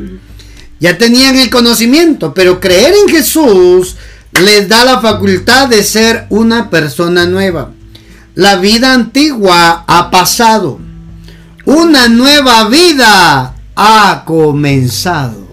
Ya 0.80 0.97
tenían 0.97 1.38
el 1.38 1.49
conocimiento, 1.49 2.34
pero 2.34 2.59
creer 2.59 2.93
en 2.93 3.09
Jesús 3.09 3.97
les 4.32 4.69
da 4.69 4.86
la 4.86 5.01
facultad 5.01 5.67
de 5.67 5.84
ser 5.84 6.25
una 6.30 6.69
persona 6.69 7.25
nueva. 7.25 7.71
La 8.36 8.55
vida 8.55 8.93
antigua 8.93 9.84
ha 9.88 10.11
pasado. 10.11 10.80
Una 11.65 12.07
nueva 12.07 12.69
vida 12.69 13.55
ha 13.75 14.23
comenzado. 14.25 15.47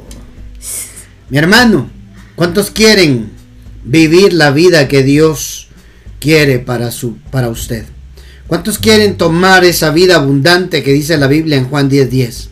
Mi 1.28 1.38
hermano, 1.38 1.90
¿cuántos 2.36 2.70
quieren 2.70 3.32
vivir 3.84 4.32
la 4.32 4.52
vida 4.52 4.86
que 4.86 5.02
Dios 5.02 5.68
quiere 6.20 6.60
para, 6.60 6.92
su, 6.92 7.16
para 7.32 7.48
usted? 7.48 7.84
¿Cuántos 8.46 8.78
quieren 8.78 9.16
tomar 9.16 9.64
esa 9.64 9.90
vida 9.90 10.16
abundante 10.16 10.84
que 10.84 10.92
dice 10.92 11.16
la 11.16 11.26
Biblia 11.26 11.56
en 11.56 11.68
Juan 11.68 11.90
10:10? 11.90 12.08
10? 12.08 12.48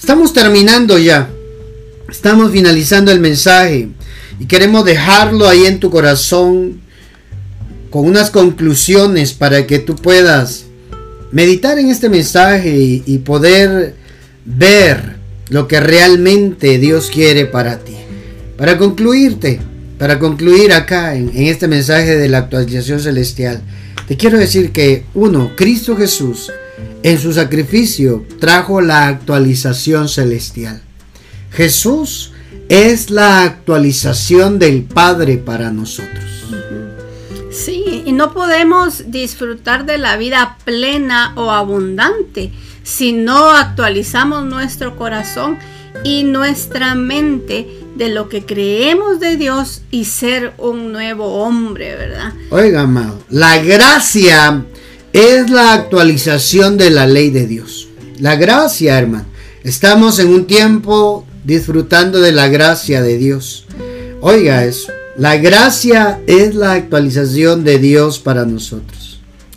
Estamos 0.00 0.32
terminando 0.32 0.98
ya. 0.98 1.30
Estamos 2.10 2.50
finalizando 2.50 3.12
el 3.12 3.20
mensaje 3.20 3.88
y 4.40 4.46
queremos 4.46 4.84
dejarlo 4.84 5.48
ahí 5.48 5.66
en 5.66 5.78
tu 5.78 5.90
corazón 5.90 6.80
con 7.88 8.04
unas 8.04 8.30
conclusiones 8.30 9.32
para 9.32 9.66
que 9.66 9.78
tú 9.78 9.94
puedas 9.94 10.64
meditar 11.30 11.78
en 11.78 11.88
este 11.88 12.08
mensaje 12.08 13.02
y, 13.06 13.18
poder 13.18 13.94
ver 14.44 15.16
lo 15.50 15.68
que 15.68 15.78
realmente 15.80 16.78
Dios 16.78 17.10
quiere 17.12 17.46
para 17.46 17.78
ti. 17.78 17.94
Para 18.56 18.76
concluirte, 18.76 19.60
para 19.96 20.18
concluir 20.18 20.72
acá 20.72 21.14
en, 21.14 21.30
este 21.34 21.68
mensaje 21.68 22.16
de 22.16 22.28
la 22.28 22.38
actualización 22.38 22.98
celestial, 22.98 23.62
te 24.08 24.16
quiero 24.16 24.36
decir 24.36 24.72
que 24.72 25.04
uno, 25.14 25.52
Cristo 25.56 25.96
Jesús 25.96 26.50
en 27.04 27.18
su 27.18 27.32
sacrificio 27.32 28.26
trajo 28.40 28.80
la 28.80 29.06
actualización 29.06 30.08
celestial. 30.08 30.82
Jesús 31.50 32.32
es 32.68 33.10
la 33.10 33.42
actualización 33.42 34.58
del 34.58 34.84
Padre 34.84 35.38
para 35.38 35.70
nosotros. 35.70 36.24
Sí, 37.50 38.04
y 38.06 38.12
no 38.12 38.32
podemos 38.32 39.10
disfrutar 39.10 39.84
de 39.84 39.98
la 39.98 40.16
vida 40.16 40.56
plena 40.64 41.32
o 41.36 41.50
abundante 41.50 42.52
si 42.84 43.12
no 43.12 43.50
actualizamos 43.50 44.44
nuestro 44.44 44.96
corazón 44.96 45.58
y 46.04 46.22
nuestra 46.22 46.94
mente 46.94 47.68
de 47.96 48.08
lo 48.08 48.28
que 48.28 48.46
creemos 48.46 49.20
de 49.20 49.36
Dios 49.36 49.82
y 49.90 50.04
ser 50.04 50.54
un 50.58 50.92
nuevo 50.92 51.42
hombre, 51.42 51.96
¿verdad? 51.96 52.32
Oiga, 52.50 52.82
amado, 52.82 53.18
la 53.28 53.58
gracia 53.58 54.64
es 55.12 55.50
la 55.50 55.72
actualización 55.72 56.78
de 56.78 56.90
la 56.90 57.06
ley 57.06 57.30
de 57.30 57.46
Dios. 57.46 57.88
La 58.18 58.36
gracia, 58.36 58.96
hermano. 58.98 59.26
Estamos 59.64 60.18
en 60.20 60.28
un 60.28 60.46
tiempo 60.46 61.26
disfrutando 61.44 62.20
de 62.20 62.32
la 62.32 62.48
gracia 62.48 63.02
de 63.02 63.18
Dios. 63.18 63.66
Oiga 64.20 64.64
eso, 64.64 64.92
la 65.16 65.36
gracia 65.36 66.20
es 66.26 66.54
la 66.54 66.72
actualización 66.72 67.64
de 67.64 67.78
Dios 67.78 68.18
para 68.18 68.44
nosotros. 68.44 69.00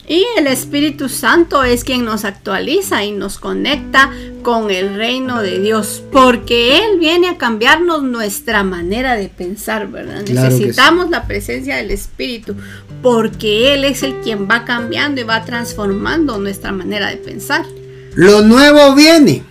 Y 0.06 0.26
el 0.38 0.48
Espíritu 0.48 1.08
Santo 1.08 1.64
es 1.64 1.86
quien 1.86 2.04
nos 2.04 2.26
actualiza 2.26 3.06
y 3.06 3.14
nos 3.14 3.40
conecta 3.40 4.12
con 4.42 4.70
el 4.70 4.96
reino 4.96 5.42
de 5.42 5.60
Dios, 5.60 6.04
porque 6.12 6.78
Él 6.78 7.00
viene 7.00 7.30
a 7.30 7.38
cambiarnos 7.38 8.04
nuestra 8.04 8.64
manera 8.64 9.16
de 9.16 9.30
pensar, 9.30 9.88
¿verdad? 9.88 10.24
Necesitamos 10.28 11.10
la 11.10 11.26
presencia 11.26 11.78
del 11.78 11.92
Espíritu, 11.92 12.56
porque 13.02 13.74
Él 13.74 13.86
es 13.86 14.04
el 14.04 14.16
quien 14.16 14.48
va 14.50 14.66
cambiando 14.66 15.22
y 15.22 15.24
va 15.24 15.46
transformando 15.46 16.38
nuestra 16.38 16.74
manera 16.74 17.10
de 17.10 17.18
pensar. 17.18 17.66
Lo 18.14 18.42
nuevo 18.42 18.94
viene. 18.96 19.44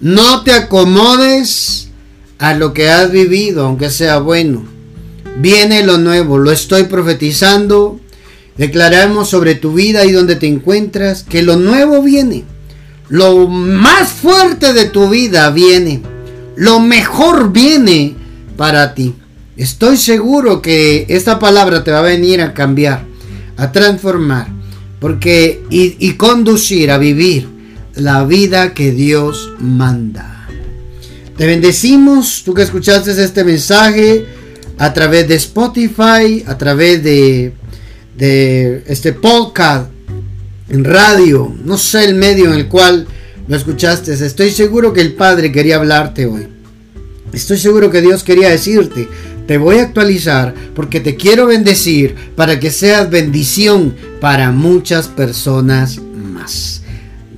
No 0.00 0.42
te 0.42 0.52
acomodes 0.52 1.88
a 2.38 2.54
lo 2.54 2.74
que 2.74 2.90
has 2.90 3.10
vivido, 3.10 3.64
aunque 3.64 3.90
sea 3.90 4.18
bueno. 4.18 4.64
Viene 5.38 5.84
lo 5.84 5.98
nuevo, 5.98 6.38
lo 6.38 6.52
estoy 6.52 6.84
profetizando. 6.84 7.98
Declaramos 8.56 9.28
sobre 9.28 9.54
tu 9.54 9.72
vida 9.72 10.04
y 10.04 10.12
donde 10.12 10.36
te 10.36 10.46
encuentras 10.46 11.22
que 11.22 11.42
lo 11.42 11.56
nuevo 11.56 12.02
viene. 12.02 12.44
Lo 13.08 13.48
más 13.48 14.10
fuerte 14.10 14.72
de 14.72 14.86
tu 14.86 15.08
vida 15.08 15.50
viene. 15.50 16.02
Lo 16.56 16.80
mejor 16.80 17.52
viene 17.52 18.14
para 18.56 18.94
ti. 18.94 19.14
Estoy 19.56 19.96
seguro 19.96 20.60
que 20.60 21.06
esta 21.08 21.38
palabra 21.38 21.84
te 21.84 21.90
va 21.90 22.00
a 22.00 22.02
venir 22.02 22.42
a 22.42 22.52
cambiar, 22.52 23.04
a 23.56 23.72
transformar, 23.72 24.48
porque 25.00 25.62
y, 25.70 26.12
conducir 26.12 26.90
a 26.90 26.98
vivir 26.98 27.48
la 27.96 28.24
vida 28.24 28.74
que 28.74 28.92
Dios 28.92 29.52
manda. 29.58 30.48
Te 31.36 31.46
bendecimos, 31.46 32.42
tú 32.44 32.54
que 32.54 32.62
escuchaste 32.62 33.10
este 33.22 33.44
mensaje 33.44 34.26
a 34.78 34.92
través 34.92 35.26
de 35.28 35.34
Spotify, 35.36 36.44
a 36.46 36.56
través 36.58 37.02
de, 37.02 37.52
este 38.86 39.12
podcast 39.12 39.90
en 40.68 40.84
radio, 40.84 41.54
no 41.64 41.76
sé 41.76 42.04
el 42.04 42.14
medio 42.14 42.46
en 42.46 42.54
el 42.54 42.68
cual 42.68 43.06
lo 43.48 43.56
escuchaste. 43.56 44.12
Estoy 44.12 44.50
seguro 44.50 44.92
que 44.92 45.00
el 45.00 45.14
Padre 45.14 45.52
quería 45.52 45.76
hablarte 45.76 46.26
hoy. 46.26 46.48
Estoy 47.32 47.58
seguro 47.58 47.90
que 47.90 48.00
Dios 48.00 48.24
quería 48.24 48.48
decirte, 48.48 49.08
te 49.46 49.58
voy 49.58 49.78
a 49.78 49.82
actualizar 49.82 50.54
porque 50.74 51.00
te 51.00 51.16
quiero 51.16 51.46
bendecir 51.46 52.14
para 52.34 52.58
que 52.58 52.70
seas 52.70 53.10
bendición 53.10 53.94
para 54.20 54.50
muchas 54.52 55.08
personas 55.08 55.98
más. 55.98 56.82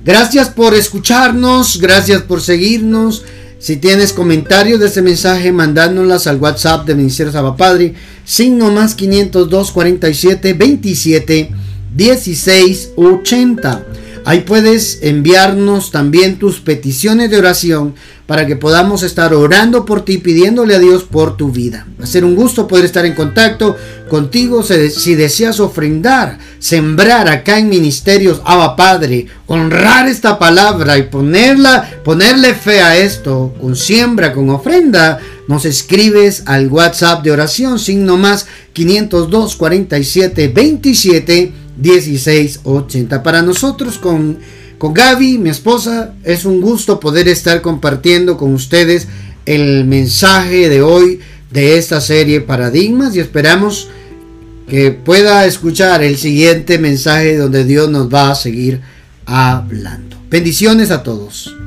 Gracias 0.03 0.49
por 0.49 0.73
escucharnos, 0.75 1.79
gracias 1.79 2.21
por 2.21 2.41
seguirnos. 2.41 3.23
Si 3.59 3.75
tienes 3.75 4.13
comentarios 4.13 4.79
de 4.79 4.87
este 4.87 5.01
mensaje, 5.01 5.51
mandándolas 5.51 6.27
al 6.27 6.37
WhatsApp 6.37 6.87
de 6.87 6.95
Ministerio 6.95 7.33
Sabapadre, 7.33 7.93
signo 8.23 8.71
más 8.71 8.95
502 8.95 9.71
47 9.71 10.53
27 10.53 11.51
16 11.93 12.91
80. 12.95 13.85
Ahí 14.29 14.41
puedes 14.41 14.99
enviarnos 15.01 15.89
también 15.89 16.37
tus 16.37 16.59
peticiones 16.59 17.31
de 17.31 17.39
oración 17.39 17.95
para 18.27 18.45
que 18.45 18.55
podamos 18.55 19.01
estar 19.01 19.33
orando 19.33 19.85
por 19.85 20.05
ti, 20.05 20.19
pidiéndole 20.19 20.75
a 20.75 20.79
Dios 20.79 21.03
por 21.03 21.35
tu 21.35 21.51
vida. 21.51 21.87
Va 21.99 22.03
a 22.03 22.07
ser 22.07 22.23
un 22.23 22.35
gusto 22.35 22.67
poder 22.67 22.85
estar 22.85 23.07
en 23.07 23.15
contacto 23.15 23.75
contigo 24.07 24.61
si 24.61 25.15
deseas 25.15 25.59
ofrendar, 25.59 26.37
sembrar 26.59 27.27
acá 27.27 27.57
en 27.57 27.69
Ministerios 27.69 28.39
Abba 28.45 28.75
Padre, 28.75 29.25
honrar 29.47 30.07
esta 30.07 30.37
palabra 30.37 30.99
y 30.99 31.03
ponerla, 31.09 31.89
ponerle 32.03 32.53
fe 32.53 32.81
a 32.81 32.97
esto, 32.97 33.55
con 33.59 33.75
siembra, 33.75 34.31
con 34.31 34.51
ofrenda, 34.51 35.17
nos 35.47 35.65
escribes 35.65 36.43
al 36.45 36.67
WhatsApp 36.67 37.23
de 37.23 37.31
oración, 37.31 37.79
signo 37.79 38.15
más 38.15 38.45
502 38.73 39.55
47 39.55 40.49
27 40.49 41.68
1680. 41.81 43.23
Para 43.23 43.41
nosotros 43.41 43.97
con, 43.97 44.39
con 44.77 44.93
Gaby, 44.93 45.37
mi 45.37 45.49
esposa, 45.49 46.13
es 46.23 46.45
un 46.45 46.61
gusto 46.61 46.99
poder 46.99 47.27
estar 47.27 47.61
compartiendo 47.61 48.37
con 48.37 48.53
ustedes 48.53 49.07
el 49.45 49.85
mensaje 49.85 50.69
de 50.69 50.81
hoy 50.81 51.19
de 51.51 51.77
esta 51.77 52.01
serie 52.01 52.41
Paradigmas 52.41 53.15
y 53.15 53.19
esperamos 53.19 53.89
que 54.67 54.91
pueda 54.91 55.45
escuchar 55.45 56.03
el 56.03 56.17
siguiente 56.17 56.77
mensaje 56.77 57.37
donde 57.37 57.65
Dios 57.65 57.89
nos 57.89 58.13
va 58.13 58.31
a 58.31 58.35
seguir 58.35 58.81
hablando. 59.25 60.17
Bendiciones 60.29 60.91
a 60.91 61.01
todos. 61.01 61.58